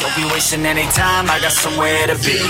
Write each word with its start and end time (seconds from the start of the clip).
Don't 0.00 0.16
be 0.16 0.24
wasting 0.32 0.64
any 0.64 0.84
time, 0.92 1.30
I 1.30 1.38
got 1.40 1.52
somewhere 1.52 2.06
to 2.06 2.14
be. 2.24 2.40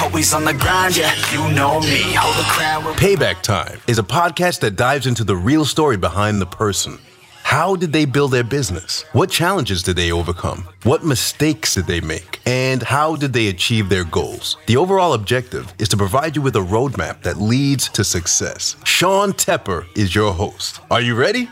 Always 0.00 0.32
on 0.32 0.44
the 0.44 0.54
grind, 0.54 0.96
yeah, 0.96 1.12
you 1.32 1.52
know 1.54 1.80
me. 1.80 2.14
Hold 2.14 2.36
the 2.36 2.48
crown. 2.48 2.84
Payback 2.94 3.42
Time 3.42 3.80
is 3.88 3.98
a 3.98 4.02
podcast 4.04 4.60
that 4.60 4.76
dives 4.76 5.08
into 5.08 5.24
the 5.24 5.34
real 5.34 5.64
story 5.64 5.96
behind 5.96 6.40
the 6.40 6.46
person. 6.46 6.98
How 7.42 7.74
did 7.74 7.92
they 7.92 8.04
build 8.04 8.30
their 8.30 8.44
business? 8.44 9.02
What 9.12 9.28
challenges 9.28 9.82
did 9.82 9.96
they 9.96 10.12
overcome? 10.12 10.68
What 10.84 11.04
mistakes 11.04 11.74
did 11.74 11.86
they 11.86 12.00
make? 12.00 12.38
And 12.46 12.80
how 12.80 13.16
did 13.16 13.32
they 13.32 13.48
achieve 13.48 13.88
their 13.88 14.04
goals? 14.04 14.56
The 14.66 14.76
overall 14.76 15.14
objective 15.14 15.74
is 15.80 15.88
to 15.88 15.96
provide 15.96 16.36
you 16.36 16.42
with 16.42 16.54
a 16.54 16.60
roadmap 16.60 17.22
that 17.22 17.38
leads 17.40 17.88
to 17.88 18.04
success. 18.04 18.76
Sean 18.84 19.32
Tepper 19.32 19.84
is 19.96 20.14
your 20.14 20.32
host. 20.32 20.78
Are 20.92 21.00
you 21.00 21.16
ready? 21.16 21.48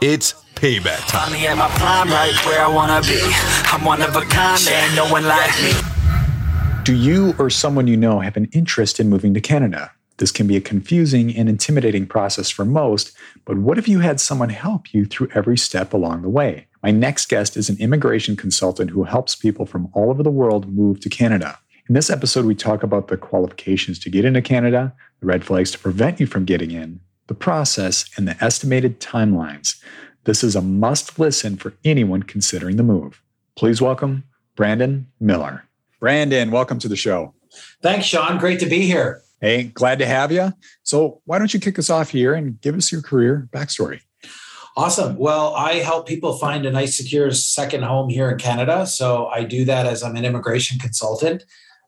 It's 0.00 0.43
payback 0.54 1.06
time. 1.08 1.28
Finally 1.28 1.46
at 1.46 1.56
my 1.56 1.68
prime, 1.68 2.08
right 2.08 2.34
where 2.46 2.60
I 2.60 2.68
wanna 2.68 3.00
be. 3.02 3.20
I'm 3.72 3.84
one 3.84 4.02
of 4.02 4.16
a 4.16 4.22
kind, 4.22 4.60
there 4.62 4.86
ain't 4.86 4.96
no 4.96 5.10
one 5.10 5.24
like 5.26 5.54
me. 5.62 5.72
Do 6.84 6.94
you 6.94 7.34
or 7.38 7.50
someone 7.50 7.86
you 7.86 7.96
know 7.96 8.20
have 8.20 8.36
an 8.36 8.48
interest 8.52 9.00
in 9.00 9.08
moving 9.08 9.34
to 9.34 9.40
Canada? 9.40 9.90
This 10.18 10.30
can 10.30 10.46
be 10.46 10.56
a 10.56 10.60
confusing 10.60 11.34
and 11.34 11.48
intimidating 11.48 12.06
process 12.06 12.48
for 12.48 12.64
most, 12.64 13.12
but 13.44 13.58
what 13.58 13.78
if 13.78 13.88
you 13.88 13.98
had 13.98 14.20
someone 14.20 14.50
help 14.50 14.94
you 14.94 15.06
through 15.06 15.28
every 15.34 15.58
step 15.58 15.92
along 15.92 16.22
the 16.22 16.28
way? 16.28 16.68
My 16.82 16.90
next 16.90 17.28
guest 17.28 17.56
is 17.56 17.68
an 17.68 17.78
immigration 17.80 18.36
consultant 18.36 18.90
who 18.90 19.04
helps 19.04 19.34
people 19.34 19.66
from 19.66 19.88
all 19.92 20.10
over 20.10 20.22
the 20.22 20.30
world 20.30 20.72
move 20.72 21.00
to 21.00 21.08
Canada. 21.08 21.58
In 21.88 21.94
this 21.94 22.10
episode, 22.10 22.44
we 22.44 22.54
talk 22.54 22.82
about 22.82 23.08
the 23.08 23.16
qualifications 23.16 23.98
to 24.00 24.10
get 24.10 24.24
into 24.24 24.40
Canada, 24.40 24.94
the 25.20 25.26
red 25.26 25.44
flags 25.44 25.70
to 25.72 25.78
prevent 25.78 26.20
you 26.20 26.26
from 26.26 26.44
getting 26.44 26.70
in, 26.70 27.00
the 27.26 27.34
process, 27.34 28.08
and 28.16 28.28
the 28.28 28.36
estimated 28.44 29.00
timelines. 29.00 29.82
This 30.24 30.42
is 30.42 30.56
a 30.56 30.62
must 30.62 31.18
listen 31.18 31.56
for 31.58 31.74
anyone 31.84 32.22
considering 32.22 32.76
the 32.76 32.82
move. 32.82 33.20
Please 33.56 33.82
welcome 33.82 34.24
Brandon 34.56 35.06
Miller. 35.20 35.64
Brandon, 36.00 36.50
welcome 36.50 36.78
to 36.78 36.88
the 36.88 36.96
show. 36.96 37.34
Thanks, 37.82 38.06
Sean. 38.06 38.38
Great 38.38 38.58
to 38.60 38.66
be 38.66 38.86
here. 38.86 39.20
Hey, 39.42 39.64
glad 39.64 39.98
to 39.98 40.06
have 40.06 40.32
you. 40.32 40.54
So, 40.82 41.20
why 41.26 41.38
don't 41.38 41.52
you 41.52 41.60
kick 41.60 41.78
us 41.78 41.90
off 41.90 42.08
here 42.08 42.32
and 42.32 42.58
give 42.62 42.74
us 42.74 42.90
your 42.90 43.02
career 43.02 43.48
backstory? 43.52 44.00
Awesome. 44.78 45.18
Well, 45.18 45.54
I 45.54 45.74
help 45.74 46.08
people 46.08 46.38
find 46.38 46.64
a 46.64 46.70
nice, 46.70 46.96
secure 46.96 47.30
second 47.30 47.82
home 47.82 48.08
here 48.08 48.30
in 48.30 48.38
Canada. 48.38 48.86
So, 48.86 49.26
I 49.26 49.44
do 49.44 49.66
that 49.66 49.84
as 49.84 50.02
I'm 50.02 50.16
an 50.16 50.24
immigration 50.24 50.78
consultant, 50.78 51.44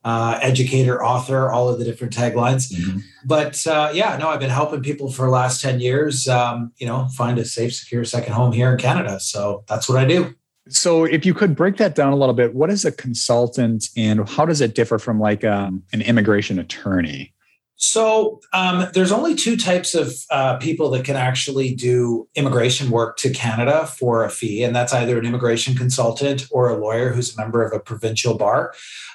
uh, 0.07 0.39
educator, 0.41 1.05
author, 1.05 1.51
all 1.51 1.69
of 1.69 1.81
the 1.81 1.85
different 1.85 2.15
taglines. 2.15 2.73
Mm-hmm. 2.73 3.01
But 3.25 3.67
uh, 3.67 3.91
yeah, 3.93 4.17
no, 4.17 4.29
I've 4.29 4.39
been 4.39 4.51
helping 4.51 4.81
people 4.81 5.11
for 5.11 5.27
the 5.27 5.33
last 5.33 5.61
10 5.61 5.81
years, 5.81 6.29
um, 6.29 6.73
you 6.77 6.87
know, 6.87 7.09
find 7.09 7.39
a 7.41 7.45
safe, 7.45 7.75
secure 7.75 8.05
second 8.05 8.33
home 8.33 8.53
here 8.53 8.71
in 8.71 8.79
Canada. 8.79 9.19
So, 9.19 9.65
that's 9.69 9.89
what 9.89 9.99
I 9.99 10.05
do. 10.05 10.33
So, 10.69 11.05
if 11.05 11.27
you 11.27 11.35
could 11.35 11.57
break 11.57 11.77
that 11.79 11.97
down 11.97 12.13
a 12.13 12.17
little 12.17 12.37
bit, 12.37 12.55
what 12.55 12.71
is 12.71 12.85
a 12.85 12.93
consultant 12.93 13.89
and 13.97 14.29
how 14.29 14.47
does 14.47 14.61
it 14.61 14.77
differ 14.77 15.01
from 15.01 15.19
like 15.19 15.43
um, 15.43 15.83
an 15.93 16.03
immigration 16.03 16.61
attorney? 16.61 17.35
So 17.79 18.41
um, 18.55 18.87
there's 18.95 19.13
only 19.13 19.35
two 19.35 19.57
types 19.57 19.95
of 19.95 20.15
uh, 20.31 20.57
people 20.57 20.91
that 20.91 21.05
can 21.05 21.17
actually 21.17 21.75
do 21.75 22.27
immigration 22.35 22.91
work 22.91 23.19
to 23.19 23.31
Canada 23.31 23.87
for 23.87 24.25
a 24.25 24.31
fee, 24.31 24.65
and 24.65 24.75
that's 24.75 24.95
either 24.95 25.19
an 25.19 25.27
immigration 25.27 25.75
consultant 25.75 26.47
or 26.51 26.71
a 26.71 26.77
lawyer 26.77 27.11
who's 27.11 27.37
a 27.37 27.41
member 27.41 27.63
of 27.63 27.75
a 27.75 27.81
provincial 27.81 28.37
bar. 28.37 28.73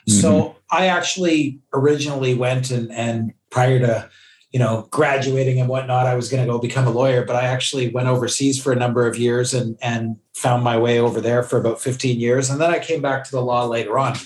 Mm-hmm. 0.08 0.20
So 0.20 0.56
I 0.72 0.88
actually 0.88 1.60
originally 1.74 2.36
went 2.36 2.70
and 2.70 2.92
and 2.92 3.34
prior 3.50 3.80
to 3.80 4.10
you 4.52 4.60
know 4.60 4.88
graduating 4.92 5.60
and 5.60 5.68
whatnot, 5.68 6.06
I 6.06 6.14
was 6.14 6.30
going 6.30 6.46
to 6.46 6.52
go 6.52 6.60
become 6.60 6.86
a 6.86 6.92
lawyer, 6.92 7.26
but 7.26 7.36
I 7.36 7.48
actually 7.48 7.90
went 7.90 8.10
overseas 8.10 8.62
for 8.62 8.72
a 8.72 8.76
number 8.76 9.08
of 9.08 9.18
years 9.18 9.56
and 9.56 9.76
and 9.82 10.18
found 10.36 10.64
my 10.64 10.78
way 10.78 11.00
over 11.00 11.20
there 11.20 11.42
for 11.42 11.58
about 11.58 11.82
15 11.82 12.20
years, 12.20 12.52
and 12.52 12.62
then 12.62 12.70
I 12.70 12.78
came 12.78 13.02
back 13.02 13.24
to 13.24 13.32
the 13.32 13.42
law 13.42 13.66
later 13.66 13.98
on. 13.98 14.18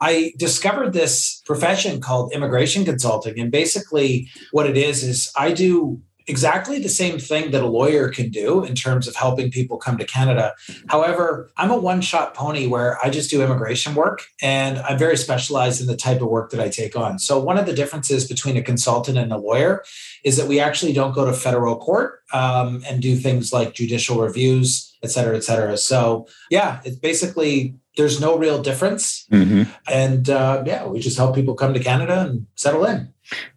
I 0.00 0.32
discovered 0.36 0.92
this 0.92 1.42
profession 1.46 2.00
called 2.00 2.32
immigration 2.32 2.84
consulting. 2.84 3.38
And 3.38 3.50
basically, 3.50 4.28
what 4.52 4.68
it 4.68 4.76
is, 4.76 5.02
is 5.02 5.32
I 5.36 5.52
do 5.52 6.00
exactly 6.26 6.78
the 6.78 6.88
same 6.88 7.18
thing 7.18 7.50
that 7.52 7.62
a 7.62 7.66
lawyer 7.66 8.08
can 8.08 8.30
do 8.30 8.64
in 8.64 8.74
terms 8.74 9.06
of 9.06 9.14
helping 9.14 9.50
people 9.50 9.76
come 9.76 9.96
to 9.98 10.04
Canada. 10.04 10.54
However, 10.88 11.50
I'm 11.56 11.70
a 11.70 11.76
one 11.76 12.00
shot 12.00 12.34
pony 12.34 12.66
where 12.66 12.98
I 13.04 13.10
just 13.10 13.30
do 13.30 13.42
immigration 13.42 13.94
work 13.94 14.22
and 14.42 14.78
I'm 14.78 14.98
very 14.98 15.16
specialized 15.16 15.80
in 15.80 15.86
the 15.86 15.96
type 15.96 16.20
of 16.20 16.28
work 16.28 16.50
that 16.50 16.60
I 16.60 16.68
take 16.68 16.96
on. 16.96 17.18
So, 17.18 17.38
one 17.38 17.58
of 17.58 17.66
the 17.66 17.72
differences 17.72 18.26
between 18.26 18.56
a 18.56 18.62
consultant 18.62 19.18
and 19.18 19.32
a 19.32 19.38
lawyer 19.38 19.84
is 20.24 20.36
that 20.36 20.48
we 20.48 20.58
actually 20.58 20.92
don't 20.92 21.14
go 21.14 21.24
to 21.24 21.32
federal 21.32 21.76
court 21.76 22.22
um, 22.32 22.82
and 22.88 23.00
do 23.00 23.16
things 23.16 23.52
like 23.52 23.74
judicial 23.74 24.20
reviews, 24.20 24.96
et 25.02 25.10
cetera, 25.10 25.36
et 25.36 25.44
cetera. 25.44 25.76
So, 25.76 26.26
yeah, 26.50 26.80
it's 26.84 26.96
basically 26.96 27.74
there's 27.96 28.20
no 28.20 28.36
real 28.36 28.62
difference. 28.62 29.26
Mm-hmm. 29.30 29.70
And 29.90 30.28
uh, 30.28 30.62
yeah, 30.66 30.86
we 30.86 31.00
just 31.00 31.16
help 31.16 31.34
people 31.34 31.54
come 31.54 31.74
to 31.74 31.80
Canada 31.80 32.26
and 32.28 32.46
settle 32.54 32.84
in. 32.84 33.12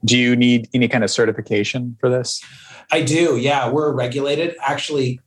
Do 0.05 0.17
you 0.17 0.35
need 0.35 0.69
any 0.73 0.87
kind 0.87 1.03
of 1.03 1.11
certification 1.11 1.97
for 1.99 2.09
this? 2.09 2.43
I 2.91 3.01
do. 3.01 3.37
Yeah, 3.37 3.69
we're 3.69 3.91
regulated. 3.91 4.55
Actually, 4.61 5.19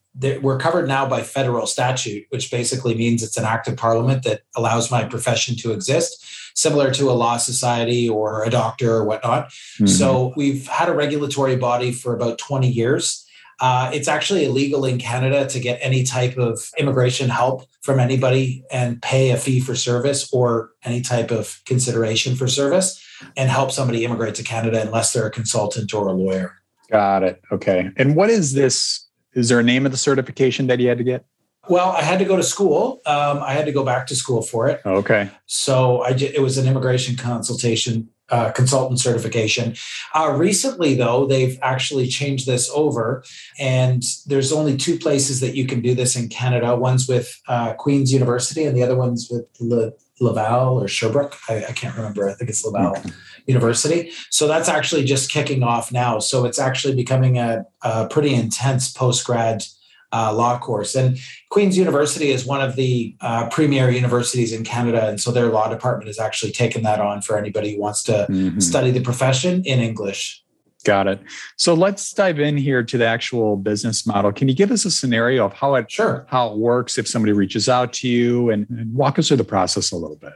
we're 0.43 0.59
covered 0.59 0.89
now 0.89 1.09
by 1.09 1.23
federal 1.23 1.67
statute, 1.67 2.27
which 2.31 2.51
basically 2.51 2.95
means 2.95 3.23
it's 3.23 3.37
an 3.37 3.45
act 3.45 3.69
of 3.69 3.77
parliament 3.77 4.25
that 4.25 4.43
allows 4.57 4.91
my 4.91 5.05
profession 5.05 5.57
to 5.57 5.73
exist, 5.73 6.25
similar 6.55 6.91
to 6.93 7.11
a 7.11 7.13
law 7.13 7.37
society 7.39 8.09
or 8.09 8.45
a 8.45 8.51
doctor 8.51 8.93
or 8.95 9.05
whatnot. 9.05 9.49
Mm-hmm. 9.49 9.87
So 9.87 10.35
we've 10.37 10.67
had 10.67 10.89
a 10.89 10.95
regulatory 10.95 11.57
body 11.57 11.93
for 11.93 12.15
about 12.15 12.39
20 12.39 12.69
years. 12.69 13.22
Uh, 13.63 13.89
it's 13.95 14.09
actually 14.09 14.45
illegal 14.45 14.85
in 14.85 14.99
Canada 14.99 15.47
to 15.47 15.61
get 15.61 15.79
any 15.81 16.03
type 16.03 16.37
of 16.37 16.69
immigration 16.79 17.31
help 17.31 17.65
from 17.81 18.01
anybody 18.01 18.65
and 18.73 19.01
pay 19.01 19.31
a 19.31 19.37
fee 19.37 19.61
for 19.61 19.77
service 19.77 20.29
or 20.33 20.73
any 20.85 21.01
type 21.01 21.31
of 21.31 21.63
consideration 21.65 22.35
for 22.35 22.49
service 22.49 23.01
and 23.37 23.49
help 23.49 23.71
somebody 23.71 24.05
immigrate 24.05 24.35
to 24.35 24.43
Canada 24.43 24.83
unless 24.83 25.13
they're 25.13 25.29
a 25.29 25.31
consultant 25.31 25.95
or 25.95 26.09
a 26.09 26.13
lawyer. 26.13 26.57
Got 26.91 27.23
it. 27.23 27.41
Okay. 27.53 27.89
And 27.97 28.17
what 28.17 28.31
is 28.31 28.53
this? 28.53 29.07
Is 29.35 29.49
there 29.49 29.61
a 29.61 29.63
name 29.63 29.87
of 29.87 29.93
the 29.93 29.99
certification 29.99 30.67
that 30.67 30.81
you 30.81 30.89
had 30.89 30.99
to 30.99 31.05
get? 31.05 31.25
Well, 31.69 31.91
I 31.91 32.03
had 32.03 32.19
to 32.19 32.25
go 32.25 32.37
to 32.37 32.43
school. 32.43 33.01
Um, 33.07 33.39
I 33.45 33.53
had 33.53 33.67
to 33.67 33.73
go 33.73 33.85
back 33.85 34.09
to 34.09 34.17
school 34.17 34.43
for 34.43 34.67
it. 34.67 34.81
Okay. 34.85 35.31
So 35.47 36.03
I 36.03 36.11
it 36.11 36.43
was 36.43 36.59
an 36.59 36.67
immigration 36.67 37.15
consultation 37.15 38.09
uh, 38.33 38.51
consultant 38.51 38.99
certification. 38.99 39.77
Uh, 40.15 40.35
recently, 40.35 40.95
though, 40.95 41.27
they've 41.27 41.59
actually 41.63 42.09
changed 42.09 42.47
this 42.47 42.71
over, 42.75 43.23
and 43.61 44.03
there's 44.27 44.53
only 44.53 44.77
two 44.77 44.99
places 44.99 45.41
that 45.41 45.55
you 45.55 45.67
can 45.67 45.83
do 45.83 45.95
this 45.95 46.17
in 46.17 46.29
Canada. 46.29 46.75
One's 46.75 47.07
with 47.07 47.41
uh, 47.47 47.75
Queen's 47.75 48.13
University, 48.13 48.65
and 48.65 48.75
the 48.75 48.83
other 48.83 48.97
one's 48.97 49.29
with 49.31 49.45
Le- 49.61 49.93
Laval 50.19 50.83
or 50.83 50.89
Sherbrooke. 50.89 51.37
I, 51.49 51.65
I, 51.67 51.73
can't 51.73 51.95
remember. 51.95 52.29
I 52.29 52.33
think 52.33 52.49
it's 52.49 52.65
Laval 52.65 52.93
okay. 52.93 53.11
University. 53.47 54.13
So 54.31 54.49
that's 54.49 54.69
actually 54.69 55.05
just 55.05 55.31
kicking 55.31 55.63
off 55.63 55.93
now. 55.93 56.19
So 56.19 56.47
it's 56.47 56.59
actually 56.59 56.95
becoming 56.95 57.39
a, 57.39 57.67
a 57.83 58.09
pretty 58.09 58.35
intense 58.35 58.91
post 58.91 59.27
grad 59.27 59.65
uh, 60.13 60.33
law 60.35 60.59
course. 60.59 60.95
And 60.95 61.19
Queen's 61.51 61.77
University 61.77 62.31
is 62.31 62.45
one 62.45 62.61
of 62.61 62.77
the 62.77 63.17
uh, 63.21 63.49
premier 63.49 63.91
universities 63.91 64.53
in 64.53 64.65
Canada. 64.65 65.09
And 65.09 65.21
so 65.21 65.33
their 65.33 65.49
law 65.49 65.69
department 65.69 66.09
has 66.09 66.19
actually 66.19 66.53
taken 66.53 66.83
that 66.83 67.01
on 67.01 67.23
for 67.23 67.39
anybody 67.39 67.75
who 67.75 67.81
wants 67.81 68.03
to 68.05 68.27
mm-hmm. 68.29 68.61
study 68.61 68.91
the 68.91 69.01
profession 69.01 69.63
in 69.65 69.81
English. 69.81 70.43
Got 70.85 71.07
it. 71.07 71.21
So 71.57 71.75
let's 71.75 72.13
dive 72.13 72.41
in 72.41 72.57
here 72.57 72.83
to 72.83 72.99
the 72.99 73.07
actual 73.07 73.57
business 73.57 74.05
model. 74.05 74.33
Can 74.33 74.49
you 74.49 74.55
give 74.55 74.73
us 74.73 74.85
a 74.85 74.91
scenario 74.91 75.47
of 75.47 75.53
how 75.53 75.77
it 75.77 75.91
sure. 75.91 76.27
how 76.29 76.51
it 76.51 76.59
works 76.59 76.99
if 76.99 77.07
somebody 77.07 77.33
reaches 77.33 77.69
out 77.69 77.93
to 77.95 78.09
you 78.09 78.51
and, 78.51 78.69
and 78.69 78.93
walk 78.93 79.19
us 79.19 79.29
through 79.29 79.37
the 79.37 79.45
process 79.45 79.93
a 79.93 79.97
little 79.97 80.17
bit? 80.17 80.33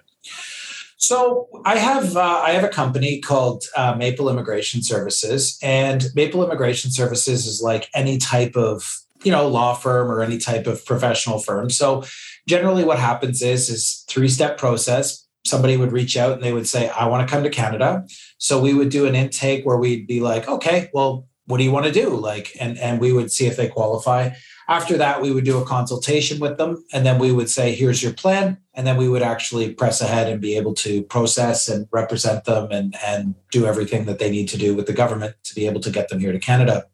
So 0.99 1.49
I 1.65 1.79
have 1.79 2.17
uh, 2.17 2.43
I 2.45 2.51
have 2.51 2.65
a 2.65 2.69
company 2.69 3.21
called 3.21 3.65
uh, 3.77 3.97
Maple 3.97 4.31
Immigration 4.31 4.83
Services, 4.83 5.59
and 5.63 6.07
Maple 6.15 6.45
Immigration 6.45 6.91
Services 6.91 7.47
is 7.47 7.61
like 7.61 7.91
any 7.93 8.17
type 8.19 8.57
of 8.57 9.03
you 9.27 9.33
know 9.33 9.49
law 9.49 9.75
firm 9.75 10.09
or 10.09 10.23
any 10.23 10.39
type 10.39 10.69
of 10.69 10.87
professional 10.87 11.41
firm. 11.41 11.69
So 11.69 12.05
generally 12.47 12.85
what 12.85 13.01
happens 13.01 13.43
is 13.43 13.69
is 13.69 14.05
three 14.09 14.29
step 14.29 14.57
process. 14.57 15.27
Somebody 15.45 15.77
would 15.77 15.91
reach 15.91 16.17
out 16.17 16.34
and 16.34 16.43
they 16.43 16.53
would 16.53 16.69
say 16.69 16.89
i 16.91 17.07
want 17.07 17.28
to 17.28 17.33
come 17.33 17.43
to 17.43 17.51
canada. 17.51 18.07
So 18.39 18.61
we 18.61 18.73
would 18.73 18.89
do 18.89 19.05
an 19.05 19.17
intake 19.17 19.67
where 19.67 19.78
we'd 19.78 20.07
be 20.07 20.21
like 20.21 20.49
okay 20.49 20.91
well 20.95 21.27
what 21.49 21.59
do 21.59 21.65
you 21.65 21.71
want 21.71 21.87
to 21.87 21.93
do? 21.93 22.11
Like 22.11 22.53
and 22.61 22.78
and 22.78 23.01
we 23.01 23.13
would 23.13 23.33
see 23.33 23.47
if 23.47 23.57
they 23.57 23.69
qualify. 23.69 24.31
After 24.69 24.97
that 24.97 25.21
we 25.21 25.33
would 25.33 25.45
do 25.45 25.59
a 25.59 25.65
consultation 25.65 26.39
with 26.39 26.57
them 26.57 26.84
and 26.93 27.05
then 27.05 27.19
we 27.19 27.33
would 27.33 27.51
say 27.51 27.75
here's 27.75 28.03
your 28.05 28.13
plan. 28.13 28.59
And 28.75 28.87
then 28.87 28.97
we 28.97 29.09
would 29.09 29.22
actually 29.22 29.75
press 29.75 30.01
ahead 30.01 30.29
and 30.29 30.41
be 30.41 30.57
able 30.57 30.75
to 30.75 31.03
process 31.05 31.69
and 31.69 31.89
represent 31.91 32.45
them 32.45 32.71
and 32.71 32.95
and 33.05 33.34
do 33.51 33.67
everything 33.67 34.05
that 34.05 34.21
they 34.21 34.31
need 34.31 34.49
to 34.51 34.59
do 34.59 34.77
with 34.77 34.87
the 34.87 34.93
government 35.03 35.34
to 35.45 35.55
be 35.57 35.67
able 35.67 35.81
to 35.81 35.91
get 35.91 36.09
them 36.11 36.21
here 36.21 36.33
to 36.33 36.39
canada 36.39 36.84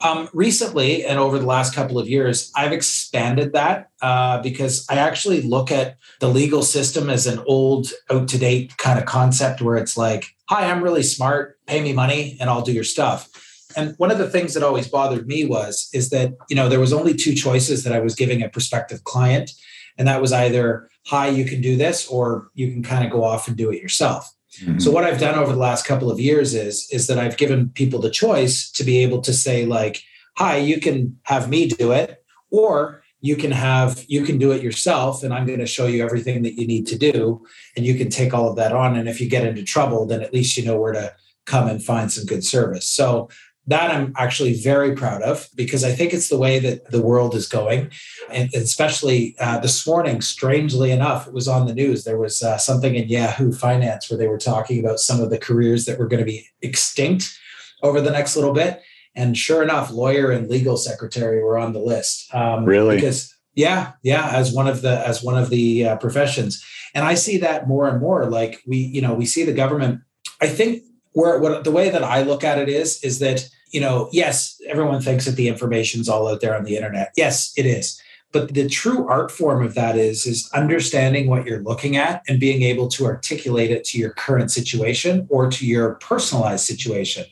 um, 0.00 0.28
recently, 0.34 1.04
and 1.04 1.18
over 1.18 1.38
the 1.38 1.46
last 1.46 1.74
couple 1.74 1.98
of 1.98 2.08
years, 2.08 2.52
I've 2.54 2.72
expanded 2.72 3.54
that 3.54 3.88
uh, 4.02 4.42
because 4.42 4.86
I 4.90 4.96
actually 4.96 5.42
look 5.42 5.70
at 5.70 5.96
the 6.20 6.28
legal 6.28 6.62
system 6.62 7.08
as 7.08 7.26
an 7.26 7.42
old, 7.46 7.88
out 8.10 8.28
to 8.28 8.38
date 8.38 8.76
kind 8.76 8.98
of 8.98 9.06
concept 9.06 9.62
where 9.62 9.76
it's 9.76 9.96
like, 9.96 10.26
hi, 10.48 10.70
I'm 10.70 10.82
really 10.82 11.02
smart, 11.02 11.58
pay 11.66 11.80
me 11.80 11.92
money, 11.94 12.36
and 12.40 12.50
I'll 12.50 12.62
do 12.62 12.72
your 12.72 12.84
stuff. 12.84 13.28
And 13.74 13.94
one 13.98 14.10
of 14.10 14.18
the 14.18 14.28
things 14.28 14.54
that 14.54 14.62
always 14.62 14.88
bothered 14.88 15.26
me 15.26 15.44
was 15.44 15.88
is 15.92 16.10
that 16.10 16.34
you 16.48 16.56
know 16.56 16.68
there 16.68 16.80
was 16.80 16.92
only 16.92 17.14
two 17.14 17.34
choices 17.34 17.84
that 17.84 17.92
I 17.92 18.00
was 18.00 18.14
giving 18.14 18.42
a 18.42 18.48
prospective 18.48 19.04
client, 19.04 19.52
and 19.98 20.06
that 20.08 20.20
was 20.20 20.32
either 20.32 20.88
hi, 21.06 21.28
you 21.28 21.44
can 21.44 21.60
do 21.60 21.76
this, 21.76 22.08
or 22.08 22.48
you 22.54 22.70
can 22.72 22.82
kind 22.82 23.04
of 23.04 23.10
go 23.10 23.22
off 23.24 23.48
and 23.48 23.56
do 23.56 23.70
it 23.70 23.80
yourself. 23.80 24.30
Mm-hmm. 24.60 24.78
So 24.78 24.90
what 24.90 25.04
I've 25.04 25.20
done 25.20 25.38
over 25.38 25.52
the 25.52 25.58
last 25.58 25.86
couple 25.86 26.10
of 26.10 26.20
years 26.20 26.54
is 26.54 26.88
is 26.90 27.06
that 27.06 27.18
I've 27.18 27.36
given 27.36 27.70
people 27.70 28.00
the 28.00 28.10
choice 28.10 28.70
to 28.72 28.84
be 28.84 28.98
able 28.98 29.20
to 29.22 29.32
say 29.32 29.66
like, 29.66 30.02
"Hi, 30.36 30.56
you 30.56 30.80
can 30.80 31.18
have 31.24 31.48
me 31.48 31.68
do 31.68 31.92
it," 31.92 32.24
or 32.50 33.02
you 33.20 33.36
can 33.36 33.50
have 33.50 34.04
you 34.08 34.22
can 34.22 34.38
do 34.38 34.52
it 34.52 34.62
yourself 34.62 35.22
and 35.22 35.32
i'm 35.32 35.46
going 35.46 35.58
to 35.58 35.66
show 35.66 35.86
you 35.86 36.04
everything 36.04 36.42
that 36.42 36.54
you 36.54 36.66
need 36.66 36.86
to 36.86 36.98
do 36.98 37.44
and 37.76 37.86
you 37.86 37.94
can 37.94 38.08
take 38.08 38.34
all 38.34 38.48
of 38.48 38.56
that 38.56 38.72
on 38.72 38.96
and 38.96 39.08
if 39.08 39.20
you 39.20 39.28
get 39.28 39.46
into 39.46 39.62
trouble 39.62 40.06
then 40.06 40.22
at 40.22 40.32
least 40.32 40.56
you 40.56 40.64
know 40.64 40.78
where 40.78 40.92
to 40.92 41.12
come 41.44 41.68
and 41.68 41.82
find 41.82 42.12
some 42.12 42.24
good 42.26 42.44
service 42.44 42.86
so 42.86 43.28
that 43.66 43.90
i'm 43.90 44.12
actually 44.16 44.54
very 44.54 44.94
proud 44.94 45.22
of 45.22 45.48
because 45.54 45.84
i 45.84 45.92
think 45.92 46.12
it's 46.12 46.28
the 46.28 46.38
way 46.38 46.58
that 46.58 46.90
the 46.90 47.02
world 47.02 47.34
is 47.34 47.48
going 47.48 47.90
and 48.30 48.52
especially 48.54 49.36
uh, 49.40 49.58
this 49.58 49.86
morning 49.86 50.20
strangely 50.20 50.90
enough 50.90 51.26
it 51.26 51.32
was 51.32 51.48
on 51.48 51.66
the 51.66 51.74
news 51.74 52.04
there 52.04 52.18
was 52.18 52.42
uh, 52.42 52.56
something 52.56 52.94
in 52.94 53.08
yahoo 53.08 53.52
finance 53.52 54.10
where 54.10 54.18
they 54.18 54.28
were 54.28 54.38
talking 54.38 54.78
about 54.78 55.00
some 55.00 55.20
of 55.20 55.30
the 55.30 55.38
careers 55.38 55.84
that 55.84 55.98
were 55.98 56.08
going 56.08 56.20
to 56.20 56.26
be 56.26 56.46
extinct 56.62 57.38
over 57.82 58.00
the 58.00 58.10
next 58.10 58.36
little 58.36 58.54
bit 58.54 58.82
and 59.16 59.36
sure 59.36 59.62
enough, 59.62 59.90
lawyer 59.90 60.30
and 60.30 60.48
legal 60.48 60.76
secretary 60.76 61.42
were 61.42 61.58
on 61.58 61.72
the 61.72 61.80
list. 61.80 62.32
Um, 62.34 62.66
really? 62.66 62.96
Because 62.96 63.34
yeah, 63.54 63.92
yeah, 64.02 64.28
as 64.32 64.52
one 64.52 64.68
of 64.68 64.82
the 64.82 65.04
as 65.08 65.22
one 65.22 65.38
of 65.38 65.48
the 65.48 65.88
uh, 65.88 65.96
professions, 65.96 66.62
and 66.94 67.04
I 67.04 67.14
see 67.14 67.38
that 67.38 67.66
more 67.66 67.88
and 67.88 67.98
more. 67.98 68.26
Like 68.26 68.60
we, 68.66 68.76
you 68.76 69.00
know, 69.00 69.14
we 69.14 69.24
see 69.24 69.44
the 69.44 69.54
government. 69.54 70.02
I 70.42 70.48
think 70.48 70.82
where 71.12 71.38
what 71.38 71.64
the 71.64 71.70
way 71.70 71.88
that 71.88 72.04
I 72.04 72.22
look 72.22 72.44
at 72.44 72.58
it 72.58 72.68
is 72.68 73.02
is 73.02 73.18
that 73.20 73.48
you 73.70 73.80
know, 73.80 74.08
yes, 74.12 74.60
everyone 74.68 75.00
thinks 75.00 75.24
that 75.26 75.36
the 75.36 75.48
information's 75.48 76.08
all 76.08 76.28
out 76.28 76.40
there 76.40 76.56
on 76.56 76.64
the 76.64 76.76
internet. 76.76 77.12
Yes, 77.16 77.52
it 77.56 77.66
is. 77.66 78.00
But 78.32 78.52
the 78.52 78.68
true 78.68 79.06
art 79.08 79.30
form 79.30 79.64
of 79.64 79.74
that 79.74 79.96
is 79.96 80.26
is 80.26 80.50
understanding 80.52 81.28
what 81.28 81.46
you're 81.46 81.62
looking 81.62 81.96
at 81.96 82.22
and 82.28 82.38
being 82.38 82.62
able 82.62 82.88
to 82.88 83.06
articulate 83.06 83.70
it 83.70 83.84
to 83.84 83.98
your 83.98 84.10
current 84.10 84.50
situation 84.50 85.26
or 85.30 85.50
to 85.50 85.66
your 85.66 85.94
personalized 85.94 86.66
situation. 86.66 87.24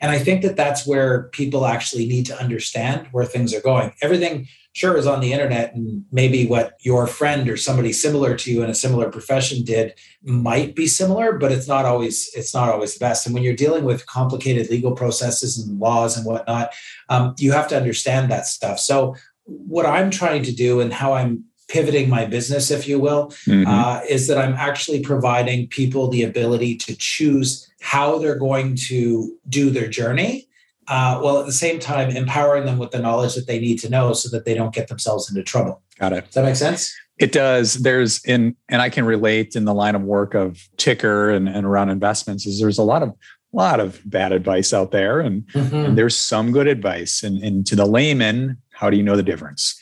And 0.00 0.10
I 0.10 0.18
think 0.18 0.42
that 0.42 0.56
that's 0.56 0.86
where 0.86 1.24
people 1.32 1.66
actually 1.66 2.06
need 2.06 2.26
to 2.26 2.40
understand 2.40 3.08
where 3.12 3.24
things 3.24 3.52
are 3.52 3.60
going. 3.60 3.92
Everything 4.00 4.48
sure 4.76 4.98
is 4.98 5.06
on 5.06 5.20
the 5.20 5.32
internet 5.32 5.74
and 5.74 6.04
maybe 6.12 6.46
what 6.46 6.76
your 6.80 7.06
friend 7.06 7.48
or 7.48 7.56
somebody 7.56 7.94
similar 7.94 8.36
to 8.36 8.52
you 8.52 8.62
in 8.62 8.68
a 8.68 8.74
similar 8.74 9.10
profession 9.10 9.64
did 9.64 9.94
might 10.22 10.74
be 10.74 10.86
similar 10.86 11.32
but 11.32 11.50
it's 11.50 11.66
not 11.66 11.86
always 11.86 12.30
it's 12.34 12.52
not 12.52 12.68
always 12.68 12.92
the 12.92 13.00
best 13.00 13.24
and 13.24 13.34
when 13.34 13.42
you're 13.42 13.56
dealing 13.56 13.84
with 13.84 14.04
complicated 14.04 14.68
legal 14.68 14.92
processes 14.92 15.58
and 15.58 15.80
laws 15.80 16.14
and 16.16 16.26
whatnot 16.26 16.74
um, 17.08 17.34
you 17.38 17.52
have 17.52 17.66
to 17.66 17.76
understand 17.76 18.30
that 18.30 18.46
stuff 18.46 18.78
so 18.78 19.16
what 19.44 19.86
i'm 19.86 20.10
trying 20.10 20.42
to 20.42 20.52
do 20.52 20.80
and 20.80 20.92
how 20.92 21.14
i'm 21.14 21.42
pivoting 21.68 22.10
my 22.10 22.26
business 22.26 22.70
if 22.70 22.86
you 22.86 23.00
will 23.00 23.28
mm-hmm. 23.46 23.66
uh, 23.66 24.00
is 24.10 24.28
that 24.28 24.36
i'm 24.36 24.54
actually 24.54 25.00
providing 25.00 25.66
people 25.68 26.08
the 26.08 26.22
ability 26.22 26.76
to 26.76 26.94
choose 26.96 27.66
how 27.80 28.18
they're 28.18 28.38
going 28.38 28.76
to 28.76 29.34
do 29.48 29.70
their 29.70 29.88
journey 29.88 30.45
uh, 30.88 31.18
while 31.20 31.38
at 31.38 31.46
the 31.46 31.52
same 31.52 31.78
time 31.78 32.10
empowering 32.10 32.64
them 32.64 32.78
with 32.78 32.90
the 32.90 32.98
knowledge 32.98 33.34
that 33.34 33.46
they 33.46 33.58
need 33.58 33.78
to 33.80 33.88
know 33.88 34.12
so 34.12 34.28
that 34.28 34.44
they 34.44 34.54
don't 34.54 34.74
get 34.74 34.88
themselves 34.88 35.28
into 35.28 35.42
trouble. 35.42 35.82
Got 35.98 36.12
it. 36.12 36.24
Does 36.26 36.34
that 36.34 36.44
make 36.44 36.56
sense? 36.56 36.94
It 37.18 37.32
does. 37.32 37.74
There's 37.74 38.22
in, 38.24 38.56
and 38.68 38.82
I 38.82 38.90
can 38.90 39.04
relate 39.04 39.56
in 39.56 39.64
the 39.64 39.74
line 39.74 39.94
of 39.94 40.02
work 40.02 40.34
of 40.34 40.58
Tykr 40.76 41.34
and, 41.34 41.48
and 41.48 41.66
around 41.66 41.88
investments 41.88 42.46
is 42.46 42.60
there's 42.60 42.78
a 42.78 42.82
lot 42.82 43.02
of 43.02 43.14
lot 43.52 43.80
of 43.80 44.00
bad 44.04 44.32
advice 44.32 44.74
out 44.74 44.90
there 44.90 45.18
and, 45.20 45.42
mm-hmm. 45.48 45.74
and 45.74 45.96
there's 45.96 46.14
some 46.14 46.52
good 46.52 46.66
advice. 46.66 47.22
And, 47.22 47.42
and 47.42 47.66
to 47.68 47.76
the 47.76 47.86
layman, 47.86 48.58
how 48.70 48.90
do 48.90 48.98
you 48.98 49.02
know 49.02 49.16
the 49.16 49.22
difference? 49.22 49.80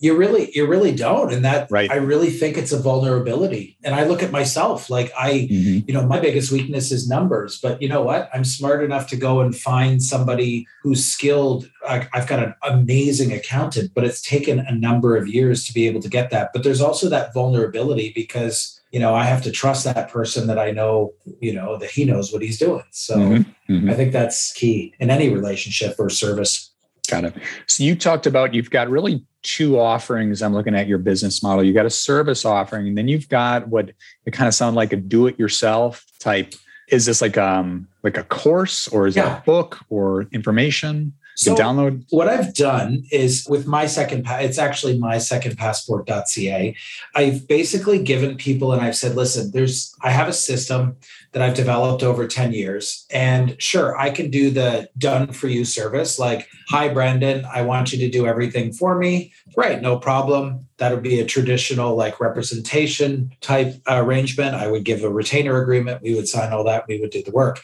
You 0.00 0.16
really 0.16 0.50
you 0.54 0.66
really 0.66 0.94
don't 0.94 1.32
and 1.32 1.44
that 1.44 1.70
right. 1.70 1.90
i 1.90 1.96
really 1.96 2.30
think 2.30 2.56
it's 2.56 2.72
a 2.72 2.80
vulnerability 2.80 3.76
and 3.84 3.94
i 3.94 4.04
look 4.04 4.22
at 4.22 4.30
myself 4.30 4.88
like 4.88 5.12
i 5.18 5.48
mm-hmm. 5.50 5.86
you 5.86 5.94
know 5.94 6.06
my 6.06 6.20
biggest 6.20 6.52
weakness 6.52 6.92
is 6.92 7.08
numbers 7.08 7.60
but 7.60 7.80
you 7.82 7.88
know 7.88 8.02
what 8.02 8.30
i'm 8.32 8.44
smart 8.44 8.84
enough 8.84 9.08
to 9.08 9.16
go 9.16 9.40
and 9.40 9.56
find 9.56 10.02
somebody 10.02 10.66
who's 10.82 11.04
skilled 11.04 11.68
i've 11.88 12.26
got 12.26 12.42
an 12.42 12.54
amazing 12.62 13.32
accountant 13.32 13.90
but 13.94 14.04
it's 14.04 14.22
taken 14.22 14.60
a 14.60 14.72
number 14.72 15.16
of 15.16 15.26
years 15.26 15.64
to 15.66 15.72
be 15.72 15.86
able 15.86 16.00
to 16.00 16.08
get 16.08 16.30
that 16.30 16.50
but 16.52 16.62
there's 16.62 16.80
also 16.80 17.08
that 17.08 17.34
vulnerability 17.34 18.12
because 18.14 18.80
you 18.92 19.00
know 19.00 19.14
i 19.14 19.24
have 19.24 19.42
to 19.42 19.50
trust 19.50 19.84
that 19.84 20.10
person 20.10 20.46
that 20.46 20.58
i 20.58 20.70
know 20.70 21.12
you 21.40 21.52
know 21.52 21.76
that 21.76 21.90
he 21.90 22.04
knows 22.04 22.32
what 22.32 22.42
he's 22.42 22.58
doing 22.58 22.84
so 22.90 23.16
mm-hmm. 23.16 23.72
Mm-hmm. 23.72 23.90
i 23.90 23.94
think 23.94 24.12
that's 24.12 24.52
key 24.52 24.94
in 25.00 25.10
any 25.10 25.28
relationship 25.28 25.96
or 25.98 26.08
service 26.08 26.70
Got 27.08 27.24
it. 27.24 27.34
So 27.66 27.84
you 27.84 27.96
talked 27.96 28.26
about 28.26 28.52
you've 28.52 28.70
got 28.70 28.90
really 28.90 29.24
two 29.42 29.78
offerings. 29.78 30.42
I'm 30.42 30.52
looking 30.52 30.74
at 30.74 30.86
your 30.86 30.98
business 30.98 31.42
model. 31.42 31.64
You 31.64 31.72
got 31.72 31.86
a 31.86 31.90
service 31.90 32.44
offering, 32.44 32.88
and 32.88 32.98
then 32.98 33.08
you've 33.08 33.28
got 33.28 33.68
what 33.68 33.92
it 34.26 34.32
kind 34.32 34.46
of 34.46 34.54
sound 34.54 34.76
like 34.76 34.92
a 34.92 34.96
do-it-yourself 34.96 36.04
type. 36.20 36.54
Is 36.90 37.06
this 37.06 37.22
like 37.22 37.38
um 37.38 37.88
like 38.02 38.18
a 38.18 38.24
course 38.24 38.88
or 38.88 39.06
is 39.06 39.16
yeah. 39.16 39.36
it 39.36 39.38
a 39.38 39.42
book 39.42 39.78
or 39.88 40.28
information? 40.32 41.14
So 41.38 41.54
download? 41.54 42.04
What 42.10 42.28
I've 42.28 42.52
done 42.52 43.04
is 43.12 43.46
with 43.48 43.66
my 43.66 43.86
second, 43.86 44.24
it's 44.26 44.58
actually 44.58 44.98
my 44.98 45.18
second 45.18 45.56
passport.ca. 45.56 46.74
I've 47.14 47.46
basically 47.46 48.02
given 48.02 48.36
people 48.36 48.72
and 48.72 48.82
I've 48.82 48.96
said, 48.96 49.14
listen, 49.14 49.52
there's, 49.52 49.94
I 50.02 50.10
have 50.10 50.26
a 50.26 50.32
system 50.32 50.96
that 51.32 51.42
I've 51.42 51.54
developed 51.54 52.02
over 52.02 52.26
10 52.26 52.54
years. 52.54 53.06
And 53.10 53.60
sure, 53.62 53.96
I 53.96 54.10
can 54.10 54.30
do 54.30 54.50
the 54.50 54.88
done 54.98 55.32
for 55.32 55.46
you 55.46 55.64
service 55.64 56.18
like, 56.18 56.48
hi, 56.68 56.88
Brandon, 56.88 57.44
I 57.44 57.62
want 57.62 57.92
you 57.92 57.98
to 58.00 58.10
do 58.10 58.26
everything 58.26 58.72
for 58.72 58.98
me. 58.98 59.32
Right, 59.56 59.80
no 59.80 59.96
problem. 59.96 60.66
That 60.78 60.92
would 60.92 61.04
be 61.04 61.20
a 61.20 61.24
traditional 61.24 61.94
like 61.94 62.18
representation 62.18 63.30
type 63.40 63.74
uh, 63.88 64.02
arrangement. 64.02 64.56
I 64.56 64.68
would 64.68 64.84
give 64.84 65.04
a 65.04 65.10
retainer 65.10 65.62
agreement. 65.62 66.02
We 66.02 66.16
would 66.16 66.28
sign 66.28 66.52
all 66.52 66.64
that. 66.64 66.88
We 66.88 66.98
would 67.00 67.10
do 67.10 67.22
the 67.22 67.30
work. 67.30 67.60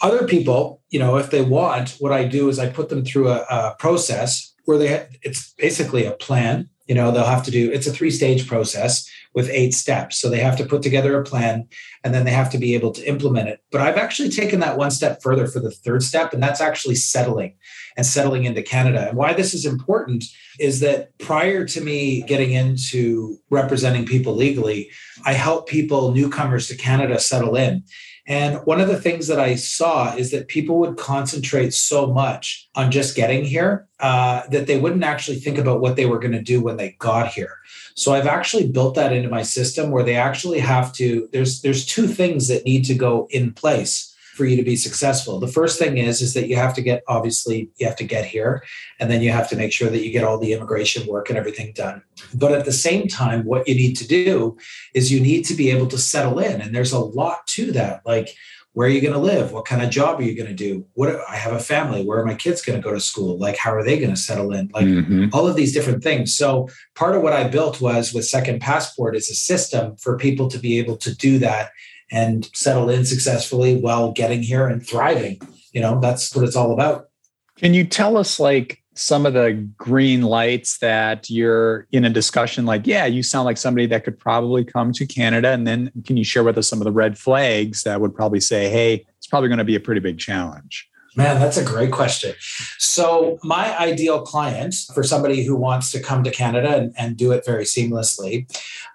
Other 0.00 0.26
people, 0.26 0.82
you 0.90 0.98
know, 0.98 1.16
if 1.16 1.30
they 1.30 1.42
want, 1.42 1.96
what 2.00 2.12
I 2.12 2.24
do 2.24 2.48
is 2.48 2.58
I 2.58 2.68
put 2.68 2.88
them 2.88 3.04
through 3.04 3.28
a, 3.28 3.44
a 3.50 3.76
process 3.78 4.52
where 4.64 4.78
they 4.78 4.88
ha- 4.88 5.06
it's 5.22 5.52
basically 5.54 6.04
a 6.04 6.12
plan. 6.12 6.68
You 6.86 6.94
know, 6.94 7.10
they'll 7.10 7.24
have 7.24 7.44
to 7.44 7.50
do 7.50 7.70
it's 7.70 7.86
a 7.86 7.92
three 7.92 8.10
stage 8.10 8.46
process 8.46 9.08
with 9.34 9.50
eight 9.50 9.74
steps. 9.74 10.18
So 10.18 10.30
they 10.30 10.38
have 10.38 10.56
to 10.58 10.64
put 10.64 10.82
together 10.82 11.18
a 11.18 11.24
plan 11.24 11.66
and 12.04 12.14
then 12.14 12.24
they 12.24 12.30
have 12.30 12.50
to 12.50 12.58
be 12.58 12.74
able 12.74 12.92
to 12.92 13.08
implement 13.08 13.48
it. 13.48 13.60
But 13.72 13.80
I've 13.80 13.96
actually 13.96 14.28
taken 14.28 14.60
that 14.60 14.76
one 14.76 14.90
step 14.90 15.22
further 15.22 15.46
for 15.46 15.58
the 15.58 15.72
third 15.72 16.02
step, 16.02 16.32
and 16.32 16.42
that's 16.42 16.60
actually 16.60 16.94
settling 16.94 17.56
and 17.96 18.06
settling 18.06 18.44
into 18.44 18.62
Canada. 18.62 19.08
And 19.08 19.16
why 19.16 19.32
this 19.32 19.54
is 19.54 19.66
important 19.66 20.24
is 20.60 20.80
that 20.80 21.16
prior 21.18 21.64
to 21.66 21.80
me 21.80 22.22
getting 22.22 22.52
into 22.52 23.38
representing 23.50 24.06
people 24.06 24.34
legally, 24.34 24.90
I 25.24 25.32
help 25.32 25.68
people, 25.68 26.12
newcomers 26.12 26.68
to 26.68 26.76
Canada, 26.76 27.18
settle 27.18 27.56
in. 27.56 27.82
And 28.26 28.56
one 28.64 28.80
of 28.80 28.88
the 28.88 29.00
things 29.00 29.26
that 29.26 29.38
I 29.38 29.54
saw 29.54 30.14
is 30.14 30.30
that 30.30 30.48
people 30.48 30.78
would 30.78 30.96
concentrate 30.96 31.74
so 31.74 32.06
much 32.06 32.68
on 32.74 32.90
just 32.90 33.16
getting 33.16 33.44
here 33.44 33.86
uh, 34.00 34.42
that 34.48 34.66
they 34.66 34.80
wouldn't 34.80 35.04
actually 35.04 35.36
think 35.36 35.58
about 35.58 35.80
what 35.80 35.96
they 35.96 36.06
were 36.06 36.18
going 36.18 36.32
to 36.32 36.42
do 36.42 36.62
when 36.62 36.78
they 36.78 36.96
got 36.98 37.28
here. 37.28 37.58
So 37.94 38.14
I've 38.14 38.26
actually 38.26 38.68
built 38.68 38.94
that 38.94 39.12
into 39.12 39.28
my 39.28 39.42
system 39.42 39.90
where 39.90 40.02
they 40.02 40.16
actually 40.16 40.60
have 40.60 40.92
to. 40.94 41.28
There's 41.32 41.60
there's 41.60 41.84
two 41.84 42.06
things 42.06 42.48
that 42.48 42.64
need 42.64 42.84
to 42.86 42.94
go 42.94 43.28
in 43.30 43.52
place 43.52 44.13
for 44.34 44.44
you 44.44 44.56
to 44.56 44.62
be 44.62 44.76
successful. 44.76 45.38
The 45.38 45.48
first 45.48 45.78
thing 45.78 45.96
is 45.96 46.20
is 46.20 46.34
that 46.34 46.48
you 46.48 46.56
have 46.56 46.74
to 46.74 46.82
get 46.82 47.02
obviously 47.06 47.70
you 47.76 47.86
have 47.86 47.96
to 47.96 48.04
get 48.04 48.24
here 48.24 48.64
and 48.98 49.10
then 49.10 49.22
you 49.22 49.30
have 49.30 49.48
to 49.50 49.56
make 49.56 49.72
sure 49.72 49.88
that 49.88 50.04
you 50.04 50.10
get 50.10 50.24
all 50.24 50.38
the 50.38 50.52
immigration 50.52 51.06
work 51.06 51.28
and 51.28 51.38
everything 51.38 51.72
done. 51.74 52.02
But 52.34 52.52
at 52.52 52.64
the 52.64 52.72
same 52.72 53.06
time 53.06 53.44
what 53.44 53.68
you 53.68 53.74
need 53.74 53.94
to 53.94 54.06
do 54.06 54.56
is 54.92 55.12
you 55.12 55.20
need 55.20 55.44
to 55.46 55.54
be 55.54 55.70
able 55.70 55.86
to 55.88 55.98
settle 55.98 56.40
in 56.40 56.60
and 56.60 56.74
there's 56.74 56.92
a 56.92 56.98
lot 56.98 57.46
to 57.48 57.70
that. 57.72 58.02
Like 58.04 58.34
where 58.72 58.88
are 58.88 58.90
you 58.90 59.00
going 59.00 59.14
to 59.14 59.20
live? 59.20 59.52
What 59.52 59.66
kind 59.66 59.82
of 59.82 59.90
job 59.90 60.18
are 60.18 60.24
you 60.24 60.36
going 60.36 60.48
to 60.48 60.54
do? 60.54 60.84
What 60.94 61.16
i 61.28 61.36
have 61.36 61.52
a 61.52 61.60
family. 61.60 62.04
Where 62.04 62.18
are 62.18 62.26
my 62.26 62.34
kids 62.34 62.60
going 62.60 62.76
to 62.76 62.82
go 62.82 62.92
to 62.92 62.98
school? 62.98 63.38
Like 63.38 63.56
how 63.56 63.72
are 63.72 63.84
they 63.84 64.00
going 64.00 64.10
to 64.10 64.16
settle 64.16 64.52
in? 64.52 64.68
Like 64.74 64.86
mm-hmm. 64.86 65.26
all 65.32 65.46
of 65.46 65.54
these 65.54 65.72
different 65.72 66.02
things. 66.02 66.34
So 66.34 66.68
part 66.96 67.14
of 67.14 67.22
what 67.22 67.32
i 67.32 67.46
built 67.46 67.80
was 67.80 68.12
with 68.12 68.24
second 68.26 68.60
passport 68.60 69.14
is 69.14 69.30
a 69.30 69.34
system 69.34 69.96
for 69.96 70.18
people 70.18 70.48
to 70.48 70.58
be 70.58 70.80
able 70.80 70.96
to 70.98 71.14
do 71.14 71.38
that 71.38 71.70
and 72.10 72.48
settle 72.54 72.90
in 72.90 73.04
successfully 73.04 73.76
while 73.76 74.12
getting 74.12 74.42
here 74.42 74.66
and 74.66 74.86
thriving. 74.86 75.40
You 75.72 75.80
know, 75.80 76.00
that's 76.00 76.34
what 76.34 76.44
it's 76.44 76.56
all 76.56 76.72
about. 76.72 77.08
Can 77.56 77.74
you 77.74 77.84
tell 77.84 78.16
us 78.16 78.38
like 78.38 78.82
some 78.94 79.26
of 79.26 79.34
the 79.34 79.52
green 79.76 80.22
lights 80.22 80.78
that 80.78 81.28
you're 81.28 81.86
in 81.90 82.04
a 82.04 82.10
discussion 82.10 82.64
like, 82.64 82.86
yeah, 82.86 83.06
you 83.06 83.22
sound 83.22 83.44
like 83.44 83.56
somebody 83.56 83.86
that 83.86 84.04
could 84.04 84.18
probably 84.18 84.64
come 84.64 84.92
to 84.92 85.06
Canada. 85.06 85.48
And 85.50 85.66
then 85.66 85.90
can 86.06 86.16
you 86.16 86.24
share 86.24 86.44
with 86.44 86.56
us 86.56 86.68
some 86.68 86.80
of 86.80 86.84
the 86.84 86.92
red 86.92 87.18
flags 87.18 87.82
that 87.82 88.00
would 88.00 88.14
probably 88.14 88.40
say, 88.40 88.68
hey, 88.68 89.04
it's 89.18 89.26
probably 89.26 89.48
going 89.48 89.58
to 89.58 89.64
be 89.64 89.74
a 89.74 89.80
pretty 89.80 90.00
big 90.00 90.18
challenge? 90.18 90.88
Man, 91.16 91.40
that's 91.40 91.56
a 91.56 91.64
great 91.64 91.92
question. 91.92 92.34
So, 92.78 93.38
my 93.44 93.78
ideal 93.78 94.22
client 94.22 94.74
for 94.92 95.02
somebody 95.02 95.44
who 95.44 95.54
wants 95.54 95.92
to 95.92 96.00
come 96.00 96.24
to 96.24 96.30
Canada 96.30 96.76
and, 96.76 96.94
and 96.98 97.16
do 97.16 97.30
it 97.30 97.44
very 97.44 97.64
seamlessly, 97.64 98.50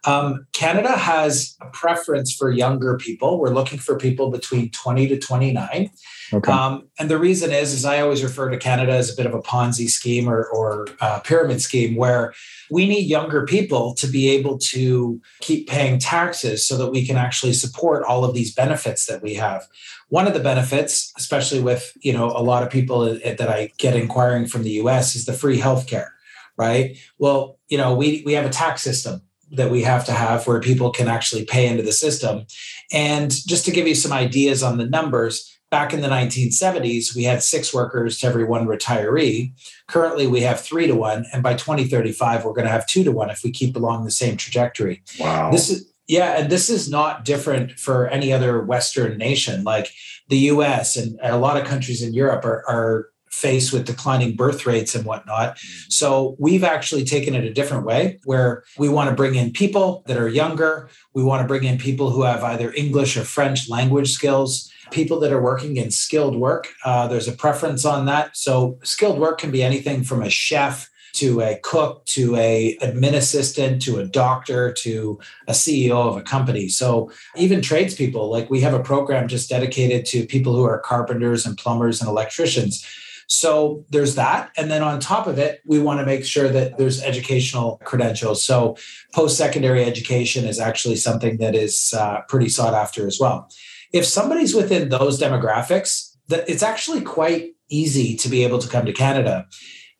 um, 0.05 0.45
Canada 0.51 0.97
has 0.97 1.55
a 1.61 1.67
preference 1.67 2.33
for 2.33 2.51
younger 2.51 2.97
people. 2.97 3.39
We're 3.39 3.53
looking 3.53 3.79
for 3.79 3.97
people 3.97 4.31
between 4.31 4.69
20 4.71 5.07
to 5.07 5.19
29. 5.19 5.91
Okay. 6.31 6.51
Um, 6.51 6.87
and 6.99 7.09
the 7.09 7.17
reason 7.17 7.51
is, 7.51 7.73
is 7.73 7.85
I 7.85 8.01
always 8.01 8.23
refer 8.23 8.49
to 8.49 8.57
Canada 8.57 8.93
as 8.93 9.11
a 9.11 9.15
bit 9.15 9.25
of 9.25 9.33
a 9.33 9.41
Ponzi 9.41 9.89
scheme 9.89 10.29
or, 10.29 10.45
or 10.45 10.87
uh, 11.01 11.19
pyramid 11.21 11.61
scheme 11.61 11.95
where 11.95 12.33
we 12.69 12.87
need 12.87 13.07
younger 13.07 13.45
people 13.45 13.93
to 13.95 14.07
be 14.07 14.29
able 14.29 14.57
to 14.59 15.19
keep 15.41 15.67
paying 15.67 15.99
taxes 15.99 16.65
so 16.65 16.77
that 16.77 16.91
we 16.91 17.05
can 17.05 17.17
actually 17.17 17.53
support 17.53 18.03
all 18.03 18.23
of 18.23 18.35
these 18.35 18.53
benefits 18.53 19.05
that 19.07 19.23
we 19.23 19.33
have. 19.35 19.67
One 20.09 20.27
of 20.27 20.33
the 20.33 20.39
benefits, 20.39 21.13
especially 21.17 21.61
with 21.61 21.91
you 22.01 22.13
know 22.13 22.27
a 22.27 22.43
lot 22.43 22.63
of 22.63 22.69
people 22.69 23.01
that 23.01 23.49
I 23.49 23.71
get 23.77 23.95
inquiring 23.95 24.47
from 24.47 24.63
the 24.63 24.71
US, 24.71 25.15
is 25.15 25.25
the 25.25 25.33
free 25.33 25.59
healthcare, 25.59 26.09
right? 26.57 26.97
Well, 27.17 27.59
you 27.67 27.77
know 27.77 27.95
we 27.95 28.23
we 28.25 28.33
have 28.33 28.45
a 28.45 28.49
tax 28.49 28.81
system 28.81 29.21
that 29.51 29.71
we 29.71 29.81
have 29.81 30.05
to 30.05 30.11
have 30.11 30.45
where 30.45 30.59
people 30.59 30.91
can 30.91 31.07
actually 31.07 31.43
pay 31.43 31.67
into 31.67 31.81
the 31.81 31.91
system. 31.91 32.45
And 32.91 33.31
just 33.31 33.65
to 33.65 33.71
give 33.71 33.87
you 33.87 33.95
some 33.95 34.13
ideas 34.13 34.61
on 34.61 34.77
the 34.77 34.85
numbers, 34.85 35.59
back 35.69 35.93
in 35.93 36.01
the 36.01 36.07
1970s, 36.07 37.15
we 37.15 37.23
had 37.23 37.43
six 37.43 37.73
workers 37.73 38.19
to 38.19 38.27
every 38.27 38.43
one 38.43 38.65
retiree. 38.65 39.53
Currently, 39.87 40.27
we 40.27 40.41
have 40.41 40.59
three 40.59 40.87
to 40.87 40.95
one. 40.95 41.25
And 41.31 41.43
by 41.43 41.53
2035, 41.53 42.43
we're 42.43 42.53
going 42.53 42.65
to 42.65 42.71
have 42.71 42.87
two 42.87 43.03
to 43.03 43.11
one 43.11 43.29
if 43.29 43.43
we 43.43 43.51
keep 43.51 43.75
along 43.75 44.05
the 44.05 44.11
same 44.11 44.37
trajectory. 44.37 45.03
Wow. 45.19 45.51
This 45.51 45.69
is, 45.69 45.91
yeah, 46.09 46.39
and 46.39 46.49
this 46.49 46.71
is 46.71 46.89
not 46.89 47.23
different 47.23 47.79
for 47.79 48.07
any 48.07 48.33
other 48.33 48.63
Western 48.63 49.17
nation. 49.17 49.63
Like 49.63 49.93
the 50.27 50.37
US 50.53 50.97
and 50.97 51.19
a 51.21 51.37
lot 51.37 51.55
of 51.55 51.67
countries 51.67 52.01
in 52.01 52.15
Europe 52.15 52.43
are, 52.43 52.63
are 52.67 53.09
faced 53.29 53.71
with 53.71 53.85
declining 53.85 54.35
birth 54.35 54.65
rates 54.65 54.95
and 54.95 55.05
whatnot. 55.05 55.59
So 55.87 56.35
we've 56.39 56.63
actually 56.63 57.05
taken 57.05 57.35
it 57.35 57.43
a 57.43 57.53
different 57.53 57.85
way 57.85 58.19
where 58.25 58.63
we 58.79 58.89
want 58.89 59.11
to 59.11 59.15
bring 59.15 59.35
in 59.35 59.51
people 59.51 60.03
that 60.07 60.17
are 60.17 60.27
younger. 60.27 60.89
We 61.13 61.23
want 61.23 61.43
to 61.43 61.47
bring 61.47 61.63
in 61.63 61.77
people 61.77 62.09
who 62.09 62.23
have 62.23 62.43
either 62.43 62.73
English 62.73 63.15
or 63.15 63.23
French 63.23 63.69
language 63.69 64.11
skills, 64.11 64.71
people 64.89 65.19
that 65.19 65.31
are 65.31 65.41
working 65.41 65.77
in 65.77 65.91
skilled 65.91 66.35
work. 66.35 66.69
Uh, 66.83 67.07
there's 67.07 67.27
a 67.27 67.33
preference 67.33 67.85
on 67.85 68.07
that. 68.07 68.35
So 68.35 68.79
skilled 68.81 69.19
work 69.19 69.39
can 69.39 69.51
be 69.51 69.61
anything 69.61 70.03
from 70.03 70.23
a 70.23 70.29
chef 70.29 70.89
to 71.19 71.41
a 71.41 71.59
cook 71.63 72.05
to 72.05 72.35
a 72.35 72.77
admin 72.81 73.13
assistant 73.13 73.81
to 73.81 73.99
a 73.99 74.05
doctor 74.05 74.73
to 74.73 75.19
a 75.47 75.51
ceo 75.53 76.09
of 76.09 76.17
a 76.17 76.21
company 76.21 76.67
so 76.67 77.11
even 77.35 77.61
tradespeople 77.61 78.29
like 78.29 78.49
we 78.49 78.61
have 78.61 78.73
a 78.73 78.83
program 78.83 79.27
just 79.27 79.49
dedicated 79.49 80.05
to 80.05 80.25
people 80.25 80.55
who 80.55 80.63
are 80.63 80.79
carpenters 80.79 81.45
and 81.45 81.57
plumbers 81.57 82.01
and 82.01 82.09
electricians 82.09 82.85
so 83.29 83.85
there's 83.91 84.15
that. 84.15 84.51
And 84.57 84.71
then 84.71 84.81
on 84.81 84.99
top 84.99 85.27
of 85.27 85.37
it, 85.37 85.61
we 85.63 85.77
want 85.77 85.99
to 85.99 86.05
make 86.05 86.25
sure 86.25 86.49
that 86.49 86.79
there's 86.79 87.01
educational 87.03 87.79
credentials. 87.83 88.43
So 88.43 88.75
post 89.13 89.37
secondary 89.37 89.85
education 89.85 90.45
is 90.45 90.59
actually 90.59 90.95
something 90.95 91.37
that 91.37 91.53
is 91.53 91.93
uh, 91.95 92.21
pretty 92.27 92.49
sought 92.49 92.73
after 92.73 93.05
as 93.05 93.19
well. 93.19 93.47
If 93.93 94.05
somebody's 94.05 94.55
within 94.55 94.89
those 94.89 95.21
demographics, 95.21 96.15
that 96.27 96.49
it's 96.49 96.63
actually 96.63 97.01
quite 97.01 97.51
easy 97.69 98.15
to 98.15 98.29
be 98.29 98.43
able 98.43 98.57
to 98.59 98.67
come 98.67 98.87
to 98.87 98.93
Canada 98.93 99.45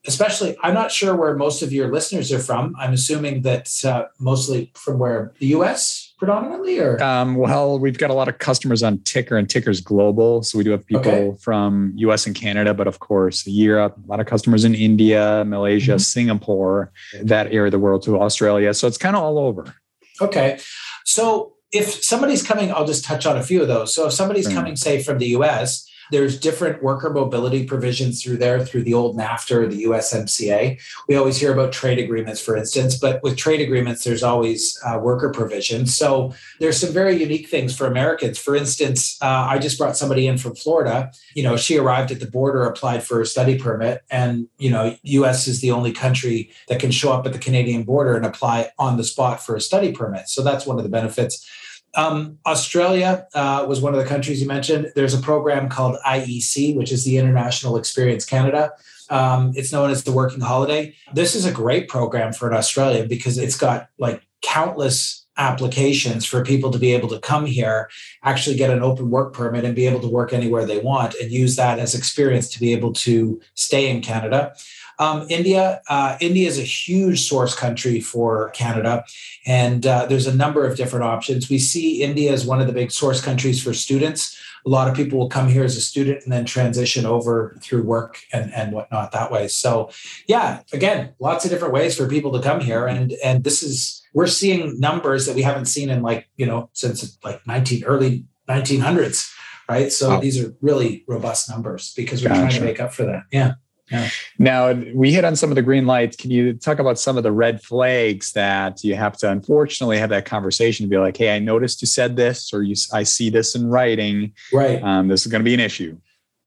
especially 0.07 0.55
i'm 0.63 0.73
not 0.73 0.91
sure 0.91 1.15
where 1.15 1.35
most 1.35 1.61
of 1.61 1.73
your 1.73 1.91
listeners 1.91 2.31
are 2.31 2.39
from. 2.39 2.75
I'm 2.79 2.93
assuming 2.93 3.41
that 3.41 3.69
uh, 3.83 4.05
mostly 4.19 4.71
from 4.75 4.99
where 4.99 5.33
the 5.39 5.47
us 5.47 6.13
predominantly 6.17 6.79
or? 6.79 7.01
Um, 7.01 7.35
well 7.35 7.79
we've 7.79 7.97
got 7.97 8.09
a 8.09 8.13
lot 8.13 8.27
of 8.27 8.37
customers 8.37 8.83
on 8.83 8.99
Tykr 8.99 9.37
and 9.37 9.47
Tykr's 9.47 9.81
global. 9.81 10.43
So 10.43 10.57
we 10.57 10.63
do 10.63 10.71
have 10.71 10.85
people 10.85 11.11
okay. 11.11 11.37
from 11.39 11.95
us 11.97 12.25
and 12.25 12.35
canada 12.35 12.73
but 12.73 12.87
of 12.87 12.99
course 12.99 13.45
europe 13.45 13.97
a 14.03 14.07
lot 14.07 14.19
of 14.19 14.25
customers 14.25 14.63
in 14.63 14.73
india 14.73 15.43
malaysia 15.45 15.91
mm-hmm. 15.91 15.99
singapore 15.99 16.91
that 17.21 17.47
area 17.47 17.65
of 17.65 17.71
the 17.71 17.79
world 17.79 18.03
to 18.03 18.19
australia. 18.19 18.73
So 18.73 18.87
it's 18.87 18.97
kind 18.97 19.15
of 19.15 19.23
all 19.23 19.37
over. 19.37 19.73
Okay. 20.21 20.59
So 21.05 21.53
if 21.71 22.03
somebody's 22.03 22.43
coming 22.43 22.71
i'll 22.71 22.85
just 22.85 23.03
touch 23.03 23.25
on 23.25 23.37
a 23.37 23.43
few 23.43 23.61
of 23.61 23.67
those. 23.67 23.93
So 23.93 24.07
if 24.07 24.13
somebody's 24.13 24.47
mm-hmm. 24.47 24.55
coming 24.55 24.75
say 24.75 25.01
from 25.03 25.17
the 25.17 25.27
us 25.27 25.88
there's 26.11 26.39
different 26.39 26.81
worker 26.83 27.09
mobility 27.09 27.65
provisions 27.65 28.23
through 28.23 28.37
there, 28.37 28.63
through 28.63 28.83
the 28.83 28.93
old 28.93 29.17
NAFTA 29.17 29.55
or 29.55 29.67
the 29.67 29.83
USMCA. 29.83 30.79
We 31.07 31.15
always 31.15 31.37
hear 31.37 31.53
about 31.53 31.71
trade 31.71 31.99
agreements, 31.99 32.41
for 32.41 32.55
instance, 32.55 32.97
but 32.97 33.21
with 33.23 33.37
trade 33.37 33.61
agreements, 33.61 34.03
there's 34.03 34.23
always 34.23 34.79
uh, 34.85 34.99
worker 34.99 35.29
provisions. 35.29 35.95
So 35.95 36.33
there's 36.59 36.79
some 36.79 36.93
very 36.93 37.15
unique 37.15 37.49
things 37.49 37.75
for 37.75 37.87
Americans. 37.87 38.37
For 38.37 38.55
instance, 38.55 39.17
uh, 39.21 39.47
I 39.49 39.59
just 39.59 39.77
brought 39.77 39.97
somebody 39.97 40.27
in 40.27 40.37
from 40.37 40.55
Florida. 40.55 41.11
You 41.35 41.43
know, 41.43 41.57
she 41.57 41.77
arrived 41.77 42.11
at 42.11 42.19
the 42.19 42.27
border, 42.27 42.63
applied 42.63 43.03
for 43.03 43.21
a 43.21 43.25
study 43.25 43.57
permit, 43.57 44.01
and 44.09 44.47
you 44.57 44.69
know, 44.69 44.95
U.S. 45.03 45.47
is 45.47 45.61
the 45.61 45.71
only 45.71 45.91
country 45.91 46.51
that 46.67 46.79
can 46.79 46.91
show 46.91 47.11
up 47.11 47.25
at 47.25 47.33
the 47.33 47.39
Canadian 47.39 47.83
border 47.83 48.15
and 48.15 48.25
apply 48.25 48.69
on 48.77 48.97
the 48.97 49.03
spot 49.03 49.43
for 49.43 49.55
a 49.55 49.61
study 49.61 49.91
permit. 49.91 50.29
So 50.29 50.43
that's 50.43 50.65
one 50.65 50.77
of 50.77 50.83
the 50.83 50.89
benefits. 50.89 51.47
Um, 51.95 52.37
Australia 52.45 53.27
uh, 53.33 53.65
was 53.67 53.81
one 53.81 53.93
of 53.93 53.99
the 53.99 54.05
countries 54.05 54.41
you 54.41 54.47
mentioned. 54.47 54.91
There's 54.95 55.13
a 55.13 55.21
program 55.21 55.69
called 55.69 55.97
IEC, 56.05 56.75
which 56.75 56.91
is 56.91 57.03
the 57.03 57.17
International 57.17 57.77
Experience 57.77 58.25
Canada. 58.25 58.71
Um, 59.09 59.53
it's 59.55 59.71
known 59.71 59.89
as 59.89 60.03
the 60.03 60.11
Working 60.11 60.41
Holiday. 60.41 60.95
This 61.13 61.35
is 61.35 61.45
a 61.45 61.51
great 61.51 61.87
program 61.87 62.31
for 62.31 62.47
an 62.47 62.55
Australian 62.55 63.07
because 63.07 63.37
it's 63.37 63.57
got 63.57 63.89
like 63.97 64.21
countless 64.41 65.25
applications 65.39 66.25
for 66.25 66.43
people 66.43 66.69
to 66.69 66.77
be 66.77 66.93
able 66.93 67.07
to 67.07 67.19
come 67.19 67.45
here, 67.45 67.89
actually 68.23 68.57
get 68.57 68.69
an 68.69 68.83
open 68.83 69.09
work 69.09 69.33
permit 69.33 69.63
and 69.63 69.73
be 69.73 69.87
able 69.87 70.01
to 70.01 70.07
work 70.07 70.33
anywhere 70.33 70.65
they 70.65 70.79
want 70.79 71.15
and 71.15 71.31
use 71.31 71.55
that 71.55 71.79
as 71.79 71.95
experience 71.95 72.49
to 72.49 72.59
be 72.59 72.73
able 72.73 72.91
to 72.91 73.41
stay 73.55 73.89
in 73.89 74.01
Canada. 74.01 74.53
Um, 74.99 75.25
India, 75.29 75.81
uh, 75.87 76.17
India 76.19 76.47
is 76.47 76.59
a 76.59 76.63
huge 76.63 77.21
source 77.21 77.55
country 77.55 78.01
for 78.01 78.49
Canada, 78.49 79.05
and 79.45 79.87
uh, 79.87 80.05
there's 80.05 80.27
a 80.27 80.35
number 80.35 80.65
of 80.65 80.75
different 80.75 81.05
options. 81.05 81.49
We 81.49 81.57
see 81.57 82.03
India 82.03 82.33
as 82.33 82.45
one 82.45 82.59
of 82.59 82.67
the 82.67 82.73
big 82.73 82.91
source 82.91 83.21
countries 83.21 83.63
for 83.63 83.73
students. 83.73 84.37
A 84.65 84.69
lot 84.69 84.89
of 84.89 84.95
people 84.95 85.17
will 85.17 85.29
come 85.29 85.47
here 85.47 85.63
as 85.63 85.77
a 85.77 85.81
student 85.81 86.21
and 86.23 86.33
then 86.33 86.43
transition 86.43 87.05
over 87.05 87.57
through 87.61 87.83
work 87.83 88.19
and, 88.33 88.53
and 88.53 88.73
whatnot 88.73 89.13
that 89.13 89.31
way. 89.31 89.47
So, 89.47 89.89
yeah, 90.27 90.63
again, 90.73 91.13
lots 91.19 91.45
of 91.45 91.51
different 91.51 91.73
ways 91.73 91.95
for 91.95 92.05
people 92.09 92.33
to 92.33 92.41
come 92.41 92.59
here, 92.59 92.85
and 92.85 93.13
and 93.23 93.45
this 93.45 93.63
is 93.63 94.03
we're 94.13 94.27
seeing 94.27 94.77
numbers 94.81 95.25
that 95.27 95.35
we 95.35 95.43
haven't 95.43 95.65
seen 95.65 95.89
in 95.89 96.01
like 96.01 96.27
you 96.35 96.45
know 96.45 96.69
since 96.73 97.17
like 97.23 97.45
19 97.47 97.85
early 97.85 98.25
1900s, 98.49 99.33
right? 99.69 99.93
So 99.93 100.19
these 100.19 100.43
are 100.43 100.53
really 100.59 101.05
robust 101.07 101.49
numbers 101.49 101.93
because 101.95 102.21
we're 102.21 102.29
gotcha. 102.29 102.41
trying 102.41 102.59
to 102.59 102.65
make 102.65 102.79
up 102.81 102.93
for 102.93 103.05
that. 103.05 103.23
Yeah. 103.31 103.53
Yeah. 103.91 104.09
Now 104.37 104.73
we 104.93 105.11
hit 105.11 105.25
on 105.25 105.35
some 105.35 105.49
of 105.49 105.55
the 105.55 105.61
green 105.61 105.85
lights. 105.85 106.15
Can 106.15 106.31
you 106.31 106.53
talk 106.53 106.79
about 106.79 106.99
some 106.99 107.17
of 107.17 107.23
the 107.23 107.31
red 107.31 107.61
flags 107.61 108.33
that 108.33 108.83
you 108.83 108.95
have 108.95 109.17
to 109.17 109.31
unfortunately 109.31 109.97
have 109.97 110.09
that 110.09 110.25
conversation 110.25 110.85
to 110.85 110.89
be 110.89 110.97
like, 110.97 111.17
"Hey, 111.17 111.35
I 111.35 111.39
noticed 111.39 111.81
you 111.81 111.87
said 111.87 112.15
this, 112.15 112.53
or 112.53 112.63
you, 112.63 112.75
I 112.93 113.03
see 113.03 113.29
this 113.29 113.55
in 113.55 113.67
writing. 113.67 114.33
Right. 114.53 114.81
Um, 114.83 115.07
this 115.07 115.25
is 115.25 115.31
going 115.31 115.41
to 115.41 115.45
be 115.45 115.53
an 115.53 115.59
issue." 115.59 115.97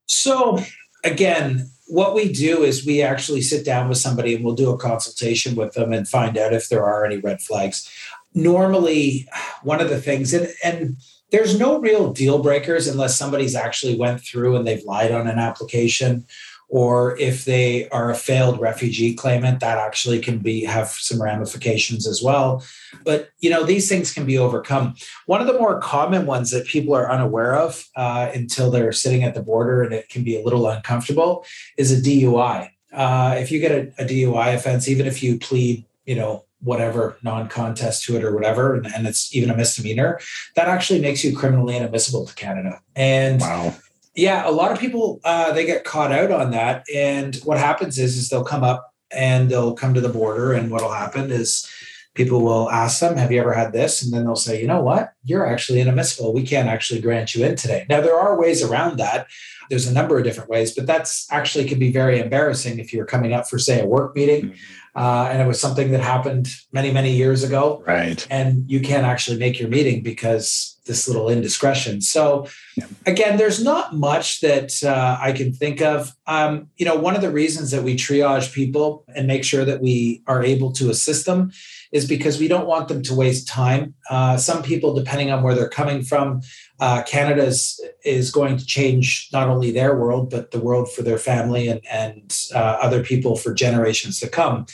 So 0.07 0.61
again, 1.05 1.69
what 1.89 2.15
we 2.15 2.33
do 2.33 2.63
is 2.63 2.87
we 2.87 3.03
actually 3.03 3.43
sit 3.43 3.65
down 3.65 3.89
with 3.89 3.99
somebody 3.99 4.35
and 4.35 4.45
we'll 4.45 4.55
do 4.55 4.71
a 4.71 4.79
consultation 4.79 5.55
with 5.55 5.75
them 5.75 5.93
and 5.93 6.09
find 6.09 6.39
out 6.39 6.55
if 6.55 6.69
there 6.69 6.85
are 6.85 7.05
any 7.05 7.19
red 7.19 7.41
flags. 7.41 7.91
Normally, 8.35 9.29
one 9.63 9.81
of 9.81 9.91
the 9.91 10.01
things, 10.01 10.33
and, 10.33 10.49
and 10.65 10.97
there's 11.33 11.59
no 11.59 11.81
real 11.81 12.13
deal 12.13 12.43
breakers 12.43 12.87
unless 12.87 13.19
somebody's 13.19 13.55
actually 13.55 13.99
went 13.99 14.23
through 14.23 14.57
and 14.57 14.67
they've 14.67 14.85
lied 14.85 15.13
on 15.13 15.27
an 15.27 15.39
application 15.39 16.27
or 16.73 17.19
if 17.19 17.45
they 17.45 17.87
are 17.91 18.11
a 18.11 18.15
failed 18.15 18.59
refugee 18.59 19.13
claimant 19.13 19.61
that 19.61 19.77
actually 19.77 20.19
can 20.19 20.39
be 20.39 20.65
have 20.65 20.89
some 20.89 21.21
ramifications 21.21 22.07
as 22.07 22.23
well. 22.23 22.65
But 23.05 23.29
you 23.41 23.51
know 23.51 23.63
these 23.63 23.91
things 23.91 24.13
can 24.13 24.25
be 24.25 24.39
overcome. 24.39 24.95
One 25.27 25.43
of 25.43 25.47
the 25.47 25.59
more 25.59 25.79
common 25.81 26.25
ones 26.25 26.51
that 26.51 26.67
people 26.67 26.95
are 26.95 27.13
unaware 27.13 27.55
of 27.55 27.85
uh, 27.95 28.31
until 28.35 28.71
they're 28.71 28.93
sitting 28.93 29.23
at 29.23 29.35
the 29.35 29.43
border 29.43 29.83
and 29.83 29.93
it 29.93 30.09
can 30.09 30.25
be 30.25 30.35
a 30.35 30.43
little 30.43 30.67
uncomfortable 30.67 31.45
is 31.77 31.93
a 31.93 32.01
dui 32.01 32.71
uh, 32.93 33.37
if 33.39 33.53
you 33.53 33.61
get 33.61 33.73
a, 33.73 34.03
a 34.03 34.07
dui 34.07 34.55
offense 34.55 34.89
even 34.89 35.07
if 35.07 35.23
you 35.23 35.39
plead 35.39 35.85
you 36.07 36.17
know 36.17 36.45
whatever 36.61 37.17
non-contest 37.23 38.05
to 38.05 38.17
it 38.17 38.23
or 38.23 38.33
whatever 38.33 38.75
and, 38.75 38.87
and, 38.95 39.07
it's 39.07 39.35
even 39.35 39.51
a 39.51 39.57
misdemeanor 39.57 40.21
that 40.55 40.69
actually 40.69 41.01
makes 41.01 41.25
you 41.25 41.37
criminally 41.37 41.77
inadmissible 41.77 42.25
to 42.25 42.35
canada. 42.35 42.81
And 42.95 43.41
wow 43.41 43.75
yeah, 44.15 44.49
a 44.49 44.51
lot 44.51 44.73
of 44.73 44.79
people 44.79 45.21
uh, 45.25 45.53
they 45.53 45.65
get 45.65 45.85
caught 45.85 46.13
out 46.13 46.31
on 46.31 46.51
that, 46.51 46.85
and 46.95 47.37
what 47.45 47.59
happens 47.59 47.99
is 47.99 48.17
is 48.17 48.29
they'll 48.29 48.45
come 48.45 48.65
up 48.65 48.93
and 49.11 49.51
they'll 49.51 49.75
come 49.75 49.95
to 49.95 50.01
the 50.01 50.09
border, 50.09 50.53
and 50.53 50.71
what'll 50.71 50.93
happen 50.93 51.31
is 51.31 51.69
people 52.15 52.43
will 52.43 52.71
ask 52.71 53.01
them, 53.01 53.17
"Have 53.17 53.33
you 53.33 53.41
ever 53.41 53.55
had 53.55 53.73
this?" 53.73 54.03
And 54.03 54.13
then 54.13 54.25
they'll 54.25 54.37
say, 54.37 54.61
"You 54.61 54.67
know 54.67 54.83
what? 54.83 55.13
You're 55.25 55.47
actually 55.47 55.81
inadmissible. 55.81 56.35
We 56.35 56.43
can't 56.43 56.69
actually 56.69 57.01
grant 57.01 57.35
you 57.35 57.45
in 57.45 57.57
today." 57.57 57.87
Now 57.89 58.01
there 58.01 58.19
are 58.19 58.39
ways 58.39 58.63
around 58.63 58.99
that. 58.99 59.27
There's 59.71 59.87
a 59.87 59.95
number 59.95 60.19
of 60.19 60.25
different 60.25 60.51
ways, 60.51 60.75
but 60.75 60.87
that's 60.87 61.27
actually 61.31 61.65
can 61.65 61.79
be 61.79 61.91
very 61.91 62.21
embarrassing 62.21 62.79
if 62.79 62.93
you're 62.93 63.07
coming 63.07 63.33
up 63.33 63.49
for 63.49 63.59
say 63.59 63.81
a 63.81 63.87
work 63.87 64.15
meeting. 64.15 64.43
Mm-hmm. 64.43 64.55
Uh, 64.95 65.29
and 65.31 65.41
it 65.41 65.47
was 65.47 65.61
something 65.61 65.91
that 65.91 66.01
happened 66.01 66.49
many, 66.71 66.93
many 66.93 67.13
years 67.13 67.43
ago. 67.43 67.83
Right. 67.87 68.27
And 68.31 68.71
you 68.71 68.81
can't 68.81 69.07
actually 69.07 69.39
make 69.39 69.59
your 69.59 69.71
meeting 69.71 70.03
because 70.03 70.79
this 70.87 71.07
little 71.07 71.29
indiscretion. 71.29 72.01
So 72.01 72.49
yeah. 72.77 72.87
again, 73.07 73.39
there's 73.39 73.63
not 73.63 73.95
much 73.95 74.41
that 74.41 74.83
uh, 74.83 75.17
I 75.21 75.33
can 75.33 75.53
think 75.53 75.81
of. 75.81 76.15
Um, 76.27 76.69
you 76.77 76.85
know, 76.85 76.97
one 76.97 77.15
of 77.15 77.23
the 77.23 77.31
reasons 77.31 77.71
that 77.71 77.85
we 77.85 77.97
triage 77.97 78.53
people 78.53 79.05
and 79.15 79.27
make 79.27 79.45
sure 79.45 79.65
that 79.65 79.81
we 79.81 80.23
are 80.27 80.43
able 80.43 80.73
to 80.73 80.91
assist 80.91 81.25
them 81.25 81.53
is 81.93 82.09
because 82.09 82.41
we 82.41 82.49
don't 82.49 82.67
want 82.67 82.89
them 82.89 83.03
to 83.03 83.15
waste 83.15 83.47
time. 83.47 83.95
Uh, 84.11 84.37
some 84.37 84.63
people, 84.63 84.95
depending 84.95 85.31
on 85.31 85.43
where 85.43 85.55
they're 85.55 85.69
coming 85.69 86.03
from, 86.03 86.41
uh, 86.81 87.03
Canada 87.03 87.45
is, 87.45 88.31
going 88.33 88.57
to 88.57 88.65
change 88.65 89.29
not 89.33 89.49
only 89.49 89.71
their 89.71 89.97
world, 89.97 90.31
but 90.31 90.51
the 90.51 90.61
world 90.61 90.91
for 90.91 91.03
their 91.03 91.19
family 91.19 91.69
and, 91.69 91.81
and 91.91 92.37
uh, 92.55 92.79
other 92.81 93.05
people 93.05 93.37
for 93.37 93.53
generations 93.53 94.19
to 94.21 94.29
come. 94.29 94.67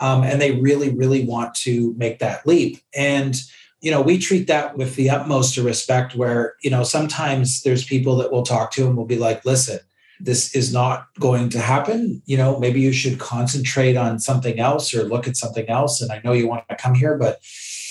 um, 0.00 0.22
and 0.22 0.40
they 0.40 0.60
really, 0.60 0.90
really 0.90 1.24
want 1.24 1.54
to 1.54 1.94
make 1.96 2.18
that 2.18 2.46
leap. 2.46 2.78
And 2.94 3.40
you 3.80 3.90
know, 3.90 4.00
we 4.00 4.18
treat 4.18 4.46
that 4.48 4.76
with 4.76 4.96
the 4.96 5.10
utmost 5.10 5.56
respect. 5.58 6.14
Where 6.16 6.54
you 6.62 6.70
know, 6.70 6.82
sometimes 6.82 7.62
there's 7.62 7.84
people 7.84 8.16
that 8.16 8.32
we'll 8.32 8.42
talk 8.42 8.72
to 8.72 8.86
and 8.86 8.96
we'll 8.96 9.06
be 9.06 9.18
like, 9.18 9.44
"Listen, 9.44 9.78
this 10.20 10.54
is 10.54 10.72
not 10.72 11.08
going 11.18 11.48
to 11.50 11.60
happen. 11.60 12.22
You 12.26 12.36
know, 12.36 12.58
maybe 12.58 12.80
you 12.80 12.92
should 12.92 13.18
concentrate 13.18 13.96
on 13.96 14.18
something 14.18 14.58
else 14.58 14.94
or 14.94 15.04
look 15.04 15.28
at 15.28 15.36
something 15.36 15.68
else. 15.68 16.00
And 16.00 16.10
I 16.10 16.20
know 16.24 16.32
you 16.32 16.48
want 16.48 16.68
to 16.68 16.76
come 16.76 16.94
here, 16.94 17.16
but 17.16 17.36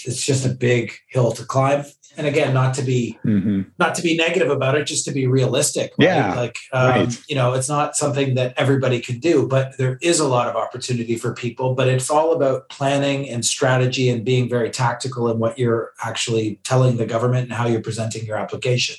it's 0.05 0.25
just 0.25 0.45
a 0.45 0.49
big 0.49 0.93
hill 1.09 1.31
to 1.31 1.45
climb 1.45 1.85
and 2.17 2.27
again 2.27 2.53
not 2.53 2.73
to 2.75 2.81
be 2.81 3.17
mm-hmm. 3.25 3.61
not 3.77 3.95
to 3.95 4.01
be 4.01 4.15
negative 4.15 4.49
about 4.49 4.75
it 4.75 4.85
just 4.85 5.05
to 5.05 5.11
be 5.11 5.27
realistic 5.27 5.93
right? 5.99 6.05
yeah 6.05 6.33
like 6.35 6.57
um, 6.73 6.89
right. 6.89 7.23
you 7.27 7.35
know 7.35 7.53
it's 7.53 7.69
not 7.69 7.95
something 7.95 8.35
that 8.35 8.53
everybody 8.57 8.99
can 8.99 9.19
do 9.19 9.47
but 9.47 9.77
there 9.77 9.97
is 10.01 10.19
a 10.19 10.27
lot 10.27 10.47
of 10.47 10.55
opportunity 10.55 11.15
for 11.15 11.33
people 11.33 11.75
but 11.75 11.87
it's 11.87 12.09
all 12.09 12.33
about 12.33 12.69
planning 12.69 13.29
and 13.29 13.45
strategy 13.45 14.09
and 14.09 14.25
being 14.25 14.49
very 14.49 14.69
tactical 14.69 15.29
in 15.29 15.39
what 15.39 15.57
you're 15.57 15.91
actually 16.03 16.59
telling 16.63 16.97
the 16.97 17.05
government 17.05 17.45
and 17.45 17.53
how 17.53 17.67
you're 17.67 17.81
presenting 17.81 18.25
your 18.25 18.37
application 18.37 18.95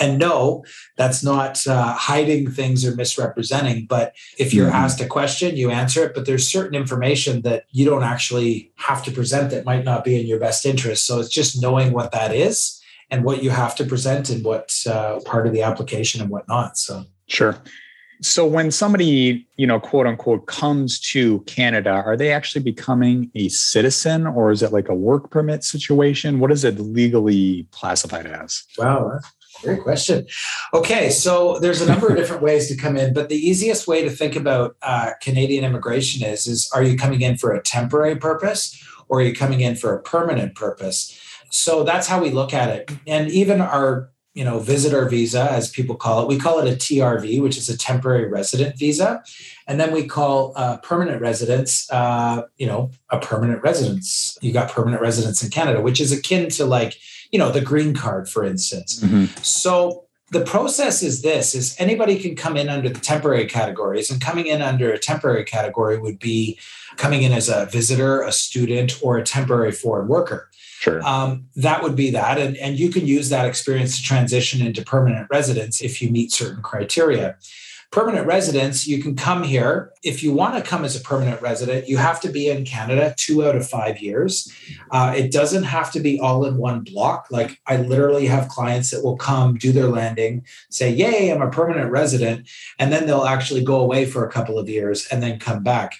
and 0.00 0.18
no, 0.18 0.64
that's 0.96 1.22
not 1.22 1.66
uh, 1.66 1.92
hiding 1.94 2.50
things 2.50 2.84
or 2.84 2.94
misrepresenting. 2.94 3.86
But 3.86 4.14
if 4.38 4.54
you're 4.54 4.66
mm-hmm. 4.66 4.76
asked 4.76 5.00
a 5.00 5.06
question, 5.06 5.56
you 5.56 5.70
answer 5.70 6.04
it. 6.04 6.14
But 6.14 6.26
there's 6.26 6.46
certain 6.46 6.74
information 6.74 7.42
that 7.42 7.64
you 7.70 7.84
don't 7.84 8.02
actually 8.02 8.72
have 8.76 9.02
to 9.04 9.10
present 9.10 9.50
that 9.50 9.64
might 9.64 9.84
not 9.84 10.04
be 10.04 10.20
in 10.20 10.26
your 10.26 10.40
best 10.40 10.64
interest. 10.64 11.06
So 11.06 11.20
it's 11.20 11.28
just 11.28 11.60
knowing 11.60 11.92
what 11.92 12.12
that 12.12 12.34
is 12.34 12.80
and 13.10 13.24
what 13.24 13.42
you 13.42 13.50
have 13.50 13.74
to 13.76 13.84
present 13.84 14.30
and 14.30 14.44
what 14.44 14.74
uh, 14.86 15.20
part 15.20 15.46
of 15.46 15.52
the 15.52 15.62
application 15.62 16.20
and 16.20 16.30
whatnot. 16.30 16.78
So 16.78 17.04
sure. 17.26 17.56
So 18.20 18.46
when 18.46 18.72
somebody, 18.72 19.46
you 19.56 19.66
know, 19.66 19.78
quote 19.78 20.06
unquote, 20.06 20.46
comes 20.46 20.98
to 21.12 21.40
Canada, 21.40 21.90
are 21.90 22.16
they 22.16 22.32
actually 22.32 22.62
becoming 22.62 23.30
a 23.36 23.48
citizen 23.48 24.26
or 24.26 24.50
is 24.50 24.62
it 24.62 24.72
like 24.72 24.88
a 24.88 24.94
work 24.94 25.30
permit 25.30 25.62
situation? 25.62 26.40
What 26.40 26.50
is 26.50 26.64
it 26.64 26.80
legally 26.80 27.68
classified 27.70 28.26
as? 28.26 28.64
Wow, 28.76 29.20
Great 29.62 29.82
question. 29.82 30.26
Okay, 30.72 31.10
so 31.10 31.58
there's 31.58 31.80
a 31.80 31.86
number 31.86 32.08
of 32.08 32.16
different 32.18 32.42
ways 32.42 32.68
to 32.68 32.76
come 32.76 32.96
in, 32.96 33.12
but 33.12 33.28
the 33.28 33.36
easiest 33.36 33.86
way 33.88 34.02
to 34.02 34.10
think 34.10 34.36
about 34.36 34.76
uh, 34.82 35.12
Canadian 35.20 35.64
immigration 35.64 36.26
is: 36.26 36.46
is 36.46 36.70
are 36.74 36.82
you 36.82 36.96
coming 36.96 37.22
in 37.22 37.36
for 37.36 37.52
a 37.52 37.62
temporary 37.62 38.16
purpose, 38.16 38.80
or 39.08 39.20
are 39.20 39.22
you 39.22 39.34
coming 39.34 39.60
in 39.60 39.74
for 39.74 39.94
a 39.94 40.02
permanent 40.02 40.54
purpose? 40.54 41.18
So 41.50 41.82
that's 41.82 42.06
how 42.06 42.22
we 42.22 42.30
look 42.30 42.52
at 42.52 42.68
it. 42.68 42.90
And 43.06 43.30
even 43.30 43.60
our 43.60 44.10
you 44.34 44.44
know 44.44 44.60
visitor 44.60 45.08
visa 45.08 45.50
as 45.50 45.68
people 45.68 45.96
call 45.96 46.22
it 46.22 46.28
we 46.28 46.38
call 46.38 46.60
it 46.60 46.72
a 46.72 46.76
trv 46.76 47.42
which 47.42 47.56
is 47.56 47.68
a 47.68 47.76
temporary 47.76 48.28
resident 48.28 48.78
visa 48.78 49.20
and 49.66 49.80
then 49.80 49.90
we 49.90 50.06
call 50.06 50.52
uh, 50.54 50.76
permanent 50.78 51.20
residence 51.20 51.90
uh, 51.90 52.42
you 52.56 52.66
know 52.66 52.90
a 53.10 53.18
permanent 53.18 53.60
residence 53.64 54.38
you 54.40 54.52
got 54.52 54.70
permanent 54.70 55.02
residence 55.02 55.42
in 55.42 55.50
canada 55.50 55.80
which 55.80 56.00
is 56.00 56.12
akin 56.12 56.48
to 56.48 56.64
like 56.64 56.98
you 57.30 57.38
know 57.38 57.50
the 57.50 57.60
green 57.60 57.94
card 57.94 58.28
for 58.28 58.44
instance 58.44 59.00
mm-hmm. 59.00 59.24
so 59.42 60.04
the 60.30 60.44
process 60.44 61.02
is 61.02 61.22
this 61.22 61.54
is 61.54 61.74
anybody 61.78 62.18
can 62.18 62.36
come 62.36 62.56
in 62.56 62.68
under 62.68 62.88
the 62.88 63.00
temporary 63.00 63.46
categories 63.46 64.10
and 64.10 64.20
coming 64.20 64.46
in 64.46 64.60
under 64.60 64.92
a 64.92 64.98
temporary 64.98 65.44
category 65.44 65.98
would 65.98 66.18
be 66.18 66.58
coming 66.96 67.22
in 67.22 67.32
as 67.32 67.48
a 67.48 67.66
visitor 67.66 68.22
a 68.22 68.32
student 68.32 68.98
or 69.02 69.18
a 69.18 69.22
temporary 69.22 69.72
foreign 69.72 70.08
worker 70.08 70.48
Sure. 70.78 71.04
Um, 71.04 71.48
that 71.56 71.82
would 71.82 71.96
be 71.96 72.10
that. 72.10 72.38
And, 72.38 72.56
and 72.56 72.78
you 72.78 72.88
can 72.88 73.04
use 73.04 73.30
that 73.30 73.46
experience 73.46 73.96
to 73.96 74.02
transition 74.02 74.64
into 74.64 74.84
permanent 74.84 75.26
residence 75.28 75.80
if 75.80 76.00
you 76.00 76.08
meet 76.08 76.30
certain 76.30 76.62
criteria. 76.62 77.36
Permanent 77.90 78.26
residents, 78.26 78.86
you 78.86 79.02
can 79.02 79.16
come 79.16 79.42
here. 79.42 79.92
If 80.04 80.22
you 80.22 80.30
want 80.32 80.56
to 80.56 80.68
come 80.68 80.84
as 80.84 80.94
a 80.94 81.00
permanent 81.00 81.40
resident, 81.40 81.88
you 81.88 81.96
have 81.96 82.20
to 82.20 82.28
be 82.28 82.50
in 82.50 82.66
Canada 82.66 83.14
two 83.16 83.46
out 83.46 83.56
of 83.56 83.66
five 83.66 84.02
years. 84.02 84.52
Uh, 84.90 85.14
it 85.16 85.32
doesn't 85.32 85.64
have 85.64 85.90
to 85.92 86.00
be 86.00 86.20
all 86.20 86.44
in 86.44 86.58
one 86.58 86.80
block. 86.80 87.28
Like 87.30 87.58
I 87.66 87.78
literally 87.78 88.26
have 88.26 88.48
clients 88.48 88.90
that 88.90 89.02
will 89.02 89.16
come, 89.16 89.56
do 89.56 89.72
their 89.72 89.88
landing, 89.88 90.44
say, 90.68 90.92
Yay, 90.92 91.30
I'm 91.30 91.40
a 91.40 91.50
permanent 91.50 91.90
resident. 91.90 92.46
And 92.78 92.92
then 92.92 93.06
they'll 93.06 93.24
actually 93.24 93.64
go 93.64 93.80
away 93.80 94.04
for 94.04 94.26
a 94.26 94.30
couple 94.30 94.58
of 94.58 94.68
years 94.68 95.06
and 95.06 95.22
then 95.22 95.38
come 95.38 95.62
back 95.62 95.94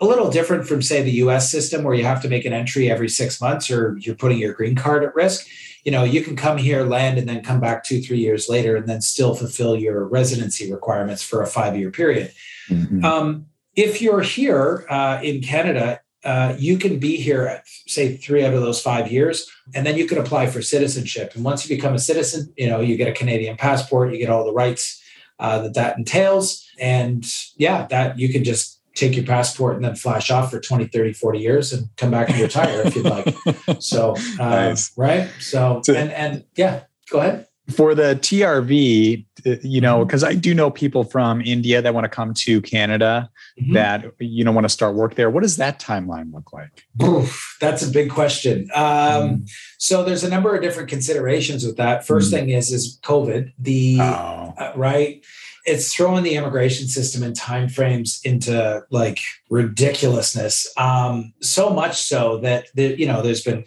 a 0.00 0.06
little 0.06 0.30
different 0.30 0.66
from 0.66 0.80
say 0.80 1.02
the 1.02 1.10
US 1.12 1.50
system 1.50 1.82
where 1.82 1.94
you 1.94 2.04
have 2.04 2.22
to 2.22 2.28
make 2.28 2.44
an 2.44 2.52
entry 2.52 2.90
every 2.90 3.08
6 3.08 3.40
months 3.40 3.70
or 3.70 3.96
you're 3.98 4.14
putting 4.14 4.38
your 4.38 4.52
green 4.52 4.76
card 4.76 5.04
at 5.04 5.14
risk 5.14 5.46
you 5.84 5.92
know 5.92 6.04
you 6.04 6.22
can 6.22 6.36
come 6.36 6.56
here 6.56 6.84
land 6.84 7.18
and 7.18 7.28
then 7.28 7.42
come 7.42 7.60
back 7.60 7.84
2 7.84 8.00
3 8.00 8.18
years 8.18 8.48
later 8.48 8.76
and 8.76 8.88
then 8.88 9.00
still 9.00 9.34
fulfill 9.34 9.76
your 9.76 10.06
residency 10.06 10.70
requirements 10.72 11.22
for 11.22 11.42
a 11.42 11.46
5 11.46 11.76
year 11.76 11.90
period. 11.90 12.32
Mm-hmm. 12.68 13.04
um, 13.04 13.46
if 13.74 14.02
you're 14.02 14.22
here 14.22 14.84
uh, 14.90 15.20
in 15.22 15.40
Canada 15.40 16.00
uh, 16.24 16.54
you 16.58 16.78
can 16.78 16.98
be 16.98 17.16
here 17.16 17.46
at 17.46 17.64
say 17.86 18.16
three 18.16 18.44
out 18.44 18.52
of 18.52 18.60
those 18.60 18.82
five 18.82 19.10
years 19.10 19.48
and 19.74 19.86
then 19.86 19.96
you 19.96 20.06
can 20.06 20.18
apply 20.18 20.48
for 20.48 20.60
citizenship. 20.60 21.32
And 21.34 21.44
once 21.44 21.68
you 21.68 21.76
become 21.76 21.94
a 21.94 21.98
citizen 21.98 22.52
you 22.56 22.68
know 22.68 22.80
you 22.80 22.96
get 22.96 23.08
a 23.08 23.12
canadian 23.12 23.56
passport 23.56 24.12
you 24.12 24.18
get 24.18 24.28
all 24.28 24.44
the 24.44 24.52
rights 24.52 25.02
uh, 25.38 25.62
that 25.62 25.74
that 25.74 25.96
entails. 25.96 26.66
And 26.80 27.24
yeah 27.56 27.86
that 27.86 28.18
you 28.18 28.28
can 28.30 28.44
just 28.44 28.77
take 28.98 29.14
your 29.14 29.24
passport 29.24 29.76
and 29.76 29.84
then 29.84 29.94
flash 29.94 30.30
off 30.30 30.50
for 30.50 30.60
20 30.60 30.86
30 30.86 31.12
40 31.12 31.38
years 31.38 31.72
and 31.72 31.88
come 31.96 32.10
back 32.10 32.28
and 32.28 32.40
retire 32.40 32.82
if 32.84 32.96
you'd 32.96 33.04
like 33.04 33.36
so 33.78 34.16
um, 34.40 34.50
nice. 34.50 34.92
right 34.96 35.30
so 35.38 35.80
and 35.88 36.10
and 36.10 36.44
yeah 36.56 36.82
go 37.10 37.20
ahead 37.20 37.46
for 37.70 37.94
the 37.94 38.18
trv 38.22 39.26
uh, 39.46 39.56
you 39.62 39.80
know 39.80 40.04
because 40.04 40.24
i 40.24 40.34
do 40.34 40.52
know 40.52 40.68
people 40.70 41.04
from 41.04 41.40
india 41.42 41.80
that 41.80 41.94
want 41.94 42.04
to 42.04 42.08
come 42.08 42.34
to 42.34 42.60
canada 42.62 43.30
mm-hmm. 43.60 43.74
that 43.74 44.04
you 44.18 44.42
know 44.42 44.50
want 44.50 44.64
to 44.64 44.68
start 44.68 44.96
work 44.96 45.14
there 45.14 45.30
what 45.30 45.42
does 45.42 45.56
that 45.56 45.78
timeline 45.78 46.32
look 46.32 46.52
like 46.52 46.84
Oof, 47.02 47.56
that's 47.60 47.86
a 47.86 47.90
big 47.90 48.10
question 48.10 48.68
um, 48.74 48.82
mm. 48.82 49.50
so 49.78 50.02
there's 50.02 50.24
a 50.24 50.28
number 50.28 50.56
of 50.56 50.62
different 50.62 50.88
considerations 50.88 51.64
with 51.64 51.76
that 51.76 52.04
first 52.04 52.28
mm. 52.28 52.38
thing 52.38 52.48
is 52.48 52.72
is 52.72 52.98
covid 53.04 53.52
the 53.58 53.98
oh. 54.00 54.54
uh, 54.58 54.72
right 54.74 55.24
it's 55.68 55.94
throwing 55.94 56.24
the 56.24 56.34
immigration 56.34 56.88
system 56.88 57.22
and 57.22 57.36
timeframes 57.36 58.24
into 58.24 58.82
like 58.90 59.20
ridiculousness. 59.50 60.72
Um, 60.76 61.34
so 61.40 61.70
much 61.70 62.00
so 62.00 62.38
that 62.38 62.66
the, 62.74 62.98
you 62.98 63.06
know 63.06 63.22
there's 63.22 63.42
been 63.42 63.64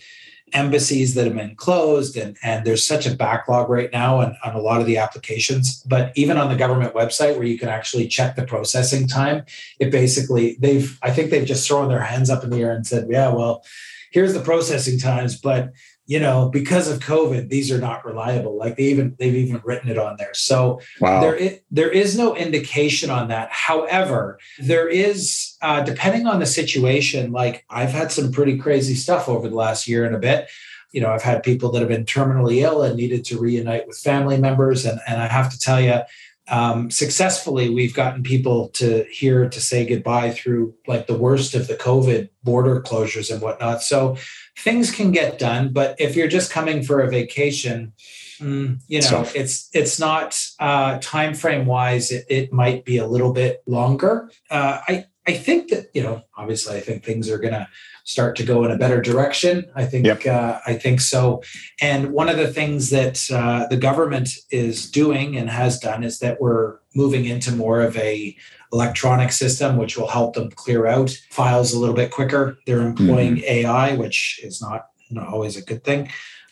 embassies 0.53 1.13
that 1.13 1.25
have 1.25 1.35
been 1.35 1.55
closed 1.55 2.17
and, 2.17 2.35
and 2.43 2.65
there's 2.65 2.85
such 2.85 3.05
a 3.05 3.15
backlog 3.15 3.69
right 3.69 3.91
now 3.93 4.19
on, 4.19 4.35
on 4.43 4.53
a 4.53 4.59
lot 4.59 4.81
of 4.81 4.85
the 4.85 4.97
applications 4.97 5.81
but 5.83 6.11
even 6.15 6.37
on 6.37 6.49
the 6.49 6.57
government 6.57 6.93
website 6.93 7.35
where 7.35 7.45
you 7.45 7.57
can 7.57 7.69
actually 7.69 8.05
check 8.05 8.35
the 8.35 8.43
processing 8.43 9.07
time 9.07 9.45
it 9.79 9.91
basically 9.91 10.57
they've 10.59 10.99
i 11.03 11.09
think 11.09 11.29
they've 11.29 11.47
just 11.47 11.65
thrown 11.65 11.87
their 11.87 12.01
hands 12.01 12.29
up 12.29 12.43
in 12.43 12.49
the 12.49 12.59
air 12.59 12.73
and 12.73 12.85
said 12.85 13.07
yeah 13.09 13.33
well 13.33 13.63
here's 14.11 14.33
the 14.33 14.41
processing 14.41 14.99
times 14.99 15.39
but 15.39 15.71
you 16.11 16.19
know, 16.19 16.49
because 16.49 16.89
of 16.89 16.99
COVID, 16.99 17.47
these 17.47 17.71
are 17.71 17.77
not 17.77 18.03
reliable. 18.03 18.57
Like 18.57 18.75
they 18.75 18.83
even 18.83 19.15
they've 19.17 19.33
even 19.33 19.61
written 19.63 19.89
it 19.89 19.97
on 19.97 20.17
there. 20.17 20.33
So 20.33 20.81
wow. 20.99 21.21
there 21.21 21.35
is, 21.35 21.59
there 21.71 21.89
is 21.89 22.17
no 22.17 22.35
indication 22.35 23.09
on 23.09 23.29
that. 23.29 23.49
However, 23.49 24.37
there 24.59 24.89
is 24.89 25.55
uh, 25.61 25.79
depending 25.79 26.27
on 26.27 26.41
the 26.41 26.45
situation. 26.45 27.31
Like 27.31 27.63
I've 27.69 27.91
had 27.91 28.11
some 28.11 28.29
pretty 28.33 28.57
crazy 28.57 28.93
stuff 28.93 29.29
over 29.29 29.47
the 29.47 29.55
last 29.55 29.87
year 29.87 30.03
and 30.03 30.13
a 30.13 30.19
bit. 30.19 30.49
You 30.91 30.99
know, 30.99 31.11
I've 31.11 31.23
had 31.23 31.43
people 31.43 31.71
that 31.71 31.79
have 31.79 31.87
been 31.87 32.03
terminally 32.03 32.57
ill 32.61 32.83
and 32.83 32.97
needed 32.97 33.23
to 33.27 33.39
reunite 33.39 33.87
with 33.87 33.97
family 33.97 34.37
members, 34.37 34.83
and 34.83 34.99
and 35.07 35.21
I 35.21 35.27
have 35.27 35.49
to 35.51 35.57
tell 35.57 35.79
you, 35.79 36.01
um, 36.49 36.91
successfully 36.91 37.69
we've 37.69 37.93
gotten 37.93 38.21
people 38.21 38.67
to 38.69 39.05
here 39.09 39.47
to 39.47 39.61
say 39.61 39.85
goodbye 39.85 40.31
through 40.31 40.73
like 40.87 41.07
the 41.07 41.17
worst 41.17 41.55
of 41.55 41.67
the 41.67 41.75
covid 41.75 42.29
border 42.43 42.81
closures 42.81 43.31
and 43.31 43.41
whatnot 43.41 43.81
so 43.81 44.17
things 44.57 44.91
can 44.91 45.11
get 45.11 45.39
done 45.39 45.71
but 45.71 45.99
if 45.99 46.15
you're 46.15 46.27
just 46.27 46.51
coming 46.51 46.83
for 46.83 47.01
a 47.01 47.09
vacation 47.09 47.93
mm, 48.39 48.79
you 48.87 49.01
know 49.01 49.23
so, 49.23 49.27
it's 49.35 49.69
it's 49.73 49.99
not 49.99 50.39
uh, 50.59 50.97
time 50.99 51.33
frame 51.33 51.65
wise 51.65 52.11
it, 52.11 52.25
it, 52.29 52.53
might 52.53 52.85
be 52.85 52.97
a 52.97 53.07
little 53.07 53.33
bit 53.33 53.63
longer 53.65 54.29
uh, 54.49 54.79
i 54.87 55.05
i 55.27 55.33
think 55.33 55.69
that 55.69 55.87
you 55.93 56.03
know 56.03 56.21
obviously 56.35 56.75
i 56.75 56.79
think 56.79 57.03
things 57.03 57.29
are 57.29 57.39
gonna 57.39 57.67
start 58.03 58.35
to 58.35 58.43
go 58.43 58.63
in 58.63 58.71
a 58.71 58.77
better 58.77 59.01
direction. 59.01 59.69
I 59.75 59.85
think 59.85 60.05
yep. 60.05 60.25
uh, 60.25 60.59
I 60.65 60.73
think 60.73 61.01
so. 61.01 61.43
And 61.81 62.11
one 62.11 62.29
of 62.29 62.37
the 62.37 62.51
things 62.51 62.89
that 62.89 63.29
uh, 63.31 63.67
the 63.67 63.77
government 63.77 64.29
is 64.49 64.89
doing 64.89 65.37
and 65.37 65.49
has 65.49 65.79
done 65.79 66.03
is 66.03 66.19
that 66.19 66.41
we're 66.41 66.77
moving 66.95 67.25
into 67.25 67.55
more 67.55 67.81
of 67.81 67.95
a 67.97 68.35
electronic 68.73 69.31
system, 69.31 69.77
which 69.77 69.97
will 69.97 70.07
help 70.07 70.35
them 70.35 70.49
clear 70.51 70.85
out 70.87 71.09
files 71.29 71.73
a 71.73 71.79
little 71.79 71.95
bit 71.95 72.11
quicker. 72.11 72.57
They're 72.65 72.81
employing 72.81 73.37
mm-hmm. 73.37 73.45
AI, 73.45 73.95
which 73.95 74.39
is 74.43 74.61
not, 74.61 74.87
not 75.09 75.27
always 75.27 75.57
a 75.57 75.61
good 75.61 75.83
thing. 75.83 76.09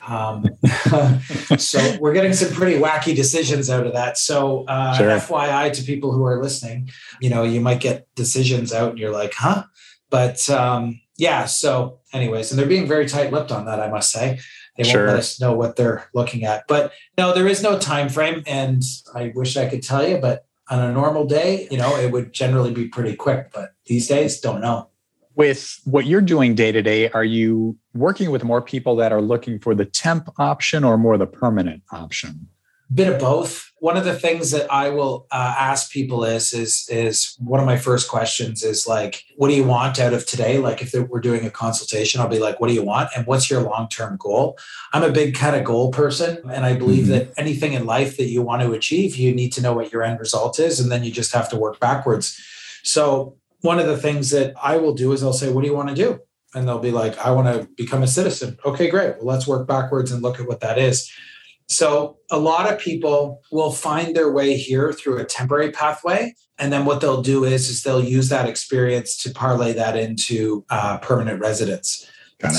Um, 0.08 0.45
so 1.58 1.97
we're 1.99 2.13
getting 2.13 2.34
some 2.34 2.53
pretty 2.53 2.79
wacky 2.79 3.15
decisions 3.15 3.69
out 3.69 3.86
of 3.86 3.93
that. 3.93 4.17
So 4.17 4.65
uh, 4.65 4.95
sure. 4.97 5.10
FYI 5.10 5.71
to 5.73 5.84
people 5.84 6.12
who 6.12 6.25
are 6.25 6.41
listening, 6.41 6.89
you 7.21 7.29
know, 7.29 7.43
you 7.43 7.62
might 7.62 7.82
get 7.82 8.08
decisions 8.15 8.73
out 8.73 8.91
and 8.91 8.99
you're 8.99 9.12
like, 9.12 9.34
huh? 9.34 9.63
But 10.10 10.49
um, 10.49 10.99
yeah, 11.17 11.45
so 11.45 11.99
anyways, 12.13 12.51
and 12.51 12.60
they're 12.60 12.65
being 12.65 12.88
very 12.88 13.08
tight-lipped 13.08 13.51
on 13.51 13.65
that, 13.65 13.79
I 13.79 13.89
must 13.89 14.12
say. 14.12 14.39
They 14.77 14.84
won't 14.93 15.08
let 15.08 15.19
us 15.19 15.41
know 15.41 15.53
what 15.53 15.75
they're 15.75 16.08
looking 16.13 16.45
at. 16.45 16.63
But 16.67 16.93
no, 17.17 17.34
there 17.34 17.47
is 17.47 17.62
no 17.62 17.77
time 17.77 18.08
frame, 18.08 18.43
and 18.47 18.82
I 19.13 19.34
wish 19.36 19.58
I 19.58 19.67
could 19.67 19.84
tell 19.84 20.08
you, 20.08 20.17
but 20.17 20.45
on 20.69 20.79
a 20.79 20.91
normal 20.93 21.25
day, 21.25 21.67
you 21.71 21.77
know, 21.77 21.95
it 21.97 22.12
would 22.12 22.32
generally 22.32 22.71
be 22.71 22.88
pretty 22.88 23.15
quick. 23.15 23.51
But 23.53 23.71
these 23.86 24.08
days, 24.08 24.39
don't 24.39 24.62
know. 24.62 24.89
with 25.39 25.79
what 25.86 26.05
you're 26.05 26.19
doing 26.19 26.53
day 26.53 26.69
to 26.69 26.82
day, 26.82 27.10
are 27.12 27.23
you 27.23 27.77
working 27.93 28.29
with 28.29 28.43
more 28.43 28.62
people 28.62 28.97
that 28.97 29.13
are 29.13 29.21
looking 29.21 29.58
for 29.58 29.73
the 29.73 29.86
temp 29.86 30.27
option 30.38 30.84
or 30.84 30.97
more 30.97 31.17
the 31.17 31.25
permanent 31.25 31.82
option? 31.93 32.49
Bit 32.93 33.13
of 33.13 33.21
both. 33.21 33.68
One 33.80 33.98
of 33.98 34.04
the 34.04 34.13
things 34.13 34.52
that 34.52 34.72
I 34.72 34.89
will 34.89 35.26
uh, 35.32 35.56
ask 35.58 35.92
people 35.92 36.24
is 36.26 36.54
is 36.54 36.86
is 36.89 37.36
one 37.39 37.60
of 37.60 37.65
my 37.65 37.78
first 37.78 38.10
questions 38.10 38.63
is 38.63 38.88
like, 38.88 39.24
what 39.38 39.48
do 39.48 39.56
you 39.56 39.63
want 39.63 40.00
out 40.00 40.13
of 40.13 40.26
today? 40.26 40.58
Like, 40.58 40.82
if 40.82 40.94
we're 40.94 41.22
doing 41.22 41.46
a 41.46 41.50
consultation, 41.50 42.20
I'll 42.20 42.28
be 42.28 42.39
like, 42.39 42.60
what 42.60 42.68
do 42.68 42.74
you 42.74 42.84
want, 42.84 43.10
and 43.15 43.26
what's 43.26 43.50
your 43.50 43.62
long 43.62 43.88
term 43.88 44.18
goal? 44.18 44.58
I'm 44.94 45.04
a 45.04 45.12
big 45.12 45.36
kind 45.36 45.56
of 45.56 45.63
goal 45.63 45.92
person, 45.92 46.39
and 46.52 46.65
I 46.65 46.76
believe 46.76 47.06
mm-hmm. 47.06 47.12
that 47.13 47.34
anything 47.38 47.74
in 47.74 47.86
life 47.86 48.18
that 48.18 48.28
you 48.28 48.42
want 48.42 48.62
to 48.63 48.74
achieve, 48.74 49.15
you 49.15 49.34
need 49.34 49.54
to 49.54 49.62
know 49.62 49.74
what 49.74 49.92
your 49.92 50.04
end 50.04 50.20
result 50.20 50.60
is, 50.60 50.80
and 50.80 50.92
then 50.92 51.04
you 51.04 51.12
just 51.12 51.34
have 51.34 51.50
to 51.50 51.58
work 51.58 51.80
backwards. 51.80 52.39
So 52.84 53.38
one 53.62 53.80
of 53.80 53.88
the 53.88 53.98
things 53.98 54.30
that 54.32 54.54
I 54.62 54.78
will 54.78 54.94
do 54.94 55.12
is 55.12 55.24
I'll 55.24 55.34
say, 55.34 55.52
What 55.52 55.62
do 55.62 55.68
you 55.68 55.76
want 55.76 55.89
to 55.89 55.96
do? 55.96 56.20
And 56.56 56.68
they'll 56.68 56.80
be 56.80 56.92
like, 56.92 57.18
I 57.20 57.32
want 57.32 57.48
to 57.48 57.70
become 57.76 58.02
a 58.02 58.08
citizen. 58.08 58.58
Okay, 58.65 58.89
great. 58.89 59.18
Well, 59.18 59.26
let's 59.26 59.48
work 59.48 59.68
backwards 59.68 60.12
and 60.12 60.24
look 60.24 60.39
at 60.39 60.48
what 60.48 60.62
that 60.62 60.80
is. 60.80 61.12
So, 61.69 62.17
a 62.32 62.39
lot 62.39 62.71
of 62.71 62.79
people 62.79 63.41
will 63.51 63.71
find 63.71 64.15
their 64.15 64.32
way 64.32 64.58
here 64.58 64.91
through 64.91 65.19
a 65.19 65.23
temporary 65.23 65.71
pathway. 65.71 66.34
And 66.58 66.73
then 66.73 66.84
what 66.86 66.99
they'll 66.99 67.21
do 67.21 67.45
is, 67.45 67.69
is 67.69 67.84
they'll 67.84 68.03
use 68.03 68.29
that 68.29 68.49
experience 68.49 69.15
to 69.17 69.32
parlay 69.32 69.73
that 69.73 69.95
into 69.95 70.65
uh, 70.69 70.97
permanent 70.97 71.39
residence. 71.39 72.10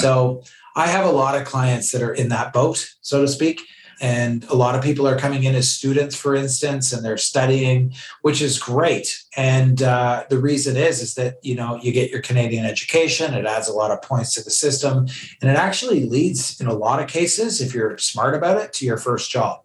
So, 0.00 0.42
I 0.76 0.86
have 0.86 1.04
a 1.04 1.10
lot 1.10 1.34
of 1.34 1.44
clients 1.44 1.90
that 1.90 2.02
are 2.02 2.14
in 2.14 2.28
that 2.28 2.52
boat, 2.52 2.88
so 3.00 3.22
to 3.22 3.28
speak 3.28 3.62
and 4.00 4.44
a 4.44 4.54
lot 4.54 4.74
of 4.74 4.82
people 4.82 5.06
are 5.06 5.18
coming 5.18 5.44
in 5.44 5.54
as 5.54 5.70
students 5.70 6.16
for 6.16 6.34
instance 6.34 6.92
and 6.92 7.04
they're 7.04 7.16
studying 7.16 7.92
which 8.22 8.40
is 8.40 8.58
great 8.58 9.24
and 9.36 9.82
uh, 9.82 10.24
the 10.30 10.38
reason 10.38 10.76
is 10.76 11.00
is 11.00 11.14
that 11.14 11.36
you 11.42 11.54
know 11.54 11.78
you 11.82 11.92
get 11.92 12.10
your 12.10 12.22
canadian 12.22 12.64
education 12.64 13.34
it 13.34 13.46
adds 13.46 13.68
a 13.68 13.72
lot 13.72 13.90
of 13.90 14.02
points 14.02 14.34
to 14.34 14.42
the 14.42 14.50
system 14.50 15.06
and 15.40 15.50
it 15.50 15.56
actually 15.56 16.08
leads 16.08 16.60
in 16.60 16.66
a 16.66 16.74
lot 16.74 17.00
of 17.00 17.08
cases 17.08 17.60
if 17.60 17.74
you're 17.74 17.96
smart 17.98 18.34
about 18.34 18.56
it 18.56 18.72
to 18.72 18.84
your 18.84 18.96
first 18.96 19.30
job 19.30 19.60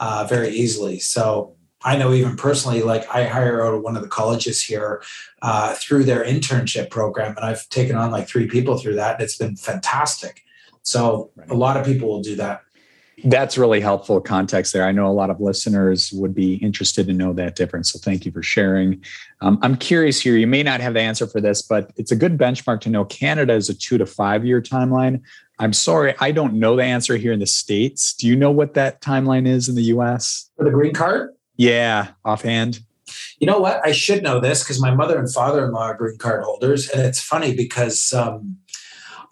uh, 0.00 0.26
very 0.28 0.50
easily 0.50 0.98
so 0.98 1.56
I 1.84 1.96
know 1.96 2.12
even 2.12 2.36
personally, 2.36 2.82
like 2.82 3.08
I 3.14 3.26
hire 3.26 3.64
out 3.64 3.74
of 3.74 3.82
one 3.82 3.96
of 3.96 4.02
the 4.02 4.08
colleges 4.08 4.60
here 4.60 5.02
uh, 5.42 5.74
through 5.74 6.02
their 6.02 6.24
internship 6.24 6.90
program, 6.90 7.36
and 7.36 7.44
I've 7.44 7.68
taken 7.68 7.94
on 7.94 8.10
like 8.10 8.26
three 8.26 8.48
people 8.48 8.76
through 8.76 8.96
that, 8.96 9.14
and 9.14 9.22
it's 9.22 9.36
been 9.36 9.54
fantastic. 9.54 10.42
So 10.82 11.30
right. 11.36 11.48
a 11.48 11.54
lot 11.54 11.76
of 11.76 11.86
people 11.86 12.08
will 12.08 12.22
do 12.22 12.34
that. 12.36 12.62
That's 13.24 13.56
really 13.56 13.80
helpful 13.80 14.20
context 14.20 14.74
there. 14.74 14.84
I 14.84 14.92
know 14.92 15.06
a 15.06 15.12
lot 15.12 15.30
of 15.30 15.40
listeners 15.40 16.12
would 16.12 16.34
be 16.34 16.56
interested 16.56 17.06
to 17.06 17.14
know 17.14 17.32
that 17.32 17.56
difference. 17.56 17.92
So 17.92 17.98
thank 17.98 18.26
you 18.26 18.32
for 18.32 18.42
sharing. 18.42 19.02
Um, 19.40 19.58
I'm 19.62 19.76
curious 19.76 20.20
here. 20.20 20.36
You 20.36 20.46
may 20.46 20.62
not 20.62 20.80
have 20.80 20.92
the 20.92 21.00
answer 21.00 21.26
for 21.26 21.40
this, 21.40 21.62
but 21.62 21.90
it's 21.96 22.12
a 22.12 22.16
good 22.16 22.36
benchmark 22.36 22.82
to 22.82 22.90
know. 22.90 23.06
Canada 23.06 23.54
is 23.54 23.70
a 23.70 23.74
two 23.74 23.96
to 23.96 24.04
five 24.04 24.44
year 24.44 24.60
timeline. 24.60 25.22
I'm 25.58 25.72
sorry, 25.72 26.14
I 26.20 26.32
don't 26.32 26.54
know 26.54 26.76
the 26.76 26.84
answer 26.84 27.16
here 27.16 27.32
in 27.32 27.40
the 27.40 27.46
States. 27.46 28.12
Do 28.12 28.26
you 28.26 28.36
know 28.36 28.50
what 28.50 28.74
that 28.74 29.00
timeline 29.00 29.46
is 29.46 29.68
in 29.68 29.74
the 29.74 29.84
US? 29.84 30.50
For 30.56 30.64
the 30.64 30.70
green 30.70 30.92
card? 30.92 31.34
Yeah, 31.56 32.08
offhand. 32.24 32.80
You 33.38 33.46
know 33.46 33.58
what? 33.58 33.80
I 33.84 33.92
should 33.92 34.22
know 34.22 34.40
this 34.40 34.62
because 34.62 34.80
my 34.80 34.94
mother 34.94 35.18
and 35.18 35.32
father 35.32 35.64
in 35.64 35.72
law 35.72 35.84
are 35.84 35.96
green 35.96 36.18
card 36.18 36.44
holders. 36.44 36.90
And 36.90 37.02
it's 37.02 37.20
funny 37.20 37.54
because 37.54 38.12
um, 38.12 38.58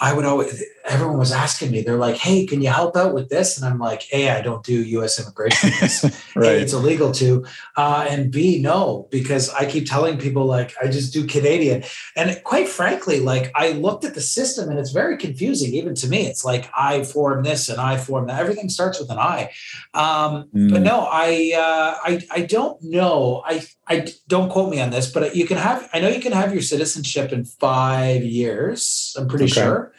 I 0.01 0.14
would 0.14 0.25
always, 0.25 0.62
everyone 0.85 1.18
was 1.18 1.33
asking 1.33 1.70
me, 1.70 1.83
they're 1.83 1.97
like, 1.97 2.16
hey, 2.16 2.47
can 2.47 2.61
you 2.61 2.68
help 2.68 2.97
out 2.97 3.14
with 3.14 3.31
this? 3.31 3.57
And 3.57 3.66
I'm 3.66 3.79
like, 3.79 4.07
A, 4.12 4.31
I 4.31 4.42
don't 4.42 4.62
do 4.62 4.75
US 4.75 5.18
immigration. 5.18 5.70
right. 6.37 6.57
A, 6.57 6.61
it's 6.61 6.75
illegal 6.75 7.11
to. 7.12 7.44
Uh, 7.77 8.07
and 8.09 8.31
B, 8.31 8.61
no, 8.61 9.09
because 9.11 9.49
I 9.51 9.64
keep 9.64 9.88
telling 9.88 10.18
people, 10.18 10.44
like, 10.44 10.75
I 10.83 10.88
just 10.88 11.12
do 11.12 11.27
Canadian. 11.27 11.85
And 12.16 12.38
quite 12.44 12.68
frankly, 12.68 13.20
like, 13.20 13.51
I 13.55 13.73
looked 13.73 14.05
at 14.05 14.14
the 14.14 14.20
system 14.20 14.68
and 14.68 14.79
it's 14.79 14.90
very 14.90 15.16
confusing, 15.16 15.73
even 15.75 15.94
to 15.97 16.09
me. 16.09 16.27
It's 16.27 16.44
like, 16.44 16.70
I 16.77 17.03
form 17.05 17.44
this 17.44 17.68
and 17.70 17.81
I 17.81 17.97
form 17.97 18.27
that. 18.27 18.40
Everything 18.40 18.68
starts 18.68 19.01
with 19.01 19.11
an 19.11 19.18
I. 19.18 19.51
Um, 19.94 20.49
mm. 20.55 20.70
But 20.70 20.83
no, 20.83 21.09
I, 21.11 21.53
uh, 21.57 21.99
I, 22.05 22.20
I 22.31 22.40
don't 22.42 22.83
know. 22.83 23.42
I, 23.47 23.66
I 23.88 24.09
don't 24.29 24.51
quote 24.51 24.70
me 24.70 24.83
on 24.83 24.90
this, 24.90 25.11
but 25.11 25.35
you 25.35 25.47
can 25.47 25.57
have, 25.57 25.88
I 25.94 26.01
know 26.01 26.09
you 26.09 26.20
can 26.20 26.33
have 26.33 26.53
your 26.53 26.62
citizenship 26.62 27.33
in 27.33 27.47
five 27.47 28.23
years. 28.23 29.16
I'm 29.18 29.29
pretty 29.29 29.44
okay. 29.44 29.55
sure. 29.55 29.94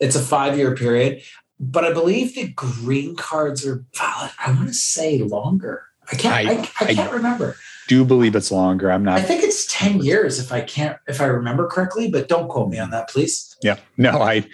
It's 0.00 0.16
a 0.16 0.20
five 0.20 0.56
year 0.56 0.74
period, 0.74 1.22
but 1.58 1.84
I 1.84 1.92
believe 1.92 2.34
the 2.34 2.48
green 2.48 3.16
cards 3.16 3.66
are 3.66 3.84
valid. 3.94 4.30
I 4.38 4.52
want 4.52 4.68
to 4.68 4.74
say 4.74 5.18
longer. 5.18 5.84
I 6.10 6.16
can't. 6.16 6.34
I, 6.34 6.52
I, 6.52 6.90
I 6.90 6.94
can't 6.94 7.10
I 7.10 7.14
remember. 7.14 7.56
Do 7.88 8.04
believe 8.04 8.34
it's 8.34 8.50
longer. 8.50 8.90
I'm 8.90 9.04
not. 9.04 9.18
I 9.18 9.22
think 9.22 9.42
it's 9.44 9.66
ten 9.72 10.02
years 10.02 10.38
if 10.38 10.52
I 10.52 10.60
can't 10.60 10.98
if 11.06 11.20
I 11.20 11.26
remember 11.26 11.66
correctly, 11.66 12.10
but 12.10 12.28
don't 12.28 12.48
quote 12.48 12.68
me 12.68 12.78
on 12.78 12.90
that, 12.90 13.08
please. 13.08 13.56
Yeah. 13.62 13.76
No, 13.96 14.22
I, 14.22 14.44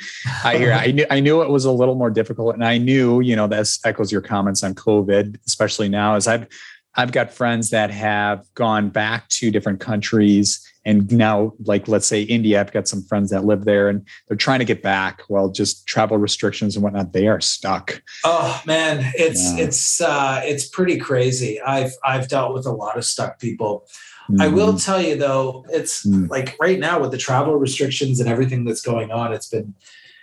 I 0.45 0.57
hear. 0.59 0.73
I 0.73 0.91
knew. 0.91 1.07
I 1.11 1.21
knew 1.21 1.43
it 1.43 1.49
was 1.49 1.65
a 1.65 1.73
little 1.73 1.95
more 1.95 2.11
difficult, 2.11 2.55
and 2.55 2.65
I 2.65 2.79
knew, 2.79 3.21
you 3.21 3.35
know, 3.35 3.47
this 3.47 3.81
echoes 3.85 4.13
your 4.13 4.21
comments 4.21 4.63
on 4.63 4.75
COVID, 4.75 5.39
especially 5.47 5.89
now, 5.89 6.15
as 6.15 6.29
I've 6.29 6.47
I've 6.95 7.13
got 7.13 7.33
friends 7.33 7.71
that 7.71 7.91
have 7.91 8.45
gone 8.55 8.91
back 8.91 9.29
to 9.31 9.51
different 9.51 9.81
countries 9.81 10.67
and 10.85 11.11
now 11.13 11.53
like 11.65 11.89
let's 11.89 12.07
say 12.07 12.23
india 12.23 12.61
i've 12.61 12.73
got 12.73 12.89
some 12.89 13.03
friends 13.03 13.31
that 13.31 13.45
live 13.45 13.65
there 13.65 13.89
and 13.89 14.07
they're 14.27 14.37
trying 14.37 14.59
to 14.59 14.65
get 14.65 14.83
back 14.83 15.23
well 15.29 15.49
just 15.49 15.87
travel 15.87 16.17
restrictions 16.17 16.75
and 16.75 16.83
whatnot 16.83 17.13
they 17.13 17.29
are 17.29 17.41
stuck 17.41 18.03
oh 18.25 18.61
man 18.67 19.11
it's 19.15 19.53
yeah. 19.57 19.65
it's 19.65 20.01
uh 20.01 20.41
it's 20.45 20.69
pretty 20.69 20.99
crazy 20.99 21.61
i've 21.63 21.93
i've 22.05 22.29
dealt 22.29 22.55
with 22.55 22.67
a 22.67 22.73
lot 22.73 22.97
of 22.97 23.05
stuck 23.05 23.39
people 23.39 23.87
mm. 24.31 24.41
i 24.41 24.49
will 24.49 24.69
mm-hmm. 24.69 24.77
tell 24.79 25.01
you 25.01 25.17
though 25.17 25.65
it's 25.71 26.07
mm. 26.07 26.29
like 26.29 26.57
right 26.61 26.79
now 26.79 27.01
with 27.01 27.11
the 27.11 27.19
travel 27.19 27.57
restrictions 27.57 28.21
and 28.21 28.29
everything 28.29 28.65
that's 28.65 28.83
going 28.83 29.11
on 29.11 29.33
it's 29.33 29.49
been 29.49 29.75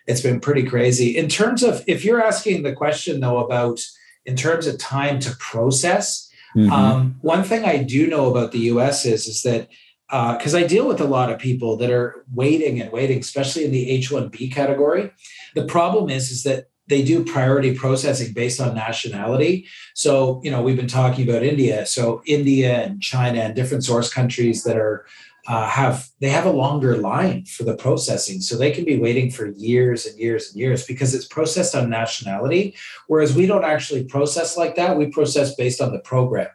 it's 0.07 0.21
been 0.21 0.39
pretty 0.39 0.63
crazy 0.63 1.15
in 1.15 1.27
terms 1.27 1.63
of 1.63 1.83
if 1.87 2.03
you're 2.03 2.21
asking 2.21 2.63
the 2.63 2.73
question 2.73 3.19
though 3.19 3.39
about 3.39 3.79
in 4.25 4.35
terms 4.35 4.67
of 4.67 4.77
time 4.77 5.19
to 5.19 5.35
process 5.37 6.28
mm-hmm. 6.55 6.71
um, 6.71 7.15
one 7.21 7.43
thing 7.43 7.63
i 7.65 7.77
do 7.77 8.07
know 8.07 8.29
about 8.29 8.51
the 8.51 8.59
us 8.59 9.05
is 9.05 9.27
is 9.27 9.41
that 9.43 9.69
because 10.09 10.55
uh, 10.55 10.57
I 10.57 10.65
deal 10.65 10.87
with 10.87 10.99
a 10.99 11.05
lot 11.05 11.31
of 11.31 11.37
people 11.37 11.77
that 11.77 11.91
are 11.91 12.25
waiting 12.33 12.81
and 12.81 12.91
waiting, 12.91 13.19
especially 13.19 13.63
in 13.63 13.71
the 13.71 13.91
H-1B 13.91 14.51
category. 14.51 15.11
The 15.53 15.65
problem 15.65 16.09
is, 16.09 16.31
is 16.31 16.41
that 16.43 16.69
they 16.87 17.03
do 17.03 17.23
priority 17.23 17.75
processing 17.75 18.33
based 18.33 18.59
on 18.59 18.73
nationality. 18.73 19.67
So, 19.93 20.41
you 20.43 20.49
know, 20.49 20.63
we've 20.63 20.75
been 20.75 20.87
talking 20.87 21.29
about 21.29 21.43
India. 21.43 21.85
So, 21.85 22.23
India 22.25 22.83
and 22.83 23.01
China 23.01 23.41
and 23.41 23.55
different 23.55 23.83
source 23.83 24.11
countries 24.11 24.63
that 24.63 24.77
are 24.77 25.05
uh, 25.47 25.67
have 25.67 26.09
they 26.19 26.29
have 26.29 26.45
a 26.45 26.51
longer 26.51 26.97
line 26.97 27.45
for 27.45 27.63
the 27.63 27.75
processing, 27.75 28.41
so 28.41 28.57
they 28.57 28.71
can 28.71 28.85
be 28.85 28.99
waiting 28.99 29.31
for 29.31 29.47
years 29.47 30.05
and 30.05 30.17
years 30.19 30.49
and 30.49 30.59
years 30.59 30.85
because 30.85 31.13
it's 31.13 31.25
processed 31.25 31.75
on 31.75 31.89
nationality. 31.89 32.75
Whereas 33.07 33.35
we 33.35 33.45
don't 33.45 33.63
actually 33.63 34.03
process 34.03 34.57
like 34.57 34.75
that; 34.75 34.97
we 34.97 35.07
process 35.07 35.55
based 35.55 35.81
on 35.81 35.91
the 35.91 35.99
program. 35.99 36.49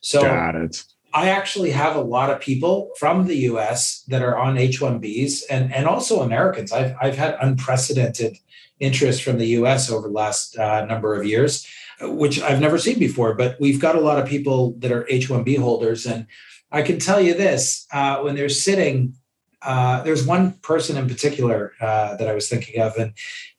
So, 0.00 0.22
got 0.22 0.54
it. 0.54 0.82
I 1.12 1.30
actually 1.30 1.70
have 1.70 1.96
a 1.96 2.00
lot 2.00 2.30
of 2.30 2.40
people 2.40 2.90
from 2.98 3.26
the 3.26 3.36
US 3.36 4.04
that 4.08 4.22
are 4.22 4.38
on 4.38 4.56
H1Bs 4.56 5.42
and, 5.50 5.72
and 5.74 5.86
also 5.86 6.20
Americans. 6.20 6.72
I've, 6.72 6.94
I've 7.00 7.16
had 7.16 7.36
unprecedented 7.40 8.36
interest 8.78 9.22
from 9.22 9.38
the 9.38 9.46
US 9.58 9.90
over 9.90 10.08
the 10.08 10.14
last 10.14 10.56
uh, 10.56 10.84
number 10.86 11.14
of 11.14 11.26
years, 11.26 11.66
which 12.00 12.40
I've 12.40 12.60
never 12.60 12.78
seen 12.78 12.98
before. 12.98 13.34
But 13.34 13.56
we've 13.60 13.80
got 13.80 13.96
a 13.96 14.00
lot 14.00 14.18
of 14.18 14.28
people 14.28 14.74
that 14.78 14.92
are 14.92 15.04
H1B 15.04 15.58
holders. 15.58 16.06
And 16.06 16.26
I 16.72 16.82
can 16.82 16.98
tell 16.98 17.20
you 17.20 17.34
this 17.34 17.86
uh, 17.92 18.18
when 18.20 18.34
they're 18.34 18.48
sitting, 18.48 19.14
uh, 19.62 20.02
there's 20.02 20.26
one 20.26 20.52
person 20.62 20.96
in 20.96 21.08
particular 21.08 21.72
uh, 21.80 22.16
that 22.16 22.28
I 22.28 22.34
was 22.34 22.48
thinking 22.48 22.80
of. 22.80 22.96
And, 22.96 23.12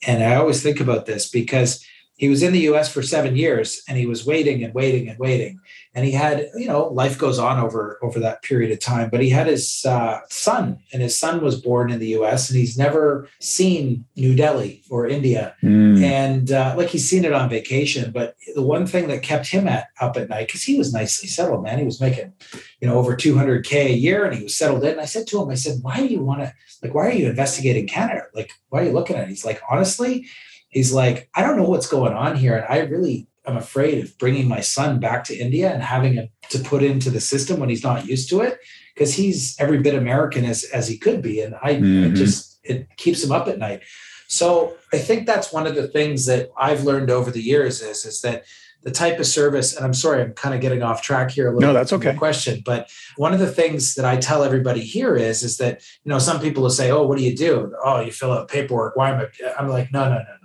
and 0.06 0.24
I 0.24 0.36
always 0.36 0.64
think 0.64 0.80
about 0.80 1.06
this 1.06 1.30
because 1.30 1.86
he 2.16 2.30
was 2.30 2.44
in 2.44 2.54
the 2.54 2.68
US 2.72 2.92
for 2.92 3.02
seven 3.02 3.36
years 3.36 3.82
and 3.88 3.98
he 3.98 4.06
was 4.06 4.26
waiting 4.26 4.64
and 4.64 4.74
waiting 4.74 5.10
and 5.10 5.20
waiting 5.20 5.60
and 5.94 6.06
he 6.06 6.12
had 6.12 6.48
you 6.56 6.68
know 6.68 6.88
life 6.88 7.18
goes 7.18 7.38
on 7.38 7.60
over 7.60 8.00
over 8.02 8.20
that 8.20 8.42
period 8.44 8.72
of 8.72 8.80
time 8.80 9.10
but 9.10 9.22
he 9.22 9.30
had 9.30 9.48
his 9.48 9.86
uh, 9.86 10.20
son 10.30 10.80
and 10.94 11.02
his 11.02 11.18
son 11.18 11.44
was 11.44 11.60
born 11.60 11.92
in 11.92 12.00
the 12.00 12.08
us 12.08 12.50
and 12.50 12.58
he's 12.58 12.78
never 12.78 13.28
seen 13.40 14.06
new 14.16 14.36
delhi 14.36 14.84
or 14.90 15.08
india. 15.08 15.56
Mm. 15.64 16.02
and 16.02 16.52
uh, 16.52 16.74
like 16.78 16.90
he's 16.90 17.10
seen 17.10 17.26
it 17.26 17.34
on 17.34 17.50
vacation 17.50 18.12
but 18.12 18.36
the 18.56 18.62
one 18.62 18.86
thing 18.86 19.08
that 19.08 19.24
kept 19.24 19.48
him 19.48 19.68
at 19.68 19.88
up 20.00 20.18
at 20.18 20.30
night 20.30 20.48
because 20.48 20.64
he 20.64 20.78
was 20.78 20.94
nicely 20.94 21.28
settled 21.28 21.64
man 21.64 21.80
he 21.80 21.86
was 21.86 22.02
making 22.02 22.34
you 22.80 22.88
know 22.88 22.96
over 22.96 23.16
200k 23.16 23.86
a 23.86 23.94
year 23.94 24.26
and 24.26 24.36
he 24.36 24.44
was 24.44 24.56
settled 24.56 24.84
in 24.84 24.92
and 24.92 25.02
i 25.02 25.06
said 25.06 25.28
to 25.28 25.42
him 25.42 25.50
i 25.50 25.56
said 25.56 25.80
why 25.82 25.98
do 25.98 26.08
you 26.08 26.24
want 26.24 26.42
to 26.42 26.54
like 26.82 26.94
why 26.94 27.08
are 27.08 27.14
you 27.14 27.30
investigating 27.30 27.88
canada? 27.88 28.24
Like 28.34 28.52
why 28.70 28.82
are 28.82 28.86
you 28.86 28.92
looking 28.92 29.16
at 29.16 29.24
it? 29.24 29.30
He's 29.30 29.46
like 29.46 29.62
honestly 29.70 30.26
he's 30.70 30.92
like 30.92 31.30
i 31.36 31.44
don't 31.44 31.58
know 31.58 31.70
what's 31.70 31.88
going 31.88 32.14
on 32.14 32.36
here 32.36 32.56
and 32.56 32.66
i 32.68 32.80
really 32.80 33.28
I'm 33.52 33.58
afraid 33.58 34.04
of 34.04 34.18
bringing 34.18 34.48
my 34.48 34.62
son 34.62 35.00
back 35.00 35.24
to 35.26 35.38
India 35.38 35.72
and 35.72 35.84
having 35.84 36.14
him 36.14 36.30
to 36.50 36.60
put 36.60 36.84
into 36.84 37.10
the 37.10 37.22
system 37.22 37.60
when 37.60 37.70
he's 37.70 37.84
not 37.84 38.08
used 38.08 38.30
to 38.30 38.42
it 38.42 38.60
because 38.94 39.14
he's 39.14 39.56
every 39.60 39.80
bit 39.80 39.96
American 39.96 40.46
as 40.46 40.64
as 40.66 40.88
he 40.88 40.98
could 40.98 41.22
be, 41.22 41.42
and 41.42 41.56
I 41.62 41.76
mm-hmm. 41.76 42.16
just 42.16 42.60
it 42.64 42.88
keeps 42.98 43.24
him 43.24 43.32
up 43.32 43.48
at 43.48 43.60
night. 43.60 43.82
So 44.28 44.78
I 44.94 44.98
think 44.98 45.26
that's 45.26 45.52
one 45.52 45.68
of 45.68 45.76
the 45.76 45.88
things 45.88 46.26
that 46.28 46.50
I've 46.58 46.84
learned 46.84 47.10
over 47.10 47.32
the 47.32 47.42
years 47.42 47.82
is 47.82 48.06
is 48.06 48.22
that 48.22 48.44
the 48.84 48.92
type 48.92 49.20
of 49.20 49.28
service, 49.28 49.76
and 49.76 49.86
I'm 49.86 49.94
sorry, 49.94 50.22
I'm 50.24 50.34
kind 50.34 50.56
of 50.56 50.62
getting 50.62 50.82
off 50.82 51.02
track 51.04 51.32
here 51.32 51.48
a 51.48 51.54
little. 51.54 51.70
No, 51.70 51.74
that's 51.74 51.94
okay. 51.94 52.16
Question, 52.16 52.62
but 52.66 52.90
one 53.16 53.34
of 53.34 53.40
the 53.40 53.52
things 53.52 53.96
that 53.96 54.06
I 54.06 54.18
tell 54.18 54.44
everybody 54.44 54.82
here 54.82 55.16
is, 55.16 55.44
is 55.44 55.58
that 55.58 55.82
you 56.04 56.10
know 56.10 56.20
some 56.20 56.40
people 56.40 56.64
will 56.64 56.72
say, 56.72 56.90
"Oh, 56.92 57.06
what 57.06 57.18
do 57.18 57.24
you 57.24 57.36
do? 57.36 57.74
Oh, 57.84 58.00
you 58.00 58.12
fill 58.12 58.32
out 58.32 58.48
paperwork." 58.48 58.96
Why 58.96 59.12
am 59.12 59.20
I? 59.22 59.54
I'm 59.60 59.68
like, 59.68 59.92
no, 59.92 60.06
no, 60.06 60.16
no. 60.16 60.41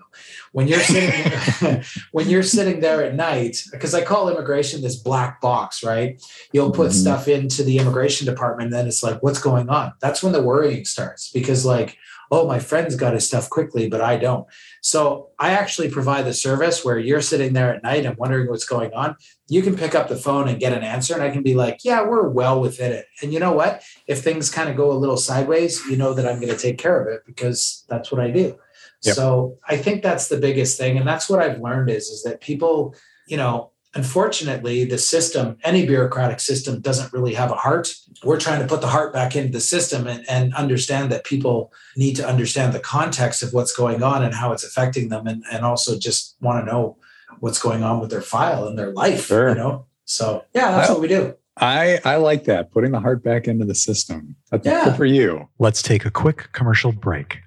When 0.53 0.69
you're 0.69 0.81
sitting, 0.81 1.31
there, 1.61 1.83
when 2.13 2.29
you're 2.29 2.43
sitting 2.43 2.81
there 2.81 3.03
at 3.03 3.15
night, 3.15 3.59
because 3.73 3.95
I 3.95 4.03
call 4.03 4.29
immigration 4.29 4.83
this 4.83 4.97
black 4.97 5.41
box, 5.41 5.83
right? 5.83 6.23
You'll 6.53 6.73
put 6.73 6.91
mm-hmm. 6.91 7.01
stuff 7.01 7.29
into 7.29 7.63
the 7.63 7.79
immigration 7.79 8.27
department, 8.27 8.71
then 8.71 8.87
it's 8.87 9.03
like, 9.03 9.23
what's 9.23 9.41
going 9.41 9.69
on? 9.69 9.93
That's 10.01 10.23
when 10.23 10.33
the 10.33 10.43
worrying 10.43 10.85
starts, 10.85 11.31
because 11.31 11.65
like 11.65 11.99
oh, 12.31 12.47
my 12.47 12.59
friend's 12.59 12.97
got 12.97 13.15
his 13.15 13.27
stuff 13.27 13.49
quickly, 13.49 13.89
but 13.89 14.01
I 14.01 14.17
don't. 14.17 14.47
So 14.81 15.31
I 15.39 15.51
actually 15.51 15.91
provide 15.91 16.25
the 16.25 16.35
service 16.35 16.85
where 16.85 16.99
you're 16.99 17.21
sitting 17.21 17.53
there 17.53 17.75
at 17.75 17.83
night 17.83 18.05
and 18.05 18.17
wondering 18.17 18.49
what's 18.49 18.65
going 18.65 18.93
on. 18.95 19.17
You 19.49 19.63
can 19.63 19.77
pick 19.77 19.95
up 19.95 20.09
the 20.09 20.17
phone 20.17 20.49
and 20.49 20.61
get 20.61 20.73
an 20.73 20.83
answer, 20.83 21.15
and 21.15 21.23
I 21.23 21.31
can 21.31 21.43
be 21.43 21.55
like, 21.55 21.81
yeah, 21.85 22.03
we're 22.03 22.29
well 22.29 22.61
within 22.61 22.93
it. 22.93 23.07
And 23.23 23.33
you 23.33 23.41
know 23.41 23.53
what? 23.53 23.83
If 24.07 24.23
things 24.23 24.51
kind 24.51 24.69
of 24.69 24.77
go 24.77 24.91
a 24.91 24.95
little 24.95 25.17
sideways, 25.17 25.85
you 25.87 25.97
know 25.97 26.15
that 26.15 26.27
I'm 26.27 26.41
going 26.41 26.53
to 26.53 26.59
take 26.59 26.79
care 26.79 27.01
of 27.01 27.09
it 27.09 27.23
because 27.27 27.85
that's 27.89 28.11
what 28.11 28.21
I 28.21 28.31
do. 28.31 28.59
Yep. 29.07 29.15
So 29.15 29.57
I 29.69 29.77
think 29.77 30.03
that's 30.03 30.29
the 30.29 30.39
biggest 30.39 30.79
thing. 30.79 30.99
And 30.99 31.07
that's 31.07 31.29
what 31.29 31.41
I've 31.41 31.61
learned 31.61 31.91
is, 31.91 32.09
is 32.09 32.23
that 32.25 32.41
people, 32.41 32.95
you 33.27 33.37
know, 33.37 33.71
unfortunately, 33.97 34.85
the 34.85 34.99
system, 34.99 35.57
any 35.65 35.87
bureaucratic 35.87 36.39
system, 36.39 36.81
doesn't 36.81 37.13
really 37.13 37.35
have 37.35 37.51
a 37.51 37.55
heart. 37.55 37.95
We're 38.23 38.39
trying 38.39 38.61
to 38.61 38.67
put 38.67 38.81
the 38.81 38.89
heart 38.89 39.13
back 39.13 39.35
into 39.35 39.53
the 39.53 39.61
system 39.61 40.07
and, 40.07 40.25
and, 40.29 40.55
understand 40.55 41.11
that 41.13 41.25
people 41.25 41.73
need 41.97 42.15
to 42.17 42.27
understand 42.27 42.73
the 42.73 42.81
context 42.81 43.43
of 43.43 43.53
what's 43.53 43.75
going 43.75 44.03
on 44.03 44.23
and 44.23 44.35
how 44.35 44.53
it's 44.53 44.65
affecting 44.65 45.09
them, 45.09 45.27
and, 45.27 45.45
and 45.51 45.65
also 45.65 45.99
just 45.99 46.37
want 46.41 46.65
to 46.65 46.71
know 46.71 46.97
what's 47.41 47.61
going 47.61 47.83
on 47.83 48.01
with 48.01 48.11
their 48.11 48.23
file 48.23 48.67
and 48.67 48.79
their 48.79 48.93
life. 48.93 49.27
Sure. 49.27 49.51
You 49.51 49.55
know, 49.55 49.87
so 50.05 50.45
yeah, 50.55 50.73
that's 50.73 50.91
I, 50.91 50.93
what 50.93 51.03
we 51.03 51.09
do. 51.09 51.35
I 51.59 52.01
I 52.05 52.17
like 52.17 52.45
that 52.45 52.71
putting 52.71 52.93
the 52.93 53.01
heart 53.01 53.23
back 53.23 53.49
into 53.49 53.65
the 53.65 53.75
system. 53.75 54.37
That's 54.51 54.67
yeah. 54.67 54.85
good 54.85 54.97
for 54.97 55.07
you. 55.07 55.49
Let's 55.59 55.83
take 55.83 56.05
a 56.05 56.11
quick 56.11 56.49
commercial 56.53 56.93
break. 56.93 57.39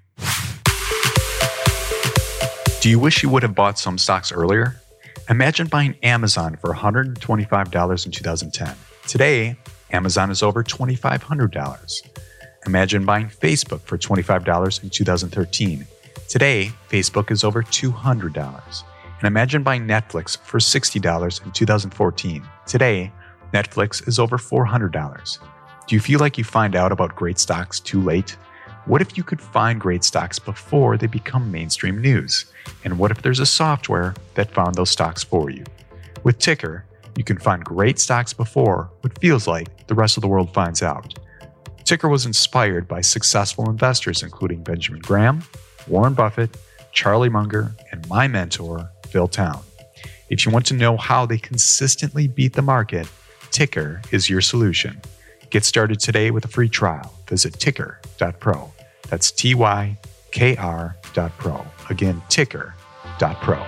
Do 2.82 2.90
you 2.90 2.98
wish 2.98 3.24
you 3.24 3.30
would 3.30 3.44
have 3.44 3.56
bought 3.56 3.78
some 3.78 3.98
stocks 3.98 4.32
earlier? 4.32 4.80
Imagine 5.30 5.68
buying 5.68 5.98
Amazon 6.02 6.56
for 6.56 6.74
$125 6.74 8.06
in 8.06 8.12
2010. 8.14 8.76
Today, 9.06 9.58
Amazon 9.92 10.32
is 10.32 10.42
over 10.42 10.64
$2,500. 10.64 12.10
Imagine 12.66 13.06
buying 13.06 13.28
Facebook 13.28 13.82
for 13.82 13.98
$25 13.98 14.82
in 14.82 14.90
2013. 14.90 15.86
Today, 16.30 16.72
Facebook 16.90 17.32
is 17.32 17.44
over 17.44 17.64
$200. 17.64 18.84
And 19.20 19.28
imagine 19.28 19.62
buying 19.62 19.86
Netflix 19.86 20.38
for 20.38 20.60
$60 20.60 21.46
in 21.46 21.52
2014. 21.52 22.44
Today, 22.66 23.12
Netflix 23.54 24.08
is 24.08 24.20
over 24.20 24.38
$400. 24.38 25.40
Do 25.86 25.96
you 25.96 26.00
feel 26.00 26.22
like 26.22 26.38
you 26.38 26.46
find 26.46 26.78
out 26.78 26.94
about 26.94 27.14
great 27.14 27.40
stocks 27.40 27.82
too 27.82 28.02
late? 28.02 28.38
What 28.90 29.04
if 29.04 29.16
you 29.16 29.24
could 29.24 29.40
find 29.40 29.80
great 29.80 30.04
stocks 30.04 30.40
before 30.40 30.98
they 30.98 31.06
become 31.06 31.52
mainstream 31.52 32.02
news? 32.02 32.46
And 32.84 32.98
what 32.98 33.12
if 33.12 33.22
there's 33.22 33.40
a 33.40 33.46
software 33.46 34.16
that 34.34 34.50
found 34.50 34.74
those 34.74 34.90
stocks 34.90 35.24
for 35.24 35.52
you? 35.52 35.64
With 36.24 36.40
Tykr, 36.40 36.82
you 37.16 37.24
can 37.24 37.38
find 37.38 37.64
great 37.64 38.00
stocks 38.00 38.34
before 38.34 38.90
what 39.02 39.20
feels 39.20 39.46
like 39.46 39.86
the 39.86 39.94
rest 39.94 40.18
of 40.18 40.22
the 40.22 40.28
world 40.28 40.52
finds 40.56 40.82
out. 40.82 41.14
Tykr 41.84 42.10
was 42.10 42.26
inspired 42.26 42.88
by 42.88 43.02
successful 43.02 43.70
investors 43.70 44.24
including 44.24 44.64
Benjamin 44.64 45.02
Graham, 45.02 45.44
Warren 45.88 46.16
Buffett, 46.16 46.58
Charlie 46.92 47.30
Munger, 47.30 47.72
and 47.92 48.10
my 48.10 48.28
mentor, 48.28 48.90
Phil 49.10 49.28
Town. 49.28 49.62
If 50.32 50.48
you 50.48 50.52
want 50.52 50.66
to 50.66 50.74
know 50.74 50.98
how 50.98 51.28
they 51.28 51.38
consistently 51.38 52.28
beat 52.28 52.54
the 52.54 52.64
market, 52.64 53.08
Tykr 53.52 54.12
is 54.12 54.32
your 54.32 54.42
solution. 54.42 55.00
Get 55.52 55.64
started 55.64 56.00
today 56.00 56.32
with 56.32 56.46
a 56.46 56.48
free 56.48 56.70
trial. 56.70 57.14
Visit 57.28 57.54
tykr.pro. 57.54 58.74
That's 59.10 59.32
T 59.32 59.56
Y 59.56 59.98
K 60.32 60.56
R 60.56 60.96
dot 61.14 61.32
pro. 61.38 61.66
Again, 61.90 62.22
tykr 62.30 62.74
dot 63.18 63.42
pro. 63.42 63.60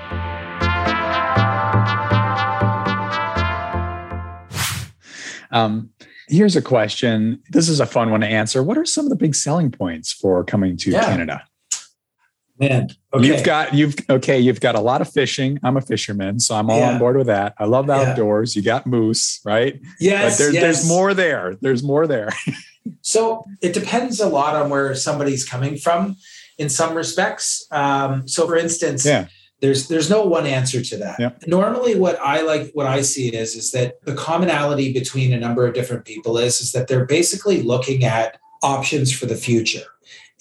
Um, 5.52 5.90
here's 6.30 6.56
a 6.56 6.62
question. 6.62 7.42
This 7.50 7.68
is 7.68 7.80
a 7.80 7.86
fun 7.86 8.10
one 8.10 8.22
to 8.22 8.28
answer. 8.28 8.64
What 8.64 8.78
are 8.78 8.86
some 8.86 9.06
of 9.06 9.10
the 9.10 9.18
big 9.18 9.36
selling 9.36 9.70
points 9.70 10.14
for 10.14 10.44
coming 10.44 10.78
to 10.78 10.92
yeah. 10.92 11.06
Canada? 11.06 11.44
Man, 12.58 12.90
okay. 13.12 13.26
you've 13.26 13.44
got 13.44 13.74
you've 13.74 13.96
okay. 14.08 14.40
You've 14.40 14.60
got 14.60 14.76
a 14.76 14.80
lot 14.80 15.02
of 15.02 15.12
fishing. 15.12 15.60
I'm 15.64 15.78
a 15.78 15.82
fisherman, 15.82 16.40
so 16.40 16.54
I'm 16.54 16.70
all 16.70 16.78
yeah. 16.78 16.92
on 16.92 17.00
board 17.00 17.18
with 17.18 17.26
that. 17.26 17.56
I 17.58 17.66
love 17.66 17.88
the 17.88 17.96
yeah. 17.96 18.12
outdoors. 18.12 18.56
You 18.56 18.62
got 18.62 18.86
moose, 18.86 19.42
right? 19.44 19.82
Yes, 20.00 20.38
but 20.38 20.54
yes. 20.54 20.62
there's 20.62 20.88
more 20.88 21.16
there. 21.16 21.58
There's 21.60 21.82
more 21.82 22.06
there. 22.06 22.30
So 23.02 23.46
it 23.62 23.74
depends 23.74 24.20
a 24.20 24.28
lot 24.28 24.56
on 24.56 24.70
where 24.70 24.94
somebody's 24.96 25.48
coming 25.48 25.78
from 25.78 26.16
in 26.58 26.70
some 26.70 26.96
respects. 26.96 27.66
Um, 27.72 28.28
so 28.28 28.48
for 28.48 28.56
instance, 28.56 29.06
yeah. 29.06 29.28
there's 29.60 29.88
there's 29.88 30.10
no 30.10 30.24
one 30.24 30.46
answer 30.46 30.82
to 30.82 30.98
that. 30.98 31.20
Yeah. 31.20 31.32
Normally 31.48 31.96
what 31.96 32.20
I 32.20 32.42
like 32.42 32.72
what 32.74 32.88
I 32.88 33.02
see 33.02 33.30
is 33.30 33.56
is 33.56 33.72
that 33.72 34.04
the 34.06 34.16
commonality 34.16 34.94
between 34.94 35.34
a 35.34 35.40
number 35.40 35.66
of 35.66 35.74
different 35.74 36.06
people 36.06 36.38
is 36.38 36.62
is 36.62 36.72
that 36.72 36.88
they're 36.88 37.06
basically 37.06 37.62
looking 37.62 38.04
at 38.04 38.40
options 38.64 39.12
for 39.12 39.26
the 39.26 39.36
future. 39.36 39.84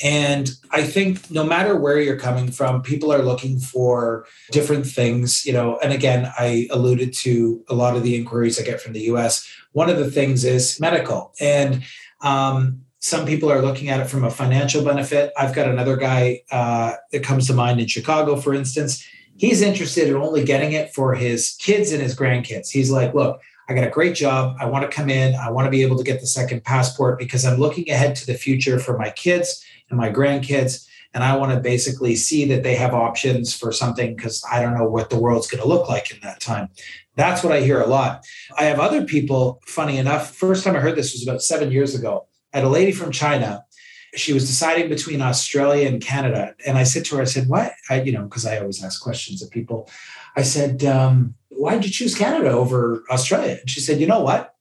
And 0.03 0.50
I 0.70 0.83
think 0.83 1.31
no 1.31 1.44
matter 1.44 1.76
where 1.76 2.00
you're 2.00 2.18
coming 2.18 2.50
from, 2.50 2.81
people 2.83 3.12
are 3.12 3.22
looking 3.22 3.59
for 3.59 4.24
different 4.50 4.87
things, 4.87 5.44
you 5.44 5.53
know. 5.53 5.79
And 5.83 5.92
again, 5.92 6.33
I 6.38 6.68
alluded 6.70 7.12
to 7.14 7.62
a 7.68 7.74
lot 7.74 7.96
of 7.96 8.03
the 8.03 8.16
inquiries 8.16 8.59
I 8.59 8.64
get 8.64 8.81
from 8.81 8.94
the 8.94 9.03
US. 9.12 9.46
One 9.72 9.90
of 9.90 9.98
the 9.98 10.11
things 10.11 10.44
is 10.44 10.81
medical. 10.81 11.35
And 11.38 11.83
um, 12.20 12.83
some 13.00 13.24
people 13.24 13.50
are 13.50 13.62
looking 13.62 13.88
at 13.88 14.00
it 14.00 14.09
from 14.09 14.24
a 14.24 14.30
financial 14.30 14.85
benefit. 14.85 15.33
I've 15.37 15.54
got 15.54 15.68
another 15.68 15.96
guy 15.96 16.42
uh, 16.50 16.94
that 17.12 17.22
comes 17.22 17.46
to 17.46 17.54
mind 17.54 17.80
in 17.80 17.87
Chicago, 17.87 18.37
for 18.37 18.54
instance. 18.54 19.06
He's 19.37 19.62
interested 19.62 20.09
in 20.09 20.16
only 20.16 20.44
getting 20.44 20.72
it 20.72 20.92
for 20.92 21.14
his 21.14 21.56
kids 21.59 21.92
and 21.92 22.02
his 22.02 22.14
grandkids. 22.14 22.68
He's 22.68 22.90
like, 22.90 23.14
look, 23.14 23.40
I 23.70 23.74
got 23.74 23.87
a 23.87 23.90
great 23.90 24.14
job. 24.14 24.56
I 24.61 24.66
want 24.66 24.83
to 24.88 24.94
come 24.94 25.09
in. 25.09 25.35
I 25.35 25.50
want 25.50 25.64
to 25.66 25.70
be 25.70 25.83
able 25.83 25.96
to 25.96 26.04
get 26.04 26.20
the 26.20 26.26
second 26.26 26.64
passport 26.64 27.18
because 27.18 27.46
I'm 27.46 27.59
looking 27.59 27.88
ahead 27.88 28.16
to 28.16 28.26
the 28.26 28.35
future 28.35 28.78
for 28.78 28.98
my 28.98 29.11
kids 29.11 29.64
and 29.88 29.98
my 29.98 30.11
grandkids. 30.11 30.87
And 31.14 31.24
I 31.24 31.37
want 31.37 31.52
to 31.52 31.61
basically 31.61 32.16
see 32.16 32.44
that 32.46 32.62
they 32.62 32.74
have 32.74 32.92
options 32.92 33.56
for 33.56 33.72
something 33.72 34.14
because 34.14 34.44
I 34.50 34.61
don't 34.61 34.76
know 34.76 34.88
what 34.88 35.09
the 35.09 35.18
world's 35.18 35.48
going 35.48 35.62
to 35.62 35.68
look 35.68 35.88
like 35.88 36.11
in 36.11 36.18
that 36.22 36.40
time. 36.40 36.68
That's 37.20 37.44
what 37.44 37.52
I 37.52 37.61
hear 37.61 37.80
a 37.80 37.87
lot. 37.87 38.24
I 38.56 38.64
have 38.64 38.80
other 38.80 39.04
people, 39.04 39.61
funny 39.66 39.98
enough, 39.98 40.35
first 40.35 40.64
time 40.64 40.74
I 40.74 40.80
heard 40.80 40.96
this 40.96 41.12
was 41.12 41.22
about 41.22 41.42
seven 41.42 41.70
years 41.70 41.94
ago. 41.94 42.26
I 42.54 42.59
had 42.59 42.66
a 42.66 42.70
lady 42.70 42.92
from 42.92 43.12
China. 43.12 43.64
She 44.16 44.33
was 44.33 44.46
deciding 44.46 44.88
between 44.88 45.20
Australia 45.20 45.87
and 45.87 46.02
Canada. 46.02 46.54
And 46.66 46.78
I 46.78 46.85
said 46.85 47.04
to 47.06 47.16
her, 47.16 47.22
I 47.22 47.26
said, 47.26 47.46
what? 47.48 47.72
I, 47.90 48.00
you 48.00 48.12
know, 48.12 48.22
because 48.22 48.46
I 48.46 48.59
always 48.59 48.83
ask 48.83 49.02
questions 49.02 49.42
of 49.42 49.50
people. 49.50 49.88
I 50.35 50.42
said, 50.42 50.83
um, 50.85 51.35
why 51.50 51.74
did 51.74 51.85
you 51.85 51.90
choose 51.90 52.14
Canada 52.14 52.50
over 52.50 53.04
Australia? 53.11 53.59
And 53.61 53.68
she 53.68 53.80
said, 53.80 54.00
you 54.00 54.06
know 54.06 54.20
what? 54.20 54.54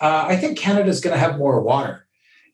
Uh, 0.00 0.24
I 0.28 0.36
think 0.36 0.58
Canada 0.58 0.88
is 0.88 1.00
going 1.00 1.14
to 1.14 1.20
have 1.20 1.38
more 1.38 1.60
water. 1.60 2.06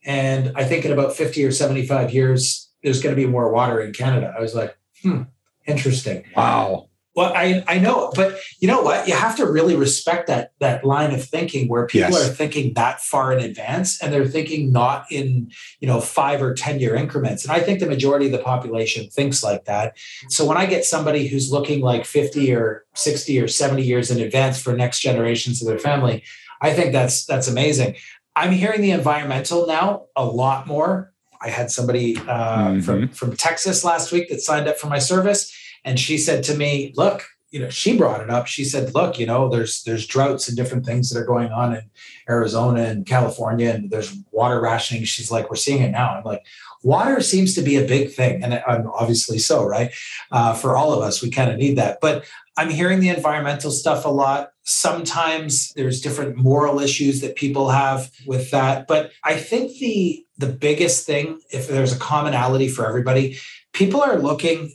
And 0.04 0.52
I 0.54 0.64
think 0.64 0.84
in 0.84 0.92
about 0.92 1.16
50 1.16 1.42
or 1.44 1.50
75 1.50 2.12
years, 2.12 2.70
there's 2.82 3.02
going 3.02 3.16
to 3.16 3.20
be 3.20 3.26
more 3.26 3.50
water 3.50 3.80
in 3.80 3.92
Canada. 3.92 4.34
I 4.36 4.40
was 4.40 4.54
like, 4.54 4.76
hmm, 5.02 5.22
interesting. 5.66 6.24
Wow. 6.36 6.90
Well, 7.16 7.32
I, 7.34 7.64
I 7.66 7.78
know, 7.78 8.12
but 8.14 8.38
you 8.60 8.68
know 8.68 8.82
what? 8.82 9.08
You 9.08 9.14
have 9.14 9.36
to 9.36 9.50
really 9.50 9.74
respect 9.74 10.26
that 10.26 10.52
that 10.60 10.84
line 10.84 11.14
of 11.14 11.24
thinking 11.24 11.66
where 11.66 11.86
people 11.86 12.10
yes. 12.10 12.28
are 12.28 12.32
thinking 12.32 12.74
that 12.74 13.00
far 13.00 13.32
in 13.32 13.42
advance 13.42 14.02
and 14.02 14.12
they're 14.12 14.28
thinking 14.28 14.70
not 14.70 15.06
in, 15.10 15.50
you 15.80 15.88
know, 15.88 15.98
five 15.98 16.42
or 16.42 16.52
10 16.52 16.78
year 16.78 16.94
increments. 16.94 17.42
And 17.42 17.52
I 17.52 17.60
think 17.60 17.80
the 17.80 17.86
majority 17.86 18.26
of 18.26 18.32
the 18.32 18.38
population 18.38 19.08
thinks 19.08 19.42
like 19.42 19.64
that. 19.64 19.96
So 20.28 20.44
when 20.44 20.58
I 20.58 20.66
get 20.66 20.84
somebody 20.84 21.26
who's 21.26 21.50
looking 21.50 21.80
like 21.80 22.04
50 22.04 22.52
or 22.52 22.84
60 22.94 23.40
or 23.40 23.48
70 23.48 23.82
years 23.82 24.10
in 24.10 24.20
advance 24.20 24.60
for 24.60 24.74
next 24.74 25.00
generations 25.00 25.62
of 25.62 25.68
their 25.68 25.78
family, 25.78 26.22
I 26.60 26.74
think 26.74 26.92
that's 26.92 27.24
that's 27.24 27.48
amazing. 27.48 27.96
I'm 28.34 28.52
hearing 28.52 28.82
the 28.82 28.90
environmental 28.90 29.66
now 29.66 30.04
a 30.16 30.24
lot 30.26 30.66
more. 30.66 31.14
I 31.40 31.48
had 31.48 31.70
somebody 31.70 32.18
uh, 32.18 32.22
mm-hmm. 32.68 32.80
from 32.80 33.08
from 33.08 33.36
Texas 33.36 33.84
last 33.84 34.12
week 34.12 34.28
that 34.28 34.42
signed 34.42 34.68
up 34.68 34.76
for 34.76 34.88
my 34.88 34.98
service 34.98 35.50
and 35.86 35.98
she 35.98 36.18
said 36.18 36.42
to 36.44 36.54
me, 36.54 36.92
look, 36.96 37.22
you 37.50 37.60
know, 37.60 37.70
she 37.70 37.96
brought 37.96 38.20
it 38.20 38.28
up. 38.28 38.46
She 38.48 38.64
said, 38.64 38.92
look, 38.92 39.18
you 39.18 39.24
know, 39.24 39.48
there's 39.48 39.84
there's 39.84 40.06
droughts 40.06 40.48
and 40.48 40.56
different 40.56 40.84
things 40.84 41.08
that 41.08 41.18
are 41.18 41.24
going 41.24 41.52
on 41.52 41.74
in 41.74 41.82
Arizona 42.28 42.82
and 42.82 43.06
California, 43.06 43.70
and 43.70 43.90
there's 43.90 44.14
water 44.32 44.60
rationing. 44.60 45.04
She's 45.04 45.30
like, 45.30 45.48
we're 45.48 45.56
seeing 45.56 45.80
it 45.80 45.92
now. 45.92 46.16
I'm 46.16 46.24
like, 46.24 46.44
water 46.82 47.20
seems 47.20 47.54
to 47.54 47.62
be 47.62 47.76
a 47.76 47.86
big 47.86 48.12
thing. 48.12 48.42
And 48.42 48.62
I'm 48.66 48.88
obviously 48.88 49.38
so, 49.38 49.64
right? 49.64 49.92
Uh, 50.32 50.54
for 50.54 50.76
all 50.76 50.92
of 50.92 51.00
us, 51.02 51.22
we 51.22 51.30
kind 51.30 51.50
of 51.50 51.56
need 51.56 51.78
that. 51.78 51.98
But 52.02 52.26
I'm 52.56 52.70
hearing 52.70 53.00
the 53.00 53.10
environmental 53.10 53.70
stuff 53.70 54.04
a 54.04 54.08
lot. 54.08 54.50
Sometimes 54.64 55.72
there's 55.76 56.00
different 56.00 56.36
moral 56.36 56.80
issues 56.80 57.20
that 57.20 57.36
people 57.36 57.70
have 57.70 58.10
with 58.26 58.50
that. 58.50 58.88
But 58.88 59.12
I 59.22 59.36
think 59.36 59.78
the 59.78 60.24
the 60.36 60.48
biggest 60.48 61.06
thing, 61.06 61.40
if 61.50 61.68
there's 61.68 61.94
a 61.94 61.98
commonality 61.98 62.68
for 62.68 62.86
everybody, 62.86 63.38
people 63.72 64.02
are 64.02 64.18
looking 64.18 64.74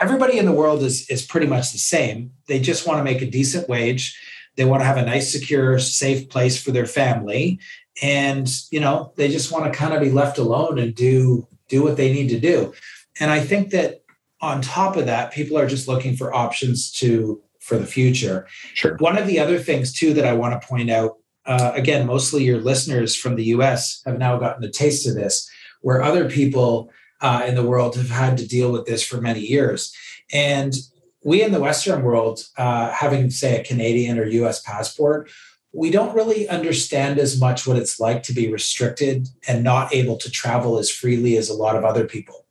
everybody 0.00 0.38
in 0.38 0.46
the 0.46 0.52
world 0.52 0.82
is 0.82 1.08
is 1.08 1.24
pretty 1.24 1.46
much 1.46 1.72
the 1.72 1.78
same. 1.78 2.32
They 2.46 2.58
just 2.58 2.86
want 2.86 2.98
to 2.98 3.04
make 3.04 3.22
a 3.22 3.30
decent 3.30 3.68
wage. 3.68 4.18
They 4.56 4.64
want 4.64 4.80
to 4.80 4.86
have 4.86 4.96
a 4.96 5.04
nice, 5.04 5.30
secure, 5.30 5.78
safe 5.78 6.28
place 6.28 6.60
for 6.60 6.72
their 6.72 6.86
family, 6.86 7.60
and 8.02 8.50
you 8.70 8.80
know 8.80 9.12
they 9.16 9.28
just 9.28 9.52
want 9.52 9.70
to 9.70 9.78
kind 9.78 9.94
of 9.94 10.00
be 10.00 10.10
left 10.10 10.38
alone 10.38 10.78
and 10.78 10.94
do 10.94 11.46
do 11.68 11.82
what 11.82 11.96
they 11.96 12.12
need 12.12 12.28
to 12.30 12.40
do. 12.40 12.72
And 13.20 13.30
I 13.30 13.40
think 13.40 13.70
that 13.70 14.02
on 14.40 14.62
top 14.62 14.96
of 14.96 15.06
that, 15.06 15.32
people 15.32 15.58
are 15.58 15.66
just 15.66 15.86
looking 15.86 16.16
for 16.16 16.34
options 16.34 16.90
to 16.92 17.40
for 17.60 17.76
the 17.76 17.86
future. 17.86 18.46
Sure. 18.74 18.96
One 18.96 19.18
of 19.18 19.26
the 19.26 19.38
other 19.38 19.58
things 19.58 19.92
too 19.92 20.14
that 20.14 20.24
I 20.24 20.32
want 20.32 20.60
to 20.60 20.66
point 20.66 20.90
out, 20.90 21.18
uh, 21.46 21.72
again, 21.74 22.06
mostly 22.06 22.42
your 22.42 22.58
listeners 22.58 23.14
from 23.14 23.36
the 23.36 23.44
U.S. 23.44 24.02
have 24.06 24.18
now 24.18 24.38
gotten 24.38 24.64
a 24.64 24.70
taste 24.70 25.06
of 25.06 25.14
this, 25.14 25.48
where 25.82 26.02
other 26.02 26.28
people 26.28 26.90
uh, 27.20 27.44
in 27.46 27.54
the 27.54 27.66
world 27.66 27.96
have 27.96 28.10
had 28.10 28.38
to 28.38 28.46
deal 28.46 28.72
with 28.72 28.86
this 28.86 29.02
for 29.06 29.20
many 29.20 29.40
years, 29.40 29.94
and 30.32 30.74
we 31.22 31.42
in 31.42 31.52
the 31.52 31.60
Western 31.60 32.02
world, 32.02 32.44
uh, 32.56 32.90
having 32.90 33.30
say 33.30 33.60
a 33.60 33.64
Canadian 33.64 34.18
or 34.18 34.24
U.S. 34.24 34.62
passport, 34.62 35.30
we 35.72 35.90
don't 35.90 36.14
really 36.14 36.48
understand 36.48 37.18
as 37.18 37.38
much 37.38 37.66
what 37.66 37.76
it's 37.76 38.00
like 38.00 38.22
to 38.24 38.32
be 38.32 38.50
restricted 38.50 39.28
and 39.46 39.62
not 39.62 39.94
able 39.94 40.16
to 40.16 40.30
travel 40.30 40.78
as 40.78 40.90
freely 40.90 41.36
as 41.36 41.48
a 41.48 41.54
lot 41.54 41.76
of 41.76 41.84
other 41.84 42.06
people. 42.06 42.46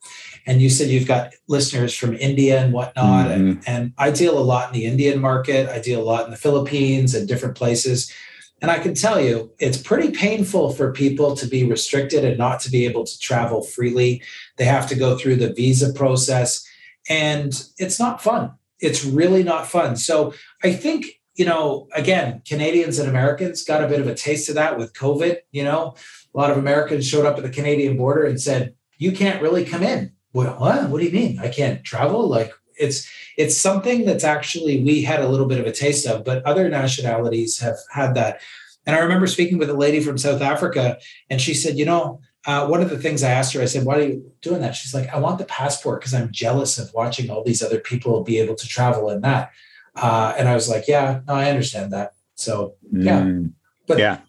And 0.46 0.62
you 0.62 0.70
said 0.70 0.90
you've 0.90 1.08
got 1.08 1.34
listeners 1.48 1.94
from 1.94 2.16
India 2.16 2.60
and 2.64 2.74
whatnot. 2.74 3.28
Mm-hmm. 3.28 3.50
And, 3.50 3.64
and 3.68 3.94
I 3.98 4.12
deal 4.12 4.38
a 4.38 4.42
lot 4.42 4.70
in 4.70 4.80
the 4.80 4.86
Indian 4.86 5.20
market, 5.20 5.70
I 5.70 5.80
deal 5.80 6.02
a 6.02 6.04
lot 6.04 6.26
in 6.26 6.32
the 6.32 6.38
Philippines 6.38 7.14
and 7.14 7.28
different 7.28 7.56
places. 7.56 8.12
And 8.62 8.70
I 8.70 8.80
can 8.80 8.94
tell 8.94 9.22
you, 9.22 9.52
it's 9.60 9.78
pretty 9.78 10.12
painful 10.12 10.74
for 10.74 10.92
people 10.92 11.36
to 11.36 11.48
be 11.48 11.64
restricted 11.64 12.26
and 12.26 12.38
not 12.38 12.60
to 12.62 12.72
be 12.72 12.86
able 12.86 13.06
to 13.06 13.20
travel 13.20 13.62
freely. 13.62 14.22
They 14.58 14.66
have 14.66 14.88
to 14.90 14.96
go 14.96 15.18
through 15.18 15.38
the 15.38 15.54
visa 15.54 15.94
process, 15.94 16.68
and 17.08 17.54
it's 17.78 18.00
not 18.00 18.22
fun. 18.22 18.52
It's 18.80 19.06
really 19.06 19.44
not 19.44 19.68
fun. 19.68 19.96
So 19.96 20.34
I 20.64 20.74
think 20.74 21.06
you 21.40 21.46
know, 21.46 21.88
again, 21.94 22.42
Canadians 22.46 23.00
and 23.00 23.10
Americans 23.10 23.64
got 23.64 23.82
a 23.82 23.88
bit 23.88 24.02
of 24.02 24.08
a 24.08 24.14
taste 24.14 24.50
of 24.50 24.56
that 24.56 24.78
with 24.78 24.94
COVID. 24.94 25.38
You 25.54 25.64
know, 25.64 25.96
a 26.36 26.38
lot 26.38 26.52
of 26.52 26.58
Americans 26.58 27.08
showed 27.08 27.26
up 27.26 27.38
at 27.38 27.44
the 27.44 27.50
Canadian 27.50 27.96
border 27.96 28.26
and 28.26 28.40
said, 28.42 28.76
"You 28.98 29.14
can't 29.14 29.42
really 29.42 29.64
come 29.64 29.82
in." 29.82 30.12
Well, 30.34 30.60
what? 30.60 30.90
What 30.90 31.00
do 31.00 31.06
you 31.06 31.14
mean? 31.14 31.40
I 31.40 31.48
can't 31.48 31.84
travel? 31.84 32.28
Like 32.28 32.52
it's 32.80 33.10
it's 33.38 33.58
something 33.58 34.06
that's 34.06 34.24
actually 34.24 34.84
we 34.84 35.02
had 35.02 35.22
a 35.22 35.28
little 35.28 35.46
bit 35.46 35.60
of 35.60 35.66
a 35.66 35.72
taste 35.72 36.06
of, 36.08 36.24
but 36.24 36.44
other 36.46 36.70
nationalities 36.70 37.60
have 37.60 37.78
had 37.92 38.16
that. 38.16 38.42
And 38.86 38.96
I 38.96 39.00
remember 39.00 39.28
speaking 39.28 39.58
with 39.58 39.70
a 39.70 39.76
lady 39.76 40.00
from 40.00 40.18
South 40.18 40.42
Africa, 40.42 40.98
and 41.30 41.42
she 41.42 41.54
said, 41.54 41.78
"You 41.78 41.86
know." 41.86 42.22
Uh, 42.46 42.66
one 42.66 42.82
of 42.82 42.90
the 42.90 42.98
things 42.98 43.22
I 43.22 43.32
asked 43.32 43.54
her, 43.54 43.62
I 43.62 43.66
said, 43.66 43.86
Why 43.86 43.98
are 43.98 44.02
you 44.02 44.32
doing 44.42 44.62
that? 44.62 44.74
She's 44.74 44.94
like, 44.94 45.10
I 45.10 45.20
want 45.20 45.40
the 45.40 45.46
passport 45.46 46.00
because 46.00 46.14
I'm 46.14 46.32
jealous 46.32 46.80
of 46.80 46.90
watching 46.94 47.30
all 47.30 47.44
these 47.44 47.62
other 47.62 47.80
people 47.80 48.24
be 48.24 48.40
able 48.40 48.56
to 48.56 48.68
travel 48.68 49.10
in 49.10 49.20
that. 49.22 49.52
Uh, 49.94 50.34
and 50.38 50.48
I 50.48 50.56
was 50.56 50.70
like, 50.70 50.88
yeah, 50.88 51.20
no, 51.28 51.34
I 51.34 51.50
understand 51.50 51.92
that. 51.94 52.14
So 52.36 52.76
yeah, 52.92 53.22
mm, 53.22 53.52
but 53.88 54.00
yeah, 54.00 54.20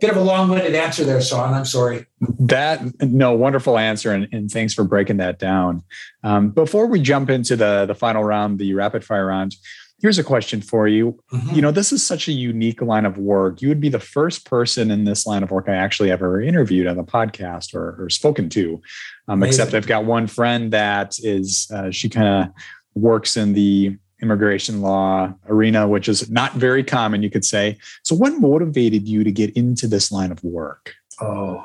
bit 0.00 0.10
of 0.10 0.16
a 0.16 0.20
long-winded 0.20 0.74
answer 0.74 1.04
there, 1.04 1.20
Sean. 1.20 1.54
I'm 1.54 1.64
sorry. 1.64 2.06
That 2.20 3.02
no, 3.02 3.32
wonderful 3.32 3.78
answer, 3.78 4.12
and, 4.12 4.28
and 4.32 4.50
thanks 4.50 4.74
for 4.74 4.84
breaking 4.84 5.18
that 5.18 5.38
down. 5.38 5.82
Um, 6.22 6.50
before 6.50 6.86
we 6.86 7.00
jump 7.00 7.30
into 7.30 7.56
the 7.56 7.86
the 7.86 7.94
final 7.94 8.24
round, 8.24 8.58
the 8.58 8.74
rapid 8.74 9.04
fire 9.04 9.26
round, 9.26 9.54
here's 10.00 10.18
a 10.18 10.24
question 10.24 10.60
for 10.60 10.86
you. 10.86 11.18
Mm-hmm. 11.32 11.54
You 11.54 11.62
know, 11.62 11.70
this 11.70 11.92
is 11.92 12.06
such 12.06 12.28
a 12.28 12.32
unique 12.32 12.82
line 12.82 13.06
of 13.06 13.18
work. 13.18 13.62
You 13.62 13.68
would 13.68 13.80
be 13.80 13.88
the 13.88 14.00
first 14.00 14.44
person 14.44 14.90
in 14.90 15.04
this 15.04 15.26
line 15.26 15.42
of 15.42 15.50
work 15.50 15.68
I 15.68 15.74
actually 15.74 16.10
ever 16.10 16.40
interviewed 16.40 16.86
on 16.86 16.96
the 16.96 17.04
podcast 17.04 17.74
or, 17.74 18.04
or 18.04 18.10
spoken 18.10 18.48
to. 18.50 18.80
Um, 19.28 19.42
except 19.42 19.74
I've 19.74 19.86
got 19.86 20.04
one 20.04 20.26
friend 20.26 20.72
that 20.72 21.18
is 21.22 21.68
uh, 21.72 21.90
she 21.90 22.08
kind 22.08 22.28
of 22.28 22.62
works 22.94 23.36
in 23.36 23.54
the 23.54 23.96
immigration 24.22 24.80
law 24.80 25.32
arena, 25.48 25.86
which 25.88 26.08
is 26.08 26.30
not 26.30 26.52
very 26.54 26.82
common, 26.82 27.22
you 27.22 27.30
could 27.30 27.44
say. 27.44 27.76
So, 28.02 28.14
what 28.14 28.32
motivated 28.34 29.06
you 29.08 29.24
to 29.24 29.32
get 29.32 29.56
into 29.56 29.86
this 29.86 30.10
line 30.10 30.32
of 30.32 30.42
work? 30.42 30.94
Oh, 31.20 31.64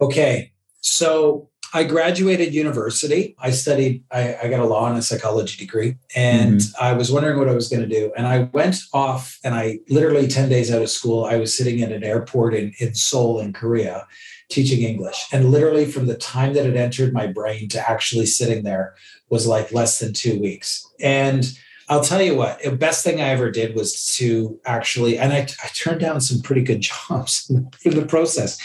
okay. 0.00 0.52
So, 0.80 1.50
I 1.72 1.84
graduated 1.84 2.52
university. 2.52 3.36
I 3.38 3.52
studied, 3.52 4.02
I, 4.10 4.36
I 4.42 4.48
got 4.48 4.60
a 4.60 4.66
law 4.66 4.88
and 4.88 4.98
a 4.98 5.02
psychology 5.02 5.56
degree, 5.56 5.96
and 6.16 6.60
mm-hmm. 6.60 6.84
I 6.84 6.94
was 6.94 7.12
wondering 7.12 7.38
what 7.38 7.48
I 7.48 7.54
was 7.54 7.68
going 7.68 7.82
to 7.82 7.88
do. 7.88 8.12
And 8.16 8.26
I 8.26 8.50
went 8.52 8.80
off, 8.92 9.38
and 9.44 9.54
I 9.54 9.78
literally 9.88 10.26
10 10.26 10.48
days 10.48 10.72
out 10.72 10.82
of 10.82 10.90
school, 10.90 11.24
I 11.24 11.36
was 11.36 11.56
sitting 11.56 11.78
in 11.78 11.92
an 11.92 12.02
airport 12.02 12.54
in, 12.54 12.72
in 12.80 12.94
Seoul, 12.94 13.38
in 13.38 13.52
Korea, 13.52 14.06
teaching 14.48 14.82
English. 14.82 15.26
And 15.32 15.50
literally, 15.50 15.86
from 15.86 16.06
the 16.06 16.16
time 16.16 16.54
that 16.54 16.66
it 16.66 16.76
entered 16.76 17.12
my 17.12 17.28
brain 17.28 17.68
to 17.68 17.90
actually 17.90 18.26
sitting 18.26 18.64
there 18.64 18.94
was 19.28 19.46
like 19.46 19.72
less 19.72 20.00
than 20.00 20.12
two 20.12 20.40
weeks. 20.40 20.84
And 20.98 21.56
I'll 21.90 22.04
tell 22.04 22.22
you 22.22 22.36
what, 22.36 22.62
the 22.62 22.70
best 22.70 23.02
thing 23.02 23.20
I 23.20 23.30
ever 23.30 23.50
did 23.50 23.74
was 23.74 24.14
to 24.16 24.58
actually, 24.64 25.18
and 25.18 25.32
I, 25.32 25.40
I 25.40 25.68
turned 25.74 26.00
down 26.00 26.20
some 26.20 26.40
pretty 26.40 26.62
good 26.62 26.80
jobs 27.08 27.52
for 27.82 27.90
the 27.90 28.06
process. 28.06 28.58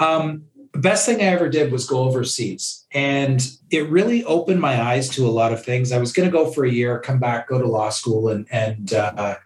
Um, 0.00 0.46
the 0.72 0.78
best 0.78 1.04
thing 1.04 1.20
I 1.20 1.26
ever 1.26 1.48
did 1.48 1.72
was 1.72 1.86
go 1.86 2.04
overseas. 2.04 2.86
And 2.92 3.46
it 3.70 3.90
really 3.90 4.24
opened 4.24 4.60
my 4.60 4.80
eyes 4.80 5.10
to 5.10 5.26
a 5.26 5.30
lot 5.30 5.52
of 5.52 5.62
things. 5.62 5.92
I 5.92 5.98
was 5.98 6.12
going 6.12 6.28
to 6.28 6.32
go 6.32 6.50
for 6.50 6.64
a 6.64 6.70
year, 6.70 7.00
come 7.00 7.18
back, 7.18 7.48
go 7.48 7.60
to 7.60 7.66
law 7.66 7.90
school, 7.90 8.28
and, 8.28 8.46
and 8.50 8.94
uh, 8.94 9.36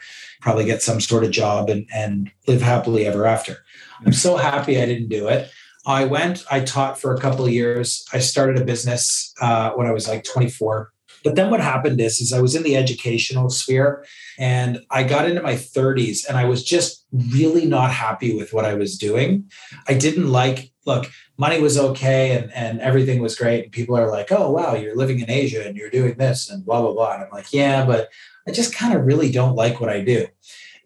probably 0.41 0.65
get 0.65 0.83
some 0.83 1.01
sort 1.01 1.25
of 1.25 1.31
job 1.31 1.71
and, 1.71 1.89
and 1.93 2.31
live 2.47 2.63
happily 2.63 3.05
ever 3.07 3.27
after. 3.27 3.65
I'm 4.07 4.13
so 4.13 4.37
happy 4.37 4.81
I 4.81 4.87
didn't 4.87 5.09
do 5.09 5.27
it. 5.29 5.51
I 5.87 6.05
went, 6.05 6.45
I 6.51 6.61
taught 6.61 7.01
for 7.01 7.15
a 7.15 7.21
couple 7.21 7.45
of 7.45 7.53
years. 7.53 8.05
I 8.13 8.19
started 8.19 8.61
a 8.61 8.65
business 8.65 9.35
uh, 9.41 9.71
when 9.73 9.87
I 9.87 9.93
was 9.93 10.07
like 10.07 10.25
24 10.25 10.93
but 11.25 11.37
then 11.37 11.51
what 11.51 11.61
happened 11.61 12.01
is, 12.01 12.21
is 12.21 12.33
I 12.33 12.43
was 12.43 12.55
in 12.55 12.63
the 12.63 12.77
educational 12.77 13.49
sphere 13.49 14.05
and 14.39 14.81
I 14.91 15.03
got 15.05 15.27
into 15.29 15.43
my 15.43 15.55
30s 15.55 16.29
and 16.29 16.37
I 16.37 16.45
was 16.45 16.63
just 16.63 17.07
really 17.13 17.65
not 17.65 17.91
happy 17.91 18.37
with 18.37 18.53
what 18.53 18.67
I 18.67 18.75
was 18.75 18.99
doing. 18.99 19.51
I 19.89 19.95
didn't 19.95 20.31
like, 20.31 20.71
look, 20.85 21.11
money 21.39 21.61
was 21.61 21.79
okay 21.79 22.37
and, 22.37 22.53
and 22.53 22.79
everything 22.81 23.23
was 23.23 23.37
great. 23.37 23.65
And 23.65 23.73
people 23.73 23.97
are 23.97 24.11
like, 24.11 24.31
oh, 24.31 24.51
wow, 24.51 24.75
you're 24.75 24.97
living 24.97 25.21
in 25.21 25.31
Asia 25.31 25.67
and 25.67 25.77
you're 25.77 25.91
doing 25.91 26.19
this 26.19 26.51
and 26.51 26.65
blah, 26.65 26.83
blah, 26.83 26.93
blah. 26.93 27.15
And 27.15 27.25
I'm 27.25 27.31
like, 27.33 27.53
yeah, 27.55 27.87
but 27.87 28.11
I 28.47 28.51
just 28.51 28.75
kind 28.75 28.93
of 28.93 29.07
really 29.07 29.33
don't 29.33 29.57
like 29.57 29.81
what 29.81 29.89
I 29.89 30.03
do. 30.03 30.27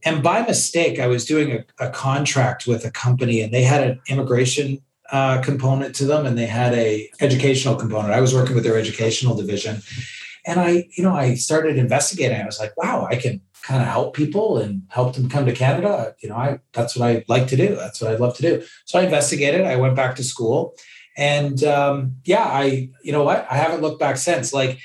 And 0.04 0.22
by 0.22 0.42
mistake, 0.42 1.00
I 1.00 1.08
was 1.08 1.24
doing 1.24 1.50
a, 1.50 1.84
a 1.84 1.90
contract 1.90 2.68
with 2.68 2.84
a 2.84 2.92
company 2.92 3.40
and 3.40 3.52
they 3.52 3.64
had 3.64 3.82
an 3.82 4.00
immigration 4.08 4.78
uh, 5.10 5.40
component 5.40 5.96
to 5.96 6.04
them 6.04 6.26
and 6.26 6.38
they 6.38 6.46
had 6.46 6.74
a 6.74 7.10
educational 7.20 7.74
component. 7.74 8.12
I 8.12 8.20
was 8.20 8.32
working 8.32 8.54
with 8.54 8.62
their 8.62 8.78
educational 8.78 9.34
division 9.34 9.82
and 10.48 10.58
I, 10.58 10.88
you 10.96 11.04
know, 11.04 11.14
I 11.14 11.34
started 11.34 11.76
investigating. 11.76 12.40
I 12.40 12.46
was 12.46 12.58
like, 12.58 12.74
wow, 12.78 13.06
I 13.08 13.16
can 13.16 13.42
kind 13.60 13.82
of 13.82 13.88
help 13.88 14.16
people 14.16 14.56
and 14.56 14.82
help 14.88 15.14
them 15.14 15.28
come 15.28 15.44
to 15.44 15.52
Canada. 15.52 16.14
You 16.22 16.30
know, 16.30 16.36
I 16.36 16.60
that's 16.72 16.96
what 16.96 17.06
I 17.06 17.22
like 17.28 17.48
to 17.48 17.56
do. 17.56 17.76
That's 17.76 18.00
what 18.00 18.10
I 18.10 18.16
love 18.16 18.34
to 18.36 18.42
do. 18.42 18.64
So 18.86 18.98
I 18.98 19.02
investigated. 19.02 19.66
I 19.66 19.76
went 19.76 19.94
back 19.94 20.16
to 20.16 20.24
school, 20.24 20.74
and 21.18 21.62
um, 21.64 22.16
yeah, 22.24 22.44
I, 22.44 22.88
you 23.02 23.12
know 23.12 23.24
what, 23.24 23.46
I 23.50 23.56
haven't 23.56 23.82
looked 23.82 24.00
back 24.00 24.16
since. 24.16 24.54
Like, 24.54 24.78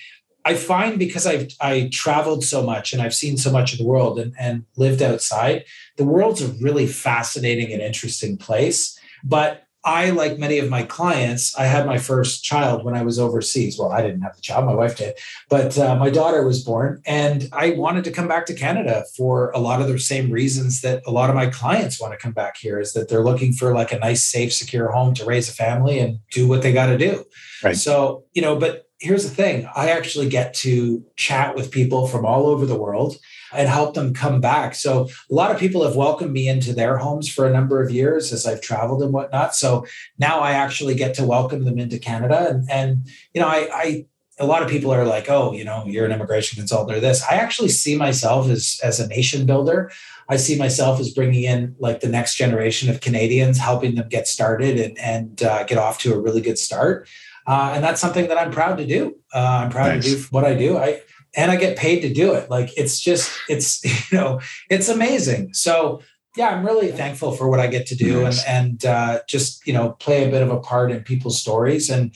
I 0.43 0.55
find 0.55 0.99
because 0.99 1.25
I've 1.25 1.47
I 1.61 1.89
traveled 1.93 2.43
so 2.43 2.61
much 2.61 2.91
and 2.91 3.01
I've 3.01 3.15
seen 3.15 3.37
so 3.37 3.49
much 3.49 3.71
of 3.71 3.79
the 3.79 3.85
world 3.85 4.19
and, 4.19 4.33
and 4.37 4.65
lived 4.75 5.01
outside, 5.01 5.63
the 5.95 6.03
world's 6.03 6.41
a 6.41 6.49
really 6.61 6.87
fascinating 6.87 7.71
and 7.71 7.81
interesting 7.81 8.35
place. 8.35 8.99
But 9.23 9.62
I, 9.85 10.11
like 10.11 10.37
many 10.37 10.59
of 10.59 10.69
my 10.69 10.83
clients, 10.83 11.57
I 11.57 11.65
had 11.65 11.85
my 11.85 11.97
first 11.97 12.43
child 12.43 12.85
when 12.85 12.95
I 12.95 13.03
was 13.03 13.19
overseas. 13.19 13.77
Well, 13.77 13.91
I 13.91 14.01
didn't 14.01 14.21
have 14.21 14.35
the 14.35 14.41
child, 14.41 14.65
my 14.65 14.73
wife 14.73 14.97
did, 14.97 15.15
but 15.49 15.77
uh, 15.77 15.95
my 15.95 16.09
daughter 16.09 16.45
was 16.45 16.63
born. 16.63 17.01
And 17.05 17.49
I 17.51 17.71
wanted 17.71 18.03
to 18.05 18.11
come 18.11 18.27
back 18.27 18.45
to 18.47 18.53
Canada 18.53 19.03
for 19.15 19.51
a 19.51 19.59
lot 19.59 19.81
of 19.81 19.87
the 19.87 19.99
same 19.99 20.31
reasons 20.31 20.81
that 20.81 21.03
a 21.05 21.11
lot 21.11 21.29
of 21.29 21.35
my 21.35 21.47
clients 21.47 21.99
want 21.99 22.13
to 22.13 22.17
come 22.17 22.33
back 22.33 22.57
here 22.57 22.79
is 22.79 22.93
that 22.93 23.09
they're 23.09 23.23
looking 23.23 23.53
for 23.53 23.73
like 23.73 23.91
a 23.91 23.99
nice, 23.99 24.23
safe, 24.23 24.53
secure 24.53 24.91
home 24.91 25.13
to 25.15 25.25
raise 25.25 25.49
a 25.49 25.53
family 25.53 25.99
and 25.99 26.19
do 26.31 26.47
what 26.47 26.61
they 26.61 26.71
got 26.71 26.87
to 26.87 26.97
do. 26.97 27.25
Right. 27.63 27.75
So, 27.75 28.25
you 28.33 28.41
know, 28.41 28.55
but 28.55 28.87
here's 28.99 29.23
the 29.23 29.35
thing 29.35 29.69
I 29.75 29.89
actually 29.89 30.29
get 30.29 30.53
to 30.55 31.03
chat 31.17 31.55
with 31.55 31.71
people 31.71 32.07
from 32.07 32.25
all 32.25 32.47
over 32.47 32.65
the 32.65 32.79
world 32.79 33.17
and 33.55 33.69
help 33.69 33.93
them 33.93 34.13
come 34.13 34.41
back. 34.41 34.75
So 34.75 35.09
a 35.29 35.33
lot 35.33 35.51
of 35.51 35.59
people 35.59 35.83
have 35.83 35.95
welcomed 35.95 36.31
me 36.31 36.47
into 36.47 36.73
their 36.73 36.97
homes 36.97 37.29
for 37.29 37.45
a 37.45 37.53
number 37.53 37.81
of 37.81 37.91
years 37.91 38.33
as 38.33 38.45
I've 38.45 38.61
traveled 38.61 39.01
and 39.03 39.13
whatnot. 39.13 39.55
So 39.55 39.85
now 40.17 40.39
I 40.39 40.51
actually 40.51 40.95
get 40.95 41.13
to 41.15 41.25
welcome 41.25 41.65
them 41.65 41.79
into 41.79 41.99
Canada. 41.99 42.47
And, 42.49 42.69
and 42.69 43.07
you 43.33 43.41
know, 43.41 43.47
I, 43.47 43.69
I 43.73 44.05
a 44.39 44.45
lot 44.45 44.63
of 44.63 44.69
people 44.69 44.91
are 44.91 45.05
like, 45.05 45.29
oh, 45.29 45.53
you 45.53 45.63
know, 45.63 45.83
you're 45.85 46.05
an 46.05 46.11
immigration 46.11 46.57
consultant 46.57 46.97
or 46.97 46.99
this. 46.99 47.23
I 47.23 47.35
actually 47.35 47.69
see 47.69 47.95
myself 47.95 48.49
as, 48.49 48.79
as 48.83 48.99
a 48.99 49.07
nation 49.07 49.45
builder. 49.45 49.91
I 50.27 50.37
see 50.37 50.57
myself 50.57 50.99
as 50.99 51.13
bringing 51.13 51.43
in 51.43 51.75
like 51.79 51.99
the 51.99 52.09
next 52.09 52.35
generation 52.35 52.89
of 52.89 52.99
Canadians, 52.99 53.59
helping 53.59 53.95
them 53.95 54.09
get 54.09 54.27
started 54.27 54.79
and, 54.79 54.97
and 54.97 55.43
uh, 55.43 55.65
get 55.65 55.77
off 55.77 55.99
to 55.99 56.13
a 56.13 56.19
really 56.19 56.41
good 56.41 56.57
start. 56.57 57.07
Uh, 57.45 57.73
and 57.75 57.83
that's 57.83 58.01
something 58.01 58.27
that 58.29 58.37
I'm 58.37 58.51
proud 58.51 58.77
to 58.77 58.87
do. 58.87 59.17
Uh, 59.33 59.63
I'm 59.63 59.69
proud 59.69 59.95
nice. 59.95 60.05
to 60.05 60.15
do 60.15 60.23
what 60.31 60.45
I 60.45 60.55
do. 60.55 60.77
I 60.77 61.01
and 61.35 61.51
I 61.51 61.55
get 61.55 61.77
paid 61.77 62.01
to 62.01 62.13
do 62.13 62.33
it. 62.33 62.49
Like 62.49 62.77
it's 62.77 62.99
just, 62.99 63.31
it's, 63.49 63.83
you 64.11 64.17
know, 64.17 64.39
it's 64.69 64.89
amazing. 64.89 65.53
So 65.53 66.01
yeah, 66.35 66.49
I'm 66.49 66.65
really 66.65 66.91
thankful 66.91 67.31
for 67.33 67.49
what 67.49 67.59
I 67.59 67.67
get 67.67 67.85
to 67.87 67.95
do 67.95 68.23
nice. 68.23 68.43
and, 68.45 68.83
and 68.83 68.85
uh, 68.85 69.19
just, 69.27 69.65
you 69.67 69.73
know, 69.73 69.91
play 69.91 70.27
a 70.27 70.31
bit 70.31 70.41
of 70.41 70.49
a 70.49 70.59
part 70.59 70.91
in 70.91 71.03
people's 71.03 71.39
stories. 71.39 71.89
And 71.89 72.13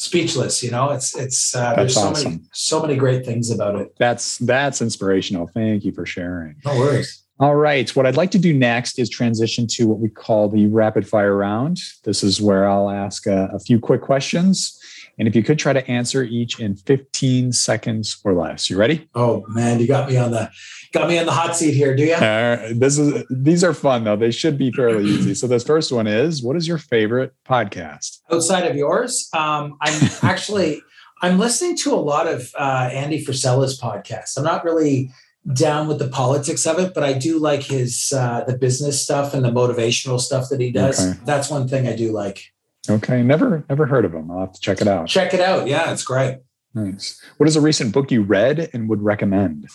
speechless. 0.00 0.62
You 0.62 0.70
know, 0.70 0.90
it's 0.90 1.16
it's 1.16 1.54
uh, 1.54 1.74
there's 1.74 1.94
so 1.94 2.08
awesome. 2.08 2.32
many 2.32 2.44
so 2.52 2.80
many 2.80 2.96
great 2.96 3.24
things 3.24 3.50
about 3.50 3.76
it. 3.76 3.94
That's 3.98 4.38
that's 4.38 4.80
inspirational. 4.80 5.46
Thank 5.46 5.84
you 5.84 5.92
for 5.92 6.06
sharing. 6.06 6.56
No 6.64 6.76
worries. 6.76 7.22
All 7.38 7.56
right. 7.56 7.88
What 7.96 8.04
I'd 8.04 8.16
like 8.16 8.30
to 8.32 8.38
do 8.38 8.52
next 8.52 8.98
is 8.98 9.08
transition 9.08 9.66
to 9.68 9.86
what 9.86 9.98
we 9.98 10.10
call 10.10 10.48
the 10.50 10.66
rapid 10.66 11.08
fire 11.08 11.34
round. 11.34 11.78
This 12.04 12.22
is 12.22 12.40
where 12.40 12.68
I'll 12.68 12.90
ask 12.90 13.26
a, 13.26 13.48
a 13.54 13.58
few 13.58 13.80
quick 13.80 14.02
questions. 14.02 14.78
And 15.20 15.28
if 15.28 15.36
you 15.36 15.42
could 15.42 15.58
try 15.58 15.74
to 15.74 15.86
answer 15.86 16.22
each 16.22 16.58
in 16.60 16.76
15 16.76 17.52
seconds 17.52 18.18
or 18.24 18.32
less. 18.32 18.70
You 18.70 18.78
ready? 18.78 19.06
Oh 19.14 19.44
man, 19.48 19.78
you 19.78 19.86
got 19.86 20.08
me 20.08 20.16
on 20.16 20.30
the 20.30 20.50
got 20.94 21.10
me 21.10 21.18
on 21.18 21.26
the 21.26 21.32
hot 21.32 21.54
seat 21.54 21.74
here. 21.74 21.94
Do 21.94 22.04
you? 22.04 22.14
Uh, 22.14 22.70
this 22.74 22.98
is 22.98 23.22
these 23.28 23.62
are 23.62 23.74
fun 23.74 24.04
though. 24.04 24.16
They 24.16 24.30
should 24.30 24.56
be 24.56 24.72
fairly 24.72 25.04
easy. 25.10 25.34
So 25.34 25.46
this 25.46 25.62
first 25.62 25.92
one 25.92 26.06
is 26.06 26.42
what 26.42 26.56
is 26.56 26.66
your 26.66 26.78
favorite 26.78 27.34
podcast? 27.46 28.20
Outside 28.32 28.66
of 28.66 28.76
yours, 28.76 29.28
um, 29.34 29.76
I'm 29.82 30.10
actually 30.22 30.82
I'm 31.20 31.38
listening 31.38 31.76
to 31.78 31.92
a 31.92 32.00
lot 32.00 32.26
of 32.26 32.50
uh, 32.58 32.88
Andy 32.90 33.22
Frisella's 33.22 33.78
podcast. 33.78 34.38
I'm 34.38 34.44
not 34.44 34.64
really 34.64 35.12
down 35.52 35.86
with 35.86 35.98
the 35.98 36.08
politics 36.08 36.66
of 36.66 36.78
it, 36.78 36.94
but 36.94 37.04
I 37.04 37.12
do 37.12 37.38
like 37.38 37.64
his 37.64 38.10
uh, 38.16 38.44
the 38.46 38.56
business 38.56 39.02
stuff 39.02 39.34
and 39.34 39.44
the 39.44 39.52
motivational 39.52 40.18
stuff 40.18 40.48
that 40.48 40.62
he 40.62 40.72
does. 40.72 40.98
Okay. 40.98 41.20
That's 41.26 41.50
one 41.50 41.68
thing 41.68 41.86
I 41.86 41.94
do 41.94 42.10
like. 42.10 42.54
Okay. 42.88 43.22
Never 43.22 43.64
never 43.68 43.86
heard 43.86 44.04
of 44.04 44.12
them. 44.12 44.30
I'll 44.30 44.40
have 44.40 44.52
to 44.52 44.60
check 44.60 44.80
it 44.80 44.88
out. 44.88 45.08
Check 45.08 45.34
it 45.34 45.40
out. 45.40 45.66
Yeah, 45.66 45.92
it's 45.92 46.04
great. 46.04 46.38
Nice. 46.74 47.20
What 47.36 47.48
is 47.48 47.56
a 47.56 47.60
recent 47.60 47.92
book 47.92 48.10
you 48.10 48.22
read 48.22 48.70
and 48.72 48.88
would 48.88 49.02
recommend? 49.02 49.68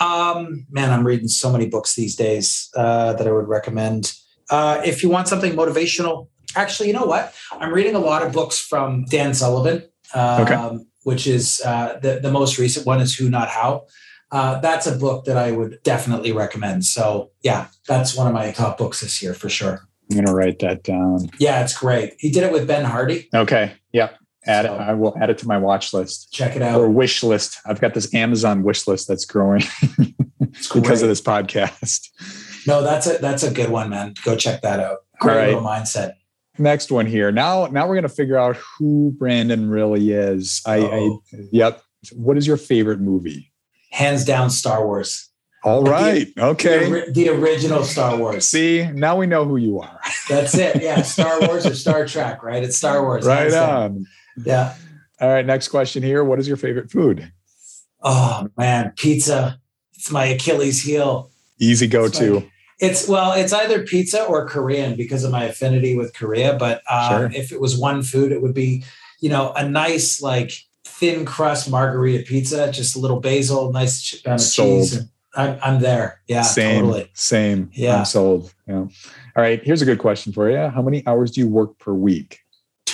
Um, 0.00 0.66
man, 0.70 0.90
I'm 0.90 1.06
reading 1.06 1.28
so 1.28 1.52
many 1.52 1.66
books 1.68 1.94
these 1.94 2.16
days 2.16 2.70
uh, 2.74 3.12
that 3.12 3.26
I 3.28 3.30
would 3.32 3.46
recommend. 3.46 4.12
Uh, 4.50 4.80
if 4.84 5.02
you 5.02 5.08
want 5.08 5.28
something 5.28 5.52
motivational, 5.52 6.28
actually, 6.56 6.88
you 6.88 6.94
know 6.94 7.04
what? 7.04 7.34
I'm 7.52 7.72
reading 7.72 7.94
a 7.94 7.98
lot 8.00 8.22
of 8.22 8.32
books 8.32 8.58
from 8.58 9.04
Dan 9.04 9.34
Sullivan, 9.34 9.84
um, 10.14 10.40
Okay. 10.42 10.78
which 11.04 11.26
is 11.26 11.62
uh, 11.64 11.98
the 12.02 12.18
the 12.20 12.32
most 12.32 12.58
recent 12.58 12.86
one 12.86 13.00
is 13.00 13.14
Who 13.14 13.30
Not 13.30 13.48
How. 13.48 13.86
Uh, 14.32 14.58
that's 14.60 14.86
a 14.88 14.96
book 14.96 15.26
that 15.26 15.36
I 15.36 15.52
would 15.52 15.78
definitely 15.84 16.32
recommend. 16.32 16.84
So 16.84 17.30
yeah, 17.42 17.68
that's 17.86 18.16
one 18.16 18.26
of 18.26 18.32
my 18.32 18.50
top 18.50 18.78
books 18.78 19.00
this 19.00 19.22
year 19.22 19.32
for 19.34 19.48
sure. 19.48 19.86
I'm 20.10 20.16
gonna 20.16 20.34
write 20.34 20.58
that 20.60 20.82
down. 20.82 21.30
Yeah, 21.38 21.62
it's 21.62 21.76
great. 21.76 22.14
He 22.18 22.30
did 22.30 22.42
it 22.42 22.52
with 22.52 22.66
Ben 22.66 22.84
Hardy. 22.84 23.28
Okay. 23.34 23.72
Yep. 23.92 24.18
Add 24.46 24.66
it. 24.66 24.70
I 24.70 24.92
will 24.92 25.16
add 25.20 25.30
it 25.30 25.38
to 25.38 25.48
my 25.48 25.56
watch 25.56 25.94
list 25.94 26.30
Check 26.30 26.54
it 26.54 26.60
out. 26.62 26.78
or 26.78 26.88
wish 26.90 27.22
list. 27.22 27.58
I've 27.64 27.80
got 27.80 27.94
this 27.94 28.12
Amazon 28.14 28.62
wish 28.62 28.86
list 28.86 29.08
that's 29.08 29.24
growing 29.24 29.62
because 30.74 31.00
of 31.02 31.08
this 31.08 31.22
podcast. 31.22 32.08
No, 32.66 32.82
that's 32.82 33.06
a 33.06 33.18
that's 33.18 33.42
a 33.42 33.50
good 33.50 33.70
one, 33.70 33.88
man. 33.90 34.14
Go 34.24 34.36
check 34.36 34.60
that 34.62 34.80
out. 34.80 34.98
Great 35.20 35.36
right. 35.36 35.46
little 35.48 35.62
mindset. 35.62 36.12
Next 36.58 36.92
one 36.92 37.06
here. 37.06 37.32
Now, 37.32 37.66
now 37.66 37.88
we're 37.88 37.94
gonna 37.94 38.08
figure 38.08 38.36
out 38.38 38.56
who 38.56 39.14
Brandon 39.18 39.68
really 39.70 40.12
is. 40.12 40.60
I, 40.66 40.78
Oh. 40.78 41.22
I 41.32 41.36
yep. 41.50 41.82
What 42.12 42.36
is 42.36 42.46
your 42.46 42.58
favorite 42.58 43.00
movie? 43.00 43.50
Hands 43.92 44.22
down, 44.24 44.50
Star 44.50 44.84
Wars. 44.86 45.30
All 45.64 45.82
The- 45.82 45.90
right. 45.90 46.34
The, 46.36 46.44
Okay. 46.46 47.10
the 47.10 47.30
original 47.30 47.84
Star 47.84 48.16
Wars. 48.16 48.46
See, 48.46 48.86
now 48.92 49.16
we 49.16 49.26
know 49.26 49.44
who 49.46 49.56
you 49.56 49.80
are. 49.80 49.98
That's 50.28 50.54
it. 50.56 50.82
Yeah, 50.82 51.02
Star 51.02 51.40
Wars 51.40 51.64
or 51.66 51.74
Star 51.74 52.06
Trek, 52.06 52.42
right? 52.42 52.62
It's 52.62 52.76
Star 52.76 53.02
Wars. 53.02 53.26
right 53.26 53.52
on. 53.52 54.06
Yeah. 54.44 54.74
All 55.20 55.28
right. 55.28 55.46
Next 55.46 55.68
question 55.68 56.02
here. 56.02 56.22
What 56.24 56.38
is 56.38 56.46
your 56.48 56.56
favorite 56.56 56.90
food? 56.90 57.32
Oh 58.02 58.48
man, 58.58 58.92
pizza. 58.96 59.58
It's 59.94 60.10
my 60.10 60.26
Achilles 60.26 60.82
heel. 60.82 61.30
Easy 61.58 61.86
go 61.86 62.08
to. 62.08 62.44
It's 62.80 63.08
well, 63.08 63.32
it's 63.32 63.52
either 63.52 63.84
pizza 63.84 64.24
or 64.24 64.46
Korean 64.46 64.96
because 64.96 65.24
of 65.24 65.30
my 65.30 65.44
affinity 65.44 65.96
with 65.96 66.12
Korea. 66.14 66.56
But 66.58 66.82
um, 66.90 67.08
Sure. 67.10 67.30
if 67.40 67.52
it 67.52 67.60
was 67.60 67.78
one 67.78 68.02
food, 68.02 68.32
it 68.32 68.42
would 68.42 68.52
be, 68.54 68.84
you 69.20 69.30
know, 69.30 69.52
a 69.52 69.66
nice 69.66 70.20
like 70.20 70.52
thin 70.84 71.24
crust 71.24 71.70
margarita 71.70 72.24
pizza, 72.24 72.70
just 72.72 72.96
a 72.96 72.98
little 72.98 73.20
basil, 73.20 73.72
nice 73.72 74.02
ch- 74.02 74.22
Sold. 74.38 74.82
cheese. 74.82 74.96
and 74.96 75.08
I'm 75.36 75.58
I'm 75.62 75.80
there. 75.80 76.20
Yeah, 76.28 76.42
same. 76.42 76.82
totally. 76.82 77.10
Same. 77.14 77.70
Yeah. 77.72 77.98
I'm 77.98 78.04
sold. 78.04 78.54
Yeah. 78.66 78.74
All 78.76 78.90
right. 79.36 79.62
Here's 79.62 79.82
a 79.82 79.84
good 79.84 79.98
question 79.98 80.32
for 80.32 80.50
you. 80.50 80.68
How 80.68 80.82
many 80.82 81.06
hours 81.06 81.32
do 81.32 81.40
you 81.40 81.48
work 81.48 81.78
per 81.78 81.92
week? 81.92 82.44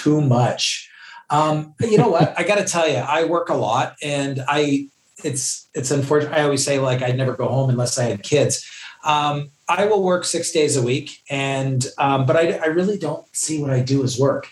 too 0.03 0.21
much. 0.21 0.89
Um, 1.29 1.75
you 1.81 1.99
know 1.99 2.09
what? 2.09 2.35
I 2.39 2.43
got 2.43 2.59
to 2.59 2.65
tell 2.65 2.89
you, 2.89 2.97
I 2.97 3.25
work 3.25 3.49
a 3.49 3.55
lot, 3.55 3.97
and 4.03 4.43
I 4.49 4.89
it's 5.23 5.69
it's 5.75 5.91
unfortunate. 5.91 6.35
I 6.35 6.43
always 6.43 6.65
say 6.65 6.79
like 6.79 7.03
I'd 7.03 7.17
never 7.17 7.35
go 7.35 7.49
home 7.49 7.71
unless 7.71 7.99
I 7.99 8.05
had 8.05 8.23
kids. 8.23 8.69
Um, 9.05 9.51
I 9.69 9.87
will 9.87 10.03
work 10.03 10.25
six 10.25 10.51
days 10.51 10.77
a 10.77 10.83
week, 10.83 11.23
and 11.29 11.87
um, 11.99 12.27
but 12.27 12.37
I, 12.37 12.53
I 12.53 12.67
really 12.67 12.99
don't 12.99 13.25
see 13.35 13.61
what 13.61 13.71
I 13.71 13.81
do 13.81 14.03
as 14.03 14.19
work. 14.19 14.49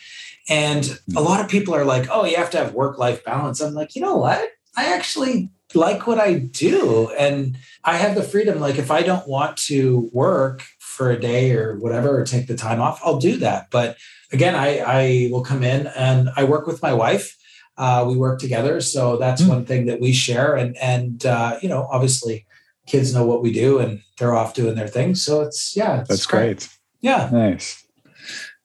And 0.51 0.99
a 1.15 1.21
lot 1.21 1.41
of 1.41 1.49
people 1.49 1.75
are 1.75 1.85
like, 1.85 2.09
"Oh, 2.11 2.25
you 2.25 2.37
have 2.37 2.51
to 2.51 2.59
have 2.59 2.73
work 2.75 2.99
life 2.99 3.25
balance." 3.25 3.61
I'm 3.61 3.75
like, 3.75 3.95
you 3.95 4.03
know 4.03 4.17
what? 4.17 4.51
I 4.77 4.95
actually 4.95 5.51
like 5.75 6.07
what 6.07 6.19
I 6.19 6.35
do, 6.35 7.11
and 7.19 7.57
I 7.85 7.97
have 7.97 8.15
the 8.15 8.23
freedom. 8.23 8.59
Like, 8.61 8.79
if 8.79 8.91
I 8.91 9.03
don't 9.03 9.27
want 9.29 9.57
to 9.69 10.09
work 10.13 10.63
for 10.79 11.11
a 11.11 11.21
day 11.21 11.53
or 11.53 11.79
whatever, 11.79 12.19
or 12.21 12.25
take 12.25 12.47
the 12.47 12.57
time 12.57 12.81
off, 12.81 13.01
I'll 13.05 13.19
do 13.19 13.37
that. 13.39 13.69
But 13.71 13.97
again, 14.33 14.55
I, 14.55 14.79
I 14.79 15.29
will 15.31 15.43
come 15.45 15.63
in 15.63 15.87
and 15.89 16.31
I 16.37 16.45
work 16.45 16.67
with 16.67 16.83
my 16.83 16.93
wife. 16.93 17.37
Uh, 17.77 18.05
we 18.09 18.17
work 18.17 18.41
together, 18.41 18.81
so 18.81 19.17
that's 19.19 19.43
Mm. 19.43 19.49
one 19.49 19.65
thing 19.65 19.87
that 19.87 20.01
we 20.01 20.13
share. 20.13 20.57
And 20.57 20.77
and 20.79 21.25
uh, 21.25 21.59
you 21.63 21.69
know, 21.69 21.87
obviously, 21.93 22.45
kids 22.87 23.15
know 23.15 23.25
what 23.25 23.43
we 23.43 23.53
do, 23.53 23.79
and 23.79 24.01
they're 24.19 24.35
off 24.35 24.55
doing 24.55 24.75
their 24.75 24.89
thing. 24.89 25.15
So 25.15 25.43
it's 25.43 25.77
yeah, 25.77 26.01
it's 26.01 26.09
That's 26.09 26.27
great. 26.27 26.69
Yeah, 27.01 27.29
Nice. 27.33 27.85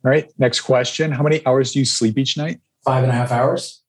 All 0.04 0.10
right. 0.12 0.28
Next 0.40 0.62
question. 0.62 1.12
How 1.12 1.22
many 1.24 1.46
hours 1.46 1.72
do 1.74 1.80
you 1.80 1.86
sleep 1.86 2.18
each 2.18 2.36
night? 2.38 2.60
five 2.84 3.04
and 3.04 3.12
a 3.12 3.16
half 3.16 3.32
hours. 3.32 3.82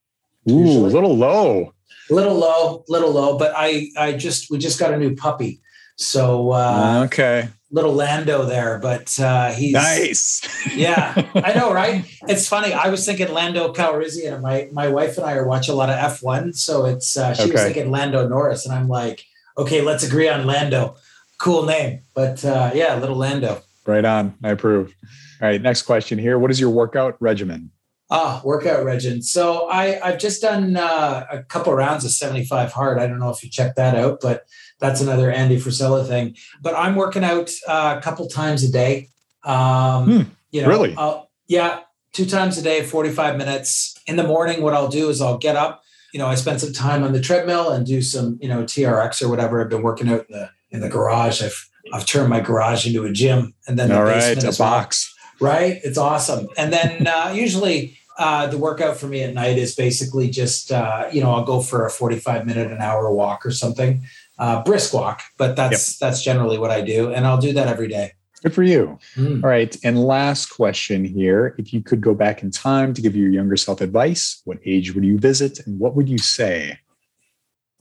Ooh, 0.49 0.87
a 0.87 0.93
little 0.93 1.17
low. 1.17 1.73
Little 2.11 2.35
low, 2.35 2.85
little 2.89 3.13
low. 3.13 3.39
But 3.39 3.53
I 3.57 3.89
I 3.97 4.13
just 4.13 4.51
we 4.51 4.59
just 4.59 4.79
got 4.79 4.93
a 4.93 4.99
new 4.99 5.15
puppy, 5.15 5.61
so 5.97 6.53
uh, 6.53 7.03
okay. 7.07 7.49
little 7.71 7.93
Lando 7.93 8.45
there. 8.45 8.79
But 8.79 9.19
uh, 9.19 9.53
he's 9.53 9.73
Nice. 9.73 10.43
Yeah, 10.75 11.15
I 11.35 11.55
know, 11.55 11.73
right? 11.83 12.05
It's 12.29 12.47
funny. 12.49 12.73
I 12.73 12.89
was 12.89 13.07
thinking 13.07 13.33
Lando 13.33 13.73
Calrissian, 13.73 14.35
and 14.35 14.43
my 14.43 14.69
my 14.73 14.89
wife 14.89 15.17
and 15.17 15.27
I 15.27 15.35
are 15.35 15.47
watch 15.47 15.69
a 15.69 15.75
lot 15.75 15.89
of 15.89 15.97
F 15.97 16.23
one, 16.23 16.53
so 16.53 16.85
it's 16.85 17.17
uh, 17.17 17.35
she 17.35 17.51
was 17.51 17.63
thinking 17.63 17.91
Lando 17.91 18.29
Norris, 18.29 18.67
and 18.67 18.75
I'm 18.75 18.89
like, 18.89 19.25
okay, 19.57 19.81
let's 19.81 20.05
agree 20.05 20.29
on 20.29 20.47
Lando. 20.47 20.97
Cool 21.41 21.65
name, 21.65 22.01
but 22.15 22.45
uh, 22.45 22.71
yeah, 22.75 22.95
little 22.97 23.17
Lando. 23.17 23.63
Right 23.87 24.05
on. 24.05 24.35
I 24.43 24.51
approve. 24.51 24.95
All 25.43 25.49
right. 25.49 25.61
Next 25.61 25.83
question 25.83 26.19
here. 26.19 26.39
What 26.39 26.51
is 26.51 26.59
your 26.59 26.71
workout 26.71 27.17
regimen? 27.21 27.71
Ah, 28.15 28.41
workout 28.45 28.85
regimen. 28.85 29.23
So 29.23 29.69
I 29.69 29.99
I've 30.07 30.19
just 30.19 30.41
done 30.41 30.77
uh, 30.77 31.27
a 31.31 31.43
couple 31.43 31.73
rounds 31.75 32.05
of 32.05 32.11
75 32.13 32.73
hard. 32.73 32.99
I 32.99 33.07
don't 33.09 33.19
know 33.19 33.31
if 33.31 33.43
you 33.43 33.51
checked 33.51 33.77
that 33.77 33.97
out, 33.97 34.21
but 34.21 34.45
that's 34.79 35.01
another 35.01 35.31
Andy 35.31 35.57
Frisella 35.59 36.07
thing. 36.07 36.37
But 36.63 36.75
I'm 36.77 36.95
working 36.95 37.25
out 37.25 37.51
uh, 37.67 37.97
a 37.99 38.03
couple 38.03 38.27
times 38.29 38.63
a 38.63 38.71
day. 38.71 39.09
Um, 39.45 40.05
Hmm, 40.05 40.23
you 40.51 40.63
know, 40.63 40.69
really? 40.69 40.95
I'll- 40.97 41.31
yeah, 41.47 41.81
two 42.13 42.25
times 42.25 42.57
a 42.57 42.63
day, 42.63 42.83
45 42.83 43.37
minutes. 43.37 43.95
In 44.07 44.17
the 44.17 44.23
morning, 44.25 44.63
what 44.63 44.73
I'll 44.75 44.89
do 44.89 45.11
is 45.11 45.21
I'll 45.21 45.37
get 45.39 45.57
up. 45.57 45.83
You 46.13 46.19
know, 46.19 46.27
I 46.27 46.37
spend 46.37 46.61
some 46.61 46.73
time 46.73 47.03
on 47.03 47.13
the 47.13 47.21
treadmill 47.21 47.71
and 47.71 47.85
do 47.85 48.01
some, 48.01 48.39
you 48.41 48.49
know, 48.49 48.63
TRX 48.63 49.21
or 49.23 49.29
whatever. 49.29 49.61
I've 49.61 49.69
been 49.69 49.83
working 49.83 50.09
out 50.09 50.25
in 50.31 50.39
the 50.39 50.51
in 50.71 50.81
the 50.81 50.89
garage. 50.89 51.43
I've 51.43 51.69
I've 51.93 52.07
turned 52.07 52.31
my 52.31 52.41
garage 52.41 52.87
into 52.87 53.05
a 53.05 53.13
gym, 53.13 53.53
and 53.67 53.79
then 53.79 53.89
the 53.91 53.97
All 53.99 54.05
right. 54.05 54.15
basement 54.21 54.45
A 54.45 54.49
as 54.49 54.59
well 54.61 54.71
box. 54.71 55.15
right? 55.41 55.81
It's 55.85 55.99
awesome. 55.99 56.49
And 56.57 56.73
then 56.73 57.07
uh, 57.07 57.33
usually 57.35 57.99
uh, 58.19 58.47
the 58.47 58.59
workout 58.59 58.97
for 58.97 59.07
me 59.07 59.23
at 59.23 59.35
night 59.35 59.59
is 59.59 59.75
basically 59.75 60.31
just 60.31 60.71
uh, 60.71 61.09
you 61.13 61.21
know 61.21 61.33
I'll 61.33 61.45
go 61.45 61.61
for 61.61 61.85
a 61.85 61.91
forty-five 61.91 62.47
minute, 62.47 62.71
an 62.71 62.81
hour 62.81 63.11
walk 63.13 63.45
or 63.45 63.51
something, 63.51 64.05
uh, 64.39 64.63
brisk 64.63 64.93
walk. 64.93 65.23
But 65.37 65.57
that's 65.57 65.99
that's 65.99 66.23
generally 66.23 66.59
what 66.59 66.71
I 66.71 66.81
do, 66.81 67.13
and 67.13 67.27
I'll 67.27 67.41
do 67.41 67.53
that 67.53 67.69
every 67.69 67.89
day. 67.89 68.13
Good 68.45 68.55
for 68.55 68.63
you. 68.63 68.99
Mm. 69.17 69.43
All 69.43 69.49
right. 69.49 69.75
And 69.83 70.05
last 70.05 70.51
question 70.51 71.03
here. 71.03 71.55
If 71.57 71.73
you 71.73 71.83
could 71.83 72.03
go 72.03 72.15
back 72.15 72.43
in 72.43 72.51
time 72.51 72.93
to 72.93 73.01
give 73.01 73.17
your 73.17 73.31
younger 73.31 73.57
self 73.57 73.81
advice, 73.81 74.43
what 74.45 74.59
age 74.67 74.95
would 74.95 75.03
you 75.03 75.19
visit 75.19 75.67
and 75.67 75.81
what 75.81 75.97
would 75.97 76.11
you 76.11 76.19
say? 76.19 76.79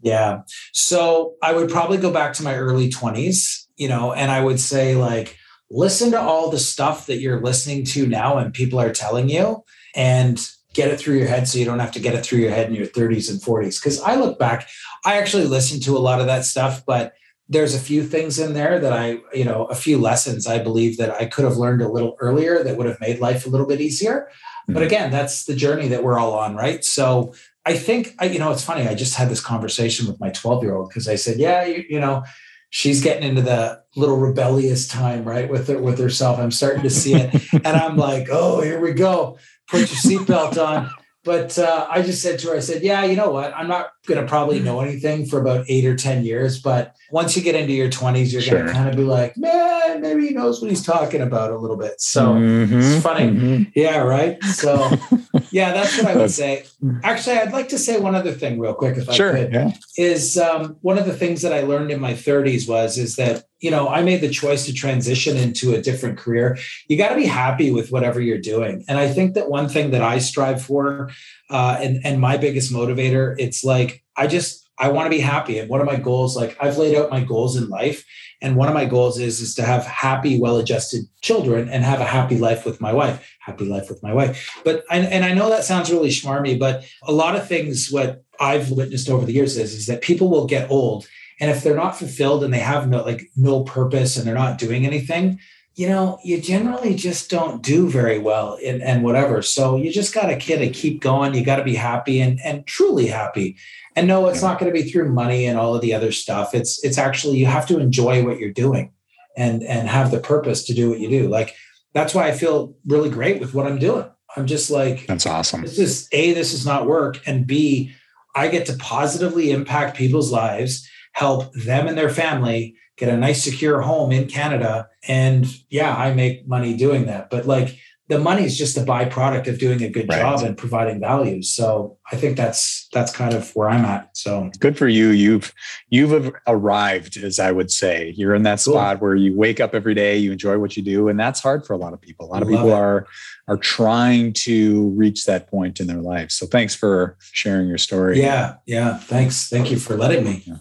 Yeah. 0.01 0.43
So 0.71 1.35
I 1.41 1.51
would 1.53 1.69
probably 1.69 1.97
go 1.97 2.11
back 2.11 2.31
to 2.33 2.43
my 2.43 2.55
early 2.55 2.89
20s, 2.89 3.65
you 3.75 3.89
know, 3.89 4.13
and 4.13 4.31
I 4.31 4.41
would 4.41 4.59
say, 4.59 4.95
like, 4.95 5.37
listen 5.69 6.11
to 6.11 6.19
all 6.19 6.49
the 6.49 6.59
stuff 6.59 7.07
that 7.07 7.17
you're 7.17 7.41
listening 7.41 7.83
to 7.85 8.07
now 8.07 8.37
and 8.37 8.53
people 8.53 8.79
are 8.79 8.93
telling 8.93 9.27
you 9.27 9.63
and 9.95 10.39
get 10.73 10.89
it 10.89 10.99
through 10.99 11.17
your 11.17 11.27
head 11.27 11.47
so 11.47 11.59
you 11.59 11.65
don't 11.65 11.79
have 11.79 11.91
to 11.91 11.99
get 11.99 12.15
it 12.15 12.25
through 12.25 12.39
your 12.39 12.49
head 12.49 12.67
in 12.67 12.73
your 12.75 12.87
30s 12.87 13.29
and 13.29 13.39
40s. 13.39 13.79
Because 13.79 14.01
I 14.01 14.15
look 14.15 14.39
back, 14.39 14.67
I 15.05 15.17
actually 15.17 15.45
listened 15.45 15.83
to 15.83 15.95
a 15.95 15.99
lot 15.99 16.19
of 16.19 16.25
that 16.25 16.45
stuff, 16.45 16.83
but 16.85 17.13
there's 17.47 17.75
a 17.75 17.79
few 17.79 18.03
things 18.03 18.39
in 18.39 18.53
there 18.53 18.79
that 18.79 18.93
I, 18.93 19.19
you 19.33 19.43
know, 19.45 19.65
a 19.65 19.75
few 19.75 19.99
lessons 19.99 20.47
I 20.47 20.57
believe 20.59 20.97
that 20.97 21.11
I 21.11 21.25
could 21.25 21.43
have 21.43 21.57
learned 21.57 21.81
a 21.83 21.89
little 21.89 22.15
earlier 22.19 22.63
that 22.63 22.77
would 22.77 22.87
have 22.87 22.99
made 22.99 23.19
life 23.19 23.45
a 23.45 23.49
little 23.49 23.67
bit 23.67 23.81
easier. 23.81 24.29
But 24.67 24.81
Mhm. 24.81 24.85
again, 24.85 25.11
that's 25.11 25.43
the 25.43 25.53
journey 25.55 25.89
that 25.89 26.03
we're 26.03 26.17
all 26.17 26.33
on, 26.33 26.55
right? 26.55 26.83
So 26.83 27.33
I 27.65 27.75
think, 27.77 28.15
I, 28.17 28.25
you 28.25 28.39
know, 28.39 28.51
it's 28.51 28.63
funny. 28.63 28.87
I 28.87 28.95
just 28.95 29.15
had 29.15 29.29
this 29.29 29.41
conversation 29.41 30.07
with 30.07 30.19
my 30.19 30.29
12 30.29 30.63
year 30.63 30.75
old 30.75 30.89
because 30.89 31.07
I 31.07 31.15
said, 31.15 31.37
yeah, 31.37 31.65
you, 31.65 31.83
you 31.87 31.99
know, 31.99 32.23
she's 32.69 33.03
getting 33.03 33.27
into 33.29 33.41
the 33.41 33.81
little 33.95 34.17
rebellious 34.17 34.87
time, 34.87 35.23
right? 35.25 35.49
With 35.49 35.67
her, 35.67 35.77
with 35.77 35.99
herself. 35.99 36.39
I'm 36.39 36.49
starting 36.49 36.81
to 36.83 36.89
see 36.89 37.13
it. 37.13 37.29
and 37.53 37.67
I'm 37.77 37.97
like, 37.97 38.29
oh, 38.31 38.61
here 38.61 38.79
we 38.79 38.93
go. 38.93 39.37
Put 39.69 39.79
your 39.79 39.87
seatbelt 39.87 40.63
on. 40.63 40.89
but 41.23 41.57
uh, 41.57 41.87
I 41.89 42.01
just 42.01 42.21
said 42.21 42.39
to 42.39 42.49
her, 42.49 42.57
I 42.57 42.59
said, 42.59 42.83
yeah, 42.83 43.05
you 43.05 43.15
know 43.15 43.31
what? 43.31 43.53
I'm 43.55 43.67
not 43.67 43.91
going 44.05 44.19
to 44.19 44.27
probably 44.27 44.59
know 44.59 44.81
anything 44.81 45.25
for 45.25 45.39
about 45.39 45.65
eight 45.69 45.85
or 45.85 45.95
10 45.95 46.25
years. 46.25 46.61
But 46.61 46.95
once 47.11 47.37
you 47.37 47.43
get 47.43 47.55
into 47.55 47.73
your 47.73 47.89
20s, 47.89 48.33
you're 48.33 48.41
sure. 48.41 48.55
going 48.55 48.67
to 48.67 48.73
kind 48.73 48.89
of 48.89 48.95
be 48.95 49.03
like, 49.03 49.37
man, 49.37 50.01
maybe 50.01 50.27
he 50.27 50.33
knows 50.33 50.61
what 50.61 50.69
he's 50.69 50.85
talking 50.85 51.21
about 51.21 51.51
a 51.51 51.57
little 51.57 51.77
bit. 51.77 52.01
So 52.01 52.33
mm-hmm. 52.33 52.79
it's 52.79 53.03
funny. 53.03 53.27
Mm-hmm. 53.27 53.63
Yeah, 53.75 53.99
right. 53.99 54.43
So, 54.43 54.91
yeah, 55.53 55.71
that's 55.71 55.97
what 55.97 56.07
I 56.07 56.15
would 56.15 56.31
say. 56.31 56.65
Actually, 57.03 57.37
I'd 57.37 57.53
like 57.53 57.69
to 57.69 57.77
say 57.77 57.99
one 57.99 58.15
other 58.15 58.31
thing 58.31 58.59
real 58.59 58.73
quick, 58.73 58.97
if 58.97 59.11
sure, 59.13 59.37
I 59.37 59.43
could. 59.43 59.53
Yeah. 59.53 59.71
Is 59.97 60.37
um, 60.37 60.77
one 60.81 60.97
of 60.97 61.05
the 61.05 61.13
things 61.13 61.43
that 61.43 61.53
I 61.53 61.61
learned 61.61 61.91
in 61.91 62.01
my 62.01 62.13
30s 62.13 62.67
was, 62.67 62.97
is 62.97 63.15
that 63.17 63.45
you 63.63 63.71
know, 63.71 63.87
I 63.87 64.03
made 64.03 64.19
the 64.19 64.29
choice 64.29 64.65
to 64.65 64.73
transition 64.73 65.37
into 65.37 65.73
a 65.73 65.81
different 65.81 66.17
career. 66.17 66.57
You 66.89 66.97
got 66.97 67.09
to 67.09 67.15
be 67.15 67.25
happy 67.25 67.71
with 67.71 67.93
whatever 67.93 68.19
you're 68.19 68.37
doing. 68.37 68.83
And 68.89 68.97
I 68.97 69.07
think 69.07 69.35
that 69.35 69.49
one 69.49 69.69
thing 69.69 69.91
that 69.91 70.01
I 70.01 70.17
strive 70.17 70.61
for, 70.61 71.11
uh, 71.49 71.77
and, 71.79 72.01
and 72.03 72.19
my 72.19 72.35
biggest 72.35 72.73
motivator, 72.73 73.35
it's 73.39 73.63
like, 73.63 74.03
I 74.17 74.27
just, 74.27 74.62
I 74.79 74.89
want 74.89 75.05
to 75.05 75.15
be 75.15 75.19
happy. 75.19 75.59
And 75.59 75.69
one 75.69 75.81
of 75.81 75.87
my 75.87 75.97
goals, 75.97 76.35
like 76.35 76.57
I've 76.59 76.77
laid 76.77 76.95
out 76.95 77.11
my 77.11 77.23
goals 77.23 77.55
in 77.55 77.69
life. 77.69 78.05
And 78.41 78.55
one 78.55 78.67
of 78.67 78.73
my 78.73 78.85
goals 78.85 79.19
is, 79.19 79.39
is 79.39 79.55
to 79.55 79.63
have 79.63 79.85
happy, 79.85 80.39
well-adjusted 80.39 81.05
children 81.21 81.69
and 81.69 81.83
have 81.83 82.01
a 82.01 82.05
happy 82.05 82.37
life 82.37 82.65
with 82.65 82.81
my 82.81 82.91
wife, 82.91 83.35
happy 83.39 83.65
life 83.65 83.89
with 83.89 84.01
my 84.03 84.13
wife. 84.13 84.59
But, 84.65 84.83
and, 84.89 85.05
and 85.05 85.23
I 85.23 85.33
know 85.33 85.49
that 85.49 85.63
sounds 85.63 85.91
really 85.91 86.09
schmarmy, 86.09 86.59
but 86.59 86.83
a 87.03 87.11
lot 87.11 87.35
of 87.35 87.47
things, 87.47 87.89
what 87.89 88.23
I've 88.39 88.71
witnessed 88.71 89.09
over 89.09 89.25
the 89.25 89.33
years 89.33 89.57
is, 89.57 89.73
is 89.73 89.85
that 89.85 90.01
people 90.01 90.29
will 90.29 90.47
get 90.47 90.69
old 90.69 91.07
and 91.39 91.51
if 91.51 91.63
they're 91.63 91.75
not 91.75 91.97
fulfilled 91.97 92.43
and 92.43 92.53
they 92.53 92.59
have 92.59 92.87
no 92.87 93.03
like 93.03 93.29
no 93.35 93.63
purpose 93.63 94.17
and 94.17 94.25
they're 94.25 94.33
not 94.33 94.57
doing 94.57 94.85
anything, 94.85 95.39
you 95.75 95.89
know, 95.89 96.19
you 96.23 96.39
generally 96.39 96.93
just 96.93 97.29
don't 97.29 97.61
do 97.63 97.89
very 97.89 98.19
well 98.19 98.55
in, 98.55 98.81
and 98.81 99.03
whatever. 99.03 99.41
So 99.41 99.75
you 99.75 99.91
just 99.91 100.13
got 100.13 100.27
to 100.27 100.37
kind 100.37 100.63
of 100.63 100.73
keep 100.73 101.01
going. 101.01 101.33
You 101.33 101.43
got 101.43 101.55
to 101.55 101.63
be 101.63 101.75
happy 101.75 102.21
and, 102.21 102.39
and 102.43 102.65
truly 102.67 103.07
happy. 103.07 103.57
And 103.95 104.07
no, 104.07 104.27
it's 104.27 104.41
not 104.41 104.59
going 104.59 104.71
to 104.71 104.79
be 104.79 104.89
through 104.89 105.09
money 105.09 105.45
and 105.45 105.57
all 105.57 105.75
of 105.75 105.81
the 105.81 105.93
other 105.93 106.11
stuff. 106.11 106.53
It's, 106.53 106.83
it's 106.83 106.97
actually, 106.97 107.37
you 107.37 107.47
have 107.47 107.67
to 107.67 107.79
enjoy 107.79 108.23
what 108.23 108.37
you're 108.39 108.51
doing 108.51 108.91
and, 109.35 109.63
and 109.63 109.87
have 109.87 110.11
the 110.11 110.19
purpose 110.19 110.63
to 110.65 110.73
do 110.73 110.89
what 110.89 110.99
you 110.99 111.09
do. 111.09 111.27
Like, 111.27 111.55
that's 111.93 112.13
why 112.13 112.27
I 112.27 112.33
feel 112.33 112.75
really 112.85 113.09
great 113.09 113.39
with 113.39 113.53
what 113.53 113.65
I'm 113.65 113.79
doing. 113.79 114.09
I'm 114.35 114.47
just 114.47 114.69
like, 114.71 115.05
that's 115.07 115.25
awesome. 115.25 115.61
This 115.61 115.79
is 115.79 116.07
A, 116.11 116.33
this 116.33 116.53
is 116.53 116.65
not 116.65 116.87
work. 116.87 117.19
And 117.27 117.45
B, 117.45 117.93
I 118.35 118.47
get 118.47 118.65
to 118.67 118.73
positively 118.73 119.51
impact 119.51 119.97
people's 119.97 120.31
lives 120.31 120.87
help 121.13 121.53
them 121.53 121.87
and 121.87 121.97
their 121.97 122.09
family 122.09 122.75
get 122.97 123.09
a 123.09 123.17
nice 123.17 123.43
secure 123.43 123.81
home 123.81 124.11
in 124.11 124.27
Canada. 124.27 124.87
And 125.07 125.47
yeah, 125.69 125.95
I 125.95 126.13
make 126.13 126.47
money 126.47 126.75
doing 126.75 127.05
that. 127.07 127.29
But 127.29 127.45
like 127.47 127.77
the 128.09 128.19
money 128.19 128.43
is 128.43 128.57
just 128.57 128.77
a 128.77 128.81
byproduct 128.81 129.47
of 129.47 129.57
doing 129.57 129.81
a 129.81 129.89
good 129.89 130.09
right. 130.09 130.19
job 130.19 130.43
and 130.43 130.57
providing 130.57 130.99
value. 130.99 131.41
So 131.41 131.97
I 132.11 132.17
think 132.17 132.35
that's 132.35 132.87
that's 132.91 133.11
kind 133.11 133.33
of 133.33 133.55
where 133.55 133.69
I'm 133.69 133.85
at. 133.85 134.15
So 134.15 134.51
good 134.59 134.77
for 134.77 134.89
you. 134.89 135.09
You've 135.09 135.53
you've 135.89 136.33
arrived, 136.45 137.17
as 137.17 137.39
I 137.39 137.51
would 137.51 137.71
say. 137.71 138.13
You're 138.17 138.35
in 138.35 138.43
that 138.43 138.59
spot 138.59 138.99
cool. 138.99 139.07
where 139.07 139.15
you 139.15 139.35
wake 139.35 139.61
up 139.61 139.73
every 139.73 139.93
day, 139.93 140.17
you 140.17 140.33
enjoy 140.33 140.57
what 140.59 140.75
you 140.75 140.83
do, 140.83 141.07
and 141.07 141.17
that's 141.17 141.39
hard 141.39 141.65
for 141.65 141.73
a 141.73 141.77
lot 141.77 141.93
of 141.93 142.01
people. 142.01 142.27
A 142.27 142.31
lot 142.31 142.41
of 142.41 142.49
people 142.49 142.69
it. 142.69 142.73
are 142.73 143.07
are 143.47 143.57
trying 143.57 144.33
to 144.33 144.89
reach 144.89 145.25
that 145.25 145.49
point 145.49 145.79
in 145.79 145.87
their 145.87 146.01
life. 146.01 146.29
So 146.29 146.45
thanks 146.45 146.75
for 146.75 147.17
sharing 147.19 147.67
your 147.67 147.77
story. 147.77 148.19
Yeah, 148.19 148.55
yeah. 148.65 148.97
Thanks. 148.97 149.47
Thank 149.47 149.71
you 149.71 149.77
for 149.77 149.95
letting 149.95 150.25
me. 150.25 150.43
Yeah. 150.45 150.57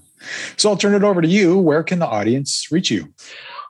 So 0.57 0.71
I'll 0.71 0.77
turn 0.77 0.95
it 0.95 1.05
over 1.05 1.21
to 1.21 1.29
you. 1.29 1.59
Where 1.59 1.83
can 1.83 1.99
the 1.99 2.07
audience 2.07 2.69
reach 2.71 2.91
you? 2.91 3.13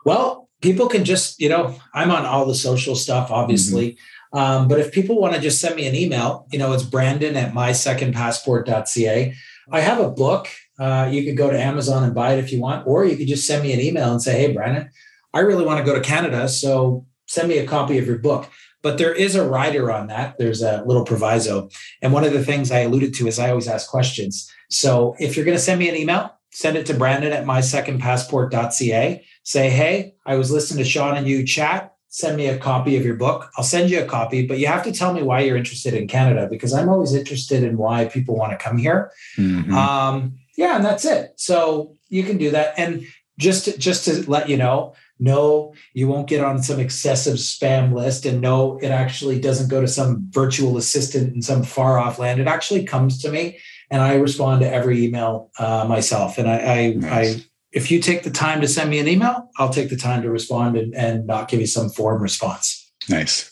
Well, 0.05 0.49
people 0.61 0.89
can 0.89 1.05
just, 1.05 1.41
you 1.41 1.49
know, 1.49 1.77
I'm 1.95 2.11
on 2.11 2.25
all 2.25 2.47
the 2.47 2.55
social 2.55 2.97
stuff, 2.97 3.31
obviously. 3.31 3.93
Mm-hmm. 3.93 4.39
Um, 4.39 4.69
but 4.69 4.81
if 4.81 4.93
people 4.93 5.21
want 5.21 5.35
to 5.35 5.41
just 5.41 5.61
send 5.61 5.77
me 5.77 5.87
an 5.87 5.95
email, 5.95 6.47
you 6.51 6.59
know, 6.59 6.73
it's 6.73 6.83
brandon 6.83 7.37
at 7.37 7.53
mysecondpassport.ca. 7.53 9.35
I 9.71 9.81
have 9.81 10.01
a 10.01 10.11
book. 10.11 10.49
Uh, 10.79 11.09
you 11.13 11.25
could 11.25 11.37
go 11.37 11.51
to 11.51 11.61
Amazon 11.61 12.03
and 12.03 12.15
buy 12.15 12.33
it 12.33 12.39
if 12.39 12.51
you 12.51 12.61
want, 12.61 12.87
or 12.87 13.05
you 13.05 13.17
could 13.17 13.29
just 13.29 13.47
send 13.47 13.63
me 13.63 13.73
an 13.73 13.81
email 13.81 14.11
and 14.11 14.23
say, 14.23 14.41
hey, 14.41 14.53
Brandon, 14.53 14.91
I 15.35 15.41
really 15.41 15.65
want 15.65 15.79
to 15.79 15.85
go 15.85 15.95
to 15.95 16.01
Canada. 16.01 16.49
So 16.49 17.07
send 17.27 17.49
me 17.49 17.59
a 17.59 17.67
copy 17.67 17.99
of 17.99 18.07
your 18.07 18.19
book. 18.19 18.49
But 18.83 18.99
there 18.99 19.15
is 19.15 19.37
a 19.37 19.49
rider 19.49 19.93
on 19.93 20.09
that. 20.09 20.37
There's 20.39 20.61
a 20.61 20.83
little 20.85 21.05
proviso. 21.05 21.69
And 22.01 22.13
one 22.13 22.25
of 22.25 22.33
the 22.33 22.45
things 22.45 22.73
I 22.73 22.81
alluded 22.81 23.15
to 23.15 23.29
is 23.29 23.39
I 23.39 23.51
always 23.51 23.69
ask 23.69 23.89
questions. 23.89 24.51
So 24.71 25.15
if 25.21 25.37
you're 25.37 25.45
going 25.45 25.57
to 25.57 25.63
send 25.63 25.79
me 25.79 25.89
an 25.89 25.95
email, 25.95 26.37
send 26.53 26.77
it 26.77 26.87
to 26.87 26.95
Brandon 26.95 27.33
at 27.33 27.45
mysecondpassport.ca. 27.45 29.25
Say, 29.43 29.71
hey, 29.71 30.15
I 30.25 30.37
was 30.37 30.53
listening 30.53 30.85
to 30.85 30.89
Sean 30.89 31.17
and 31.17 31.27
you 31.27 31.45
chat. 31.45 31.95
Send 32.09 32.37
me 32.37 32.47
a 32.47 32.59
copy 32.59 32.97
of 32.97 33.05
your 33.05 33.15
book. 33.15 33.51
I'll 33.57 33.65
send 33.65 33.91
you 33.91 34.03
a 34.03 34.07
copy, 34.07 34.47
but 34.47 34.59
you 34.59 34.67
have 34.67 34.85
to 34.85 34.93
tell 34.93 35.15
me 35.15 35.23
why 35.23 35.41
you're 35.41 35.57
interested 35.57 35.95
in 35.95 36.07
Canada 36.07 36.47
because 36.49 36.75
I'm 36.75 36.91
always 36.91 37.15
interested 37.15 37.65
in 37.65 37.79
why 37.79 38.05
people 38.05 38.37
want 38.37 38.53
to 38.53 38.59
come 38.63 38.77
here. 38.77 39.11
Mm-hmm. 39.39 39.75
Um, 39.75 40.39
yeah, 40.59 40.77
and 40.77 40.85
that's 40.85 41.07
it. 41.07 41.33
So 41.37 41.97
you 42.11 42.23
can 42.23 42.37
do 42.37 42.51
that. 42.51 42.75
And 42.79 43.07
just 43.39 43.65
to, 43.65 43.79
just 43.79 44.05
to 44.05 44.31
let 44.31 44.51
you 44.51 44.59
know, 44.59 44.95
no, 45.19 45.73
you 45.95 46.07
won't 46.07 46.29
get 46.29 46.45
on 46.45 46.63
some 46.63 46.81
excessive 46.81 47.37
spam 47.37 47.95
list, 47.95 48.27
and 48.27 48.41
no, 48.41 48.79
it 48.79 48.89
actually 48.89 49.41
doesn't 49.41 49.71
go 49.71 49.81
to 49.81 49.87
some 49.87 50.27
virtual 50.31 50.77
assistant 50.77 51.33
in 51.35 51.41
some 51.43 51.63
far 51.63 51.99
off 51.99 52.19
land. 52.19 52.41
It 52.41 52.49
actually 52.49 52.85
comes 52.85 53.23
to 53.23 53.31
me 53.31 53.59
and 53.93 54.01
I 54.01 54.15
respond 54.15 54.63
to 54.63 54.73
every 54.73 55.05
email 55.05 55.51
uh, 55.59 55.85
myself. 55.87 56.39
And 56.39 56.49
I, 56.49 56.59
I, 56.59 56.93
nice. 56.95 57.37
I, 57.37 57.45
if 57.73 57.91
you 57.91 58.01
take 58.01 58.23
the 58.23 58.31
time 58.31 58.63
to 58.63 58.69
send 58.69 58.89
me 58.89 58.99
an 58.99 59.07
email, 59.07 59.51
I'll 59.59 59.69
take 59.69 59.91
the 59.91 59.97
time 59.97 60.23
to 60.23 60.31
respond 60.31 60.79
and, 60.79 60.95
and 60.95 61.27
not 61.27 61.49
give 61.49 61.61
you 61.61 61.67
some 61.67 61.91
form 61.91 62.23
response. 62.23 62.91
Nice. 63.11 63.51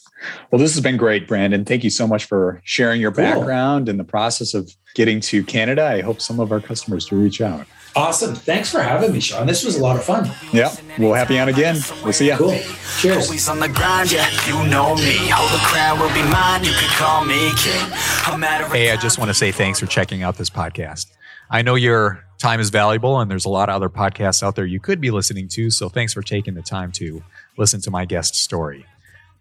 Well, 0.51 0.59
this 0.59 0.75
has 0.75 0.83
been 0.83 0.97
great, 0.97 1.29
Brandon. 1.29 1.67
Thank 1.67 1.85
you 1.85 1.91
so 1.91 2.07
much 2.07 2.25
for 2.25 2.63
sharing 2.65 3.03
your 3.03 3.13
cool. 3.13 3.25
background 3.25 3.89
and 3.89 4.01
the 4.01 4.05
process 4.05 4.55
of 4.55 4.71
getting 4.95 5.21
to 5.21 5.45
Canada. 5.45 5.87
I 5.87 6.01
hope 6.01 6.23
some 6.23 6.41
of 6.41 6.53
our 6.53 6.61
customers 6.61 7.07
do 7.07 7.17
reach 7.17 7.43
out. 7.43 7.67
Awesome. 7.97 8.35
Thanks 8.35 8.71
for 8.71 8.81
having 8.81 9.13
me, 9.13 9.21
Sean. 9.21 9.47
This 9.47 9.65
was 9.65 9.77
a 9.77 9.83
lot 9.83 9.97
of 9.97 10.05
fun. 10.05 10.31
Yeah. 10.53 10.75
We'll 10.99 11.15
have 11.15 11.31
you 11.31 11.39
on 11.39 11.49
again. 11.49 11.79
We'll 12.05 12.13
see 12.13 12.29
you. 12.29 12.37
Cool. 12.37 12.57
Cheers. 13.01 13.27
Always 13.27 13.49
on 13.49 13.59
the 13.59 13.69
grind, 13.69 14.13
yeah, 14.13 14.29
you 14.47 14.55
know 14.71 14.95
me. 14.95 15.17
Hold 15.31 15.51
the 15.51 15.65
crown 15.67 15.99
will 15.99 16.13
be 16.15 16.23
mine. 16.31 16.63
You 16.65 16.73
can 16.73 16.89
call 16.97 17.25
me 17.25 17.51
king. 17.57 18.71
Hey, 18.71 18.91
I 18.93 18.97
just 18.97 19.19
want 19.19 19.29
to 19.31 19.35
say 19.35 19.51
thanks 19.51 19.81
for 19.81 19.87
checking 19.87 20.23
out 20.23 20.37
this 20.37 20.51
podcast. 20.51 21.07
I 21.51 21.63
know 21.63 21.75
your 21.75 22.25
time 22.39 22.61
is 22.61 22.71
valuable 22.71 23.19
and 23.19 23.31
there's 23.31 23.45
a 23.45 23.49
lot 23.49 23.69
of 23.69 23.75
other 23.75 23.89
podcasts 23.89 24.43
out 24.43 24.55
there 24.55 24.67
you 24.67 24.79
could 24.79 25.01
be 25.01 25.11
listening 25.11 25.49
to. 25.49 25.71
So 25.71 25.89
thanks 25.89 26.13
for 26.13 26.23
taking 26.23 26.55
the 26.55 26.63
time 26.63 26.93
to 26.93 27.23
listen 27.57 27.81
to 27.83 27.91
my 27.91 28.05
guest 28.05 28.37
story. 28.37 28.87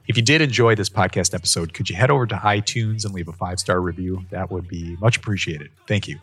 If 0.08 0.18
you 0.18 0.24
did 0.24 0.41
enjoy 0.41 0.74
this 0.74 0.89
podcast 0.89 1.36
episode, 1.36 1.74
could 1.74 1.88
you 1.88 1.95
head 1.95 2.10
over 2.10 2.26
to 2.26 2.36
iTunes 2.36 3.06
and 3.06 3.14
leave 3.14 3.28
a 3.28 3.34
five 3.34 3.60
star 3.60 3.80
review? 3.80 4.26
That 4.32 4.50
would 4.50 4.68
be 4.68 4.97
much 5.00 5.18
appreciated. 5.18 5.70
Thank 5.88 6.08
you. 6.08 6.20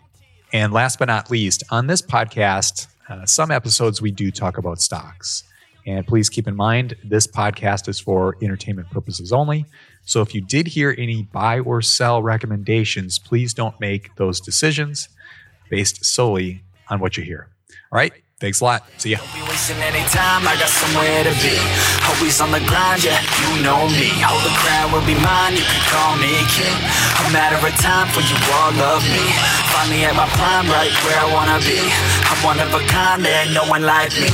And 0.53 0.72
last 0.72 0.99
but 0.99 1.07
not 1.07 1.30
least, 1.30 1.62
on 1.70 1.86
this 1.86 2.03
podcast, 2.03 2.86
uh, 3.09 3.26
some 3.26 3.51
episodes 3.51 4.01
we 4.01 4.11
do 4.11 4.30
talk 4.30 4.59
about 4.59 4.80
stocks. 4.80 5.44
And 5.86 6.07
please 6.07 6.28
keep 6.28 6.49
in 6.49 6.57
mind, 6.57 6.97
this 7.05 7.26
podcast 7.26 7.88
is 7.88 8.01
for 8.01 8.36
entertainment 8.42 8.90
purposes 8.90 9.32
only. 9.32 9.66
So 10.05 10.20
if 10.20 10.34
you 10.34 10.40
did 10.40 10.66
hear 10.66 10.94
any 10.99 11.22
buy 11.22 11.61
or 11.61 11.82
sell 11.82 12.22
recommendations, 12.22 13.18
please 13.18 13.55
don't 13.55 13.78
make 13.80 14.14
those 14.16 14.40
decisions 14.40 15.09
based 15.70 16.05
solely 16.05 16.62
on 16.88 17.01
what 17.01 17.16
you 17.16 17.22
hear. 17.22 17.49
All 17.92 17.97
right. 17.97 18.12
Thanks 18.39 18.61
a 18.61 18.64
lot. 18.68 18.84
See 19.01 19.16
ya. 19.16 19.18
wasting 19.49 19.80
any 19.80 20.05
time, 20.12 20.45
I 20.45 20.61
got 20.61 20.68
somewhere 20.68 21.24
to 21.24 21.32
be. 21.41 21.57
Always 22.05 22.37
on 22.45 22.53
the 22.53 22.61
grind, 22.68 23.01
yeah, 23.01 23.16
you 23.41 23.64
know 23.64 23.89
me. 23.89 24.12
Hold 24.20 24.45
the 24.45 24.53
crown 24.61 24.93
will 24.93 25.01
be 25.09 25.16
mine, 25.24 25.57
you 25.57 25.64
can 25.64 25.82
call 25.89 26.20
me 26.20 26.37
king. 26.53 26.76
A 27.24 27.32
matter 27.32 27.57
of 27.57 27.72
time 27.80 28.12
for 28.12 28.20
you 28.20 28.37
all 28.61 28.76
love 28.76 29.01
me. 29.09 29.24
Finally 29.72 30.05
at 30.05 30.12
my 30.12 30.28
prime, 30.37 30.68
right 30.68 30.93
where 31.09 31.16
I 31.16 31.32
wanna 31.32 31.64
be. 31.64 31.80
I'm 32.28 32.37
one 32.45 32.61
of 32.61 32.68
a 32.76 32.84
kind, 32.84 33.24
there 33.24 33.41
ain't 33.41 33.57
no 33.57 33.64
one 33.72 33.89
like 33.89 34.12
me. 34.20 34.28